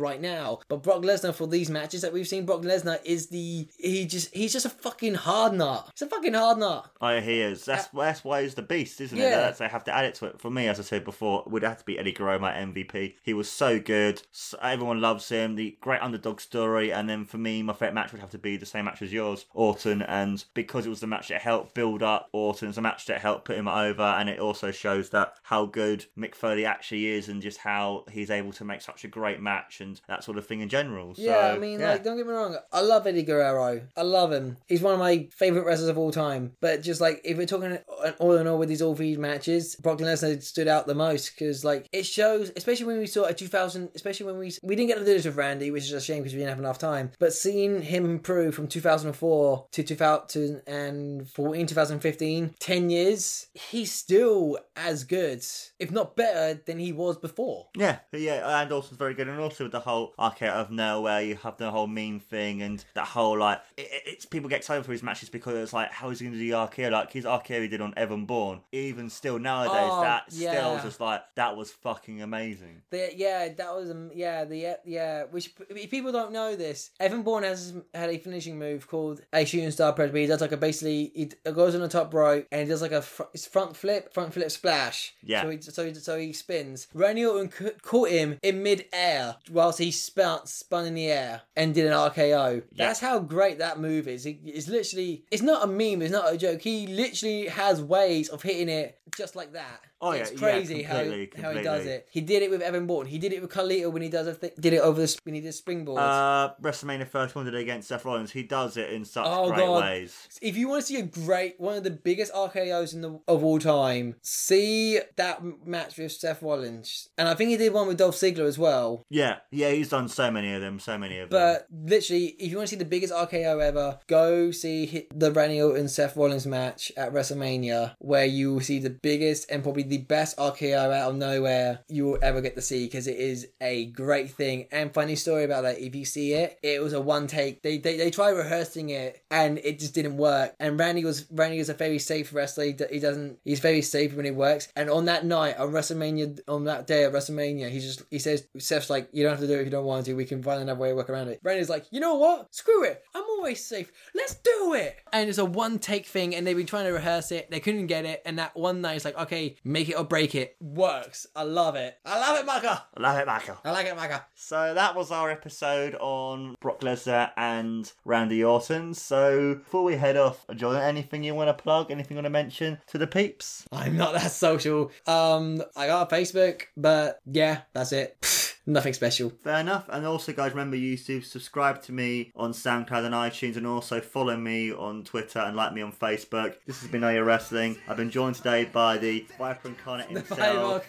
right 0.00 0.20
now. 0.20 0.60
But 0.68 0.82
Brock 0.82 1.02
Lesnar 1.02 1.34
for 1.34 1.46
these 1.46 1.70
matches 1.70 2.02
that 2.02 2.12
we've 2.12 2.28
seen, 2.28 2.44
Brock 2.46 2.62
Lesnar 2.62 2.98
is 3.04 3.28
the 3.28 3.68
he 3.78 4.06
just 4.06 4.34
he's 4.34 4.52
just 4.52 4.66
a 4.66 4.70
fucking 4.70 5.14
hard 5.14 5.52
nut. 5.54 5.88
He's 5.92 6.02
a 6.02 6.10
fucking 6.10 6.34
hard 6.34 6.58
nut. 6.58 6.90
Oh, 7.00 7.20
he 7.20 7.40
is. 7.40 7.64
That's 7.64 7.88
that's 7.88 8.24
why 8.24 8.42
he's 8.42 8.54
the 8.54 8.62
beast, 8.62 9.00
isn't 9.00 9.18
it? 9.18 9.22
Yeah. 9.22 9.40
That's, 9.40 9.58
they 9.58 9.68
have 9.68 9.84
to 9.84 9.94
add 9.94 10.04
it 10.04 10.14
to 10.16 10.26
it. 10.26 10.40
For 10.40 10.50
me, 10.50 10.68
as 10.68 10.78
I 10.78 10.82
said 10.82 11.04
before, 11.04 11.42
it 11.46 11.50
would 11.50 11.62
have 11.62 11.78
to 11.78 11.84
be 11.84 11.98
Eddie 11.98 12.12
Guerrero, 12.12 12.38
my 12.38 12.52
MVP. 12.52 13.14
He 13.22 13.34
was 13.34 13.50
so 13.50 13.78
good. 13.78 14.22
S 14.32 14.54
everyone 14.60 15.00
loves 15.00 15.28
him. 15.28 15.54
The 15.54 15.76
great 15.80 16.02
underdog 16.02 16.40
story. 16.40 16.92
And 16.92 17.08
then 17.08 17.24
for 17.24 17.38
me, 17.38 17.62
my 17.62 17.72
favorite 17.72 17.94
match 17.94 18.12
would 18.12 18.20
have 18.20 18.30
to 18.30 18.38
be 18.38 18.56
the 18.56 18.66
same 18.66 18.84
match 18.86 19.02
as 19.02 19.12
yours, 19.12 19.46
Orton. 19.54 20.02
And 20.02 20.44
because 20.54 20.86
it 20.86 20.90
was 20.90 21.00
the 21.00 21.06
match 21.06 21.28
that 21.28 21.42
helped 21.42 21.74
build 21.74 22.02
up 22.02 22.28
Orton, 22.32 22.68
it's 22.68 22.78
a 22.78 22.82
match 22.82 23.06
that 23.06 23.20
helped 23.20 23.44
put 23.44 23.56
him 23.56 23.68
over. 23.68 24.02
And 24.02 24.28
it 24.28 24.40
also 24.40 24.70
shows 24.70 25.10
that 25.10 25.34
how 25.42 25.66
good 25.76 26.06
Mick 26.18 26.34
Foley 26.34 26.64
actually 26.64 27.06
is, 27.06 27.28
and 27.28 27.42
just 27.42 27.58
how 27.58 28.06
he's 28.10 28.30
able 28.30 28.50
to 28.54 28.64
make 28.64 28.80
such 28.80 29.04
a 29.04 29.08
great 29.08 29.40
match 29.42 29.82
and 29.82 30.00
that 30.08 30.24
sort 30.24 30.38
of 30.38 30.46
thing 30.46 30.60
in 30.62 30.70
general. 30.70 31.14
So, 31.14 31.20
Yeah, 31.20 31.52
I 31.54 31.58
mean, 31.58 31.80
yeah. 31.80 31.92
like, 31.92 32.02
don't 32.02 32.16
get 32.16 32.26
me 32.26 32.32
wrong. 32.32 32.56
I 32.72 32.80
love 32.80 33.06
Eddie 33.06 33.22
Guerrero. 33.22 33.82
I 33.94 34.02
love 34.02 34.32
him. 34.32 34.56
He's 34.66 34.80
one 34.80 34.94
of 34.94 34.98
my 34.98 35.28
favorite 35.36 35.66
wrestlers 35.66 35.90
of 35.90 35.98
all 35.98 36.10
time. 36.10 36.52
But 36.62 36.82
just 36.82 37.02
like, 37.02 37.20
if 37.24 37.36
we're 37.36 37.44
talking 37.44 37.78
all 38.18 38.32
in 38.38 38.46
all 38.46 38.56
with 38.56 38.70
these 38.70 38.80
all 38.80 38.96
three 38.96 39.16
matches, 39.16 39.76
Brock 39.76 39.98
Lesnar 39.98 40.42
stood 40.42 40.66
out 40.66 40.86
the 40.86 40.94
most 40.94 41.32
because, 41.34 41.62
like, 41.62 41.86
it 41.92 42.06
shows, 42.06 42.50
especially 42.56 42.86
when 42.86 42.98
we 42.98 43.06
saw 43.06 43.24
a 43.26 43.34
2000, 43.34 43.90
especially 43.94 44.24
when 44.24 44.38
we 44.38 44.50
we 44.62 44.76
didn't 44.76 44.88
get 44.88 44.98
to 44.98 45.04
do 45.04 45.12
this 45.12 45.26
with 45.26 45.36
Randy, 45.36 45.70
which 45.70 45.84
is 45.84 45.92
a 45.92 46.00
shame 46.00 46.22
because 46.22 46.32
we 46.32 46.38
didn't 46.38 46.50
have 46.50 46.58
enough 46.58 46.78
time. 46.78 47.10
But 47.18 47.34
seeing 47.34 47.82
him 47.82 48.06
improve 48.06 48.54
from 48.54 48.66
2004 48.66 49.66
to 49.72 49.82
2014, 49.82 51.66
2015, 51.66 52.54
10 52.58 52.90
years, 52.90 53.46
he's 53.54 53.92
still 53.92 54.58
as 54.76 55.04
good, 55.04 55.44
if 55.78 55.90
not 55.90 56.16
better, 56.16 56.60
than 56.66 56.78
he 56.78 56.92
was 56.92 57.16
before. 57.16 57.68
Yeah, 57.76 57.98
yeah, 58.12 58.60
and 58.62 58.72
also 58.72 58.94
very 58.96 59.14
good, 59.14 59.28
and 59.28 59.38
also 59.40 59.64
with 59.64 59.72
the 59.72 59.80
whole 59.80 60.14
RKO 60.18 60.48
of 60.48 60.70
nowhere, 60.70 61.20
you 61.22 61.36
have 61.36 61.56
the 61.56 61.70
whole 61.70 61.86
meme 61.86 62.20
thing 62.20 62.62
and 62.62 62.84
that 62.94 63.06
whole 63.06 63.38
like 63.38 63.60
it, 63.76 63.82
it- 63.82 64.02
it's 64.06 64.24
people 64.26 64.48
get 64.48 64.58
excited 64.58 64.84
for 64.84 64.92
his 64.92 65.02
matches 65.02 65.28
because 65.28 65.54
it's 65.54 65.72
like 65.72 65.90
how 65.90 66.10
is 66.10 66.20
he 66.20 66.26
going 66.26 66.32
to 66.32 66.38
do 66.38 66.50
the 66.50 66.56
RKO 66.56 66.90
like 66.90 67.12
his 67.12 67.24
RKO 67.24 67.62
he 67.62 67.68
did 67.68 67.80
on 67.80 67.92
Evan 67.96 68.24
Bourne. 68.24 68.60
Even 68.72 69.10
still 69.10 69.38
nowadays, 69.38 69.74
Oh, 69.90 70.00
that 70.02 70.32
still 70.32 70.52
yeah. 70.52 70.80
just 70.82 71.00
like 71.00 71.22
that 71.34 71.56
was 71.56 71.70
fucking 71.70 72.22
amazing. 72.22 72.82
The, 72.90 73.10
yeah, 73.14 73.48
that 73.48 73.74
was 73.74 73.90
um, 73.90 74.10
yeah 74.14 74.44
the 74.44 74.76
yeah. 74.84 75.24
Which 75.30 75.52
if 75.70 75.90
people 75.90 76.12
don't 76.12 76.32
know 76.32 76.56
this, 76.56 76.90
Evan 77.00 77.22
Bourne 77.22 77.42
has 77.44 77.74
had 77.94 78.10
a 78.10 78.18
finishing 78.18 78.58
move 78.58 78.86
called 78.88 79.20
a 79.32 79.44
shooting 79.44 79.70
star 79.70 79.92
press. 79.92 80.12
Where 80.12 80.22
he 80.22 80.26
does 80.28 80.40
like 80.40 80.52
a 80.52 80.56
basically 80.56 81.12
he 81.14 81.30
goes 81.52 81.74
on 81.74 81.80
the 81.80 81.88
top 81.88 82.12
rope 82.14 82.46
and 82.52 82.62
he 82.62 82.68
does 82.68 82.82
like 82.82 82.92
a 82.92 83.02
fr- 83.02 83.24
front 83.50 83.76
flip, 83.76 84.12
front 84.14 84.32
flip 84.32 84.50
splash. 84.50 85.14
Yeah. 85.22 85.45
So 85.46 85.50
he 85.50 85.62
so 85.62 85.84
he, 85.86 85.94
so 85.94 86.18
he 86.18 86.32
spins. 86.32 86.88
Randy 86.94 87.24
Orton 87.24 87.48
ca- 87.48 87.78
caught 87.82 88.10
him 88.10 88.38
in 88.42 88.62
mid 88.62 88.86
air 88.92 89.36
whilst 89.50 89.78
he 89.78 89.90
spun 89.90 90.46
spun 90.46 90.86
in 90.86 90.94
the 90.94 91.06
air 91.10 91.42
and 91.56 91.74
did 91.74 91.86
an 91.86 91.92
RKO. 91.92 92.62
That's 92.76 93.00
how 93.00 93.18
great 93.18 93.58
that 93.58 93.78
move 93.80 94.08
is. 94.08 94.26
It- 94.26 94.38
It's 94.44 94.68
literally 94.68 95.24
it's 95.30 95.42
not 95.42 95.64
a 95.64 95.66
meme. 95.66 96.02
It's 96.02 96.12
not 96.12 96.32
a 96.32 96.36
joke. 96.36 96.62
He 96.62 96.86
literally 96.86 97.46
has 97.46 97.80
ways 97.82 98.28
of 98.28 98.42
hitting 98.42 98.68
it 98.68 98.98
just 99.16 99.36
like 99.36 99.52
that. 99.52 99.80
Oh, 100.00 100.12
yeah, 100.12 100.20
it's 100.20 100.32
yeah, 100.32 100.38
crazy 100.38 100.82
how, 100.82 101.00
completely, 101.00 101.42
how 101.42 101.50
he 101.52 101.62
does 101.62 101.86
it. 101.86 102.06
He 102.10 102.20
did 102.20 102.42
it 102.42 102.50
with 102.50 102.60
Evan 102.60 102.86
Bourne. 102.86 103.06
He 103.06 103.18
did 103.18 103.32
it 103.32 103.40
with 103.40 103.50
Carlito 103.50 103.90
when 103.90 104.02
he 104.02 104.08
does 104.08 104.26
a 104.26 104.34
th- 104.34 104.54
did 104.60 104.74
it 104.74 104.80
over 104.80 105.00
the 105.00 105.16
when 105.24 105.34
he 105.34 105.40
did 105.40 105.52
springboards. 105.52 105.98
Uh, 105.98 106.52
WrestleMania 106.60 107.08
first 107.08 107.34
one 107.34 107.44
did 107.46 107.54
it 107.54 107.60
against 107.60 107.88
Seth 107.88 108.04
Rollins. 108.04 108.32
He 108.32 108.42
does 108.42 108.76
it 108.76 108.90
in 108.92 109.04
such 109.04 109.24
Oh, 109.26 109.48
great 109.48 109.58
God. 109.64 109.82
ways. 109.84 110.28
if 110.42 110.56
you 110.56 110.68
want 110.68 110.82
to 110.82 110.86
see 110.86 110.98
a 110.98 111.02
great 111.02 111.58
one 111.58 111.76
of 111.76 111.84
the 111.84 111.90
biggest 111.90 112.32
RKO's 112.34 112.92
in 112.92 113.00
the 113.00 113.18
of 113.26 113.42
all 113.42 113.58
time, 113.58 114.16
see 114.22 115.00
that 115.16 115.42
match 115.66 115.96
with 115.96 116.12
Seth 116.12 116.42
Rollins. 116.42 117.08
And 117.16 117.26
I 117.28 117.34
think 117.34 117.50
he 117.50 117.56
did 117.56 117.72
one 117.72 117.88
with 117.88 117.96
Dolph 117.98 118.16
Ziggler 118.16 118.46
as 118.46 118.58
well. 118.58 119.04
Yeah, 119.08 119.36
yeah, 119.50 119.70
he's 119.70 119.88
done 119.88 120.08
so 120.08 120.30
many 120.30 120.52
of 120.52 120.60
them, 120.60 120.78
so 120.78 120.98
many 120.98 121.18
of 121.18 121.30
them. 121.30 121.38
But 121.40 121.66
literally, 121.72 122.36
if 122.38 122.50
you 122.50 122.56
want 122.58 122.68
to 122.68 122.74
see 122.74 122.78
the 122.78 122.84
biggest 122.84 123.12
RKO 123.14 123.62
ever, 123.62 123.98
go 124.06 124.50
see 124.50 125.06
the 125.14 125.32
Randy 125.32 125.62
Orton 125.62 125.88
Seth 125.88 126.16
Rollins 126.16 126.46
match 126.46 126.92
at 126.96 127.12
WrestleMania, 127.12 127.94
where 127.98 128.26
you 128.26 128.54
will 128.54 128.60
see 128.60 128.78
the 128.78 128.90
biggest 128.90 129.50
and 129.50 129.62
probably 129.62 129.85
the 129.88 129.98
best 129.98 130.36
RKO 130.36 130.92
out 130.92 131.10
of 131.10 131.16
nowhere 131.16 131.80
you 131.88 132.06
will 132.06 132.18
ever 132.22 132.40
get 132.40 132.54
to 132.56 132.62
see 132.62 132.84
because 132.84 133.06
it 133.06 133.16
is 133.16 133.48
a 133.60 133.86
great 133.86 134.30
thing. 134.30 134.66
And 134.70 134.92
funny 134.92 135.16
story 135.16 135.44
about 135.44 135.62
that, 135.62 135.78
if 135.78 135.94
you 135.94 136.04
see 136.04 136.32
it, 136.32 136.58
it 136.62 136.82
was 136.82 136.92
a 136.92 137.00
one 137.00 137.26
take. 137.26 137.62
They 137.62 137.78
they, 137.78 137.96
they 137.96 138.10
tried 138.10 138.30
rehearsing 138.30 138.90
it 138.90 139.22
and 139.30 139.58
it 139.58 139.78
just 139.78 139.94
didn't 139.94 140.16
work. 140.16 140.54
And 140.58 140.78
Randy 140.78 141.04
was 141.04 141.26
Randy 141.30 141.58
was 141.58 141.68
a 141.68 141.74
very 141.74 141.98
safe 141.98 142.34
wrestler. 142.34 142.64
He, 142.64 142.76
he 142.90 142.98
doesn't 142.98 143.38
he's 143.44 143.60
very 143.60 143.82
safe 143.82 144.14
when 144.14 144.24
he 144.24 144.30
works. 144.30 144.68
And 144.76 144.90
on 144.90 145.06
that 145.06 145.24
night 145.24 145.58
on 145.58 145.70
WrestleMania 145.70 146.40
on 146.48 146.64
that 146.64 146.86
day 146.86 147.04
at 147.04 147.12
WrestleMania, 147.12 147.70
he 147.70 147.80
just 147.80 148.02
he 148.10 148.18
says 148.18 148.46
Seth's 148.58 148.90
like 148.90 149.08
you 149.12 149.22
don't 149.22 149.32
have 149.32 149.40
to 149.40 149.46
do 149.46 149.54
it 149.54 149.60
if 149.60 149.64
you 149.66 149.70
don't 149.70 149.84
want 149.84 150.06
to. 150.06 150.14
We 150.14 150.24
can 150.24 150.42
find 150.42 150.62
another 150.62 150.80
way 150.80 150.90
to 150.90 150.94
work 150.94 151.10
around 151.10 151.28
it. 151.28 151.40
Randy's 151.42 151.70
like 151.70 151.86
you 151.90 152.00
know 152.00 152.14
what? 152.14 152.54
Screw 152.54 152.84
it. 152.84 153.02
I'm 153.14 153.24
always 153.24 153.64
safe. 153.64 153.92
Let's 154.14 154.34
do 154.34 154.74
it. 154.74 154.96
And 155.12 155.28
it's 155.28 155.38
a 155.38 155.44
one 155.44 155.78
take 155.78 156.06
thing. 156.06 156.34
And 156.34 156.46
they've 156.46 156.56
been 156.56 156.66
trying 156.66 156.86
to 156.86 156.92
rehearse 156.92 157.32
it. 157.32 157.50
They 157.50 157.60
couldn't 157.60 157.86
get 157.86 158.04
it. 158.04 158.22
And 158.24 158.38
that 158.38 158.56
one 158.56 158.80
night 158.80 158.96
it's 158.96 159.04
like 159.04 159.18
okay, 159.18 159.56
make 159.76 159.90
it 159.90 159.98
or 159.98 160.04
break 160.04 160.34
it. 160.34 160.56
Works. 160.58 161.26
I 161.36 161.42
love 161.42 161.76
it. 161.76 161.98
I 162.06 162.18
love 162.18 162.40
it, 162.40 162.46
Maka. 162.46 162.84
I 162.96 163.00
love 163.00 163.18
it, 163.18 163.26
Michael. 163.26 163.58
I 163.62 163.72
like 163.72 163.84
it, 163.84 163.94
Maka. 163.94 164.24
So 164.34 164.72
that 164.72 164.96
was 164.96 165.10
our 165.10 165.30
episode 165.30 165.94
on 165.96 166.56
Brock 166.60 166.80
Lesnar 166.80 167.32
and 167.36 167.92
Randy 168.06 168.42
Orton. 168.42 168.94
So 168.94 169.56
before 169.56 169.84
we 169.84 169.96
head 169.96 170.16
off, 170.16 170.46
Jordan, 170.54 170.80
anything 170.80 171.24
you 171.24 171.34
want 171.34 171.48
to 171.48 171.62
plug? 171.62 171.90
Anything 171.90 172.16
you 172.16 172.22
want 172.22 172.24
to 172.24 172.30
mention 172.30 172.78
to 172.86 172.96
the 172.96 173.06
peeps? 173.06 173.66
I'm 173.70 173.98
not 173.98 174.14
that 174.14 174.30
social. 174.30 174.92
Um, 175.06 175.62
I 175.76 175.88
got 175.88 176.10
a 176.10 176.14
Facebook, 176.14 176.62
but 176.74 177.20
yeah, 177.26 177.60
that's 177.74 177.92
it. 177.92 178.16
Nothing 178.68 178.94
special. 178.94 179.30
Fair 179.44 179.60
enough. 179.60 179.84
And 179.88 180.04
also, 180.04 180.32
guys, 180.32 180.50
remember 180.50 180.76
you 180.76 180.96
to 180.96 181.20
subscribe 181.20 181.82
to 181.82 181.92
me 181.92 182.32
on 182.34 182.52
SoundCloud 182.52 183.04
and 183.04 183.14
iTunes, 183.14 183.56
and 183.56 183.64
also 183.66 184.00
follow 184.00 184.36
me 184.36 184.72
on 184.72 185.04
Twitter 185.04 185.38
and 185.38 185.56
like 185.56 185.72
me 185.72 185.82
on 185.82 185.92
Facebook. 185.92 186.56
This 186.66 186.80
has 186.80 186.90
been 186.90 187.02
You 187.02 187.22
Wrestling. 187.22 187.76
I've 187.88 187.96
been 187.96 188.10
joined 188.10 188.34
today 188.34 188.64
by 188.64 188.98
the 188.98 189.24
Viper 189.38 189.68
Incarnate 189.68 190.08
himself. 190.10 190.84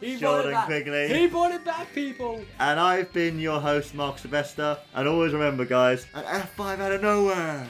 He 0.00 0.16
Jordan. 0.16 0.56
Quigley. 0.64 1.08
He 1.08 1.26
brought 1.26 1.52
it 1.52 1.62
back, 1.64 1.92
people. 1.94 2.40
And 2.58 2.80
I've 2.80 3.12
been 3.12 3.38
your 3.38 3.60
host, 3.60 3.94
Mark 3.94 4.18
Silvester. 4.18 4.78
And 4.94 5.06
always 5.06 5.34
remember, 5.34 5.66
guys, 5.66 6.06
an 6.14 6.24
F5 6.24 6.78
out 6.80 6.92
of 6.92 7.02
nowhere. 7.02 7.66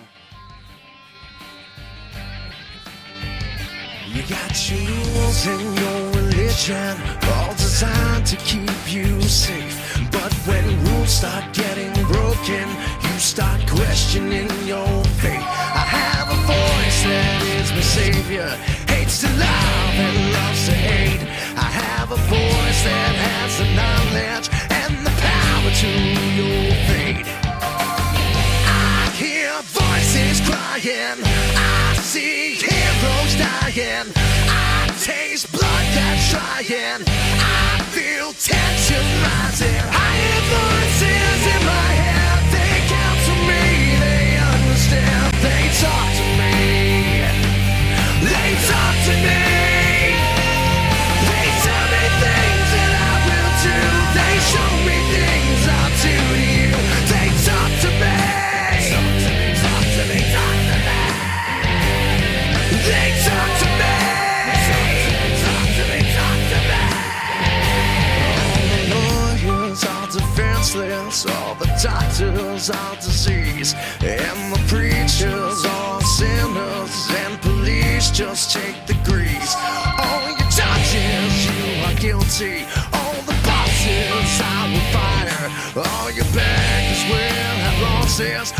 Got 4.31 4.70
rules 4.70 5.47
and 5.47 5.78
your 5.81 6.01
religion, 6.22 6.95
all 7.35 7.53
designed 7.55 8.24
to 8.24 8.37
keep 8.37 8.70
you 8.87 9.20
safe. 9.22 9.76
But 10.12 10.33
when 10.47 10.64
rules 10.85 11.11
start 11.11 11.53
getting 11.53 11.93
broken, 12.05 12.66
you 13.03 13.18
start 13.18 13.61
questioning 13.66 14.49
your 14.64 15.05
faith. 15.18 15.47
I 15.83 15.85
have 15.99 16.28
a 16.31 16.41
voice 16.47 17.01
that 17.11 17.43
is 17.59 17.72
my 17.72 17.81
savior, 17.81 18.49
hates 18.87 19.20
to 19.22 19.28
love 19.35 19.95
and 20.07 20.33
loves 20.33 20.66
to 20.66 20.74
hate. 20.74 21.22
I 21.66 21.68
have 21.85 22.12
a 22.12 22.20
voice 22.31 22.81
that 22.87 23.12
has 23.26 23.51
the 23.59 23.68
knowledge 23.81 24.47
and 24.78 24.95
the 25.07 25.14
power 25.26 25.70
to 25.83 25.91
your 26.39 26.70
fate. 26.89 27.26
I 28.70 29.11
hear 29.18 29.51
voices 29.62 30.39
crying. 30.47 31.18
I 31.57 31.97
see 31.97 32.70
heroes 33.31 33.74
dying. 33.74 34.12
I 34.49 34.89
taste 35.01 35.51
blood 35.53 35.87
that's 35.95 36.31
trying. 36.31 37.03
I 37.07 37.83
feel 37.91 38.33
tension 38.33 39.05
rising. 39.22 39.83
I 39.91 40.11
hear 40.20 40.43
voices 40.51 41.43
in 41.55 41.62
my 41.66 41.91
head. 42.03 42.39
They 42.53 42.74
count 42.89 43.20
to 43.26 43.35
me. 43.49 43.64
They 44.05 44.39
understand. 44.39 45.35
They 45.43 45.62
talk 45.83 46.11
to 46.18 46.26
me. 46.41 46.57
They 48.26 48.51
talk 48.68 48.97
to 49.07 49.14
me. 49.28 49.39
Doctors 71.83 72.70
are 72.70 72.97
disease. 72.97 73.74
And 74.01 74.53
the 74.53 74.61
preachers 74.68 75.64
are 75.64 76.01
sinners. 76.03 77.09
And 77.11 77.41
police 77.41 78.11
just 78.11 78.53
take 78.53 78.87
the 78.87 78.95
grease. 79.05 79.55
All 79.99 80.28
your 80.28 80.51
judges, 80.51 81.47
you 81.47 81.85
are 81.85 81.95
guilty. 81.95 82.66
All 82.93 83.20
the 83.24 83.37
bosses 83.45 84.41
I 84.43 84.68
will 84.72 84.89
fire. 84.93 85.87
All 85.87 86.11
your 86.11 86.28
bankers 86.35 87.03
will 87.11 87.57
have 87.64 87.83
losses. 87.83 88.60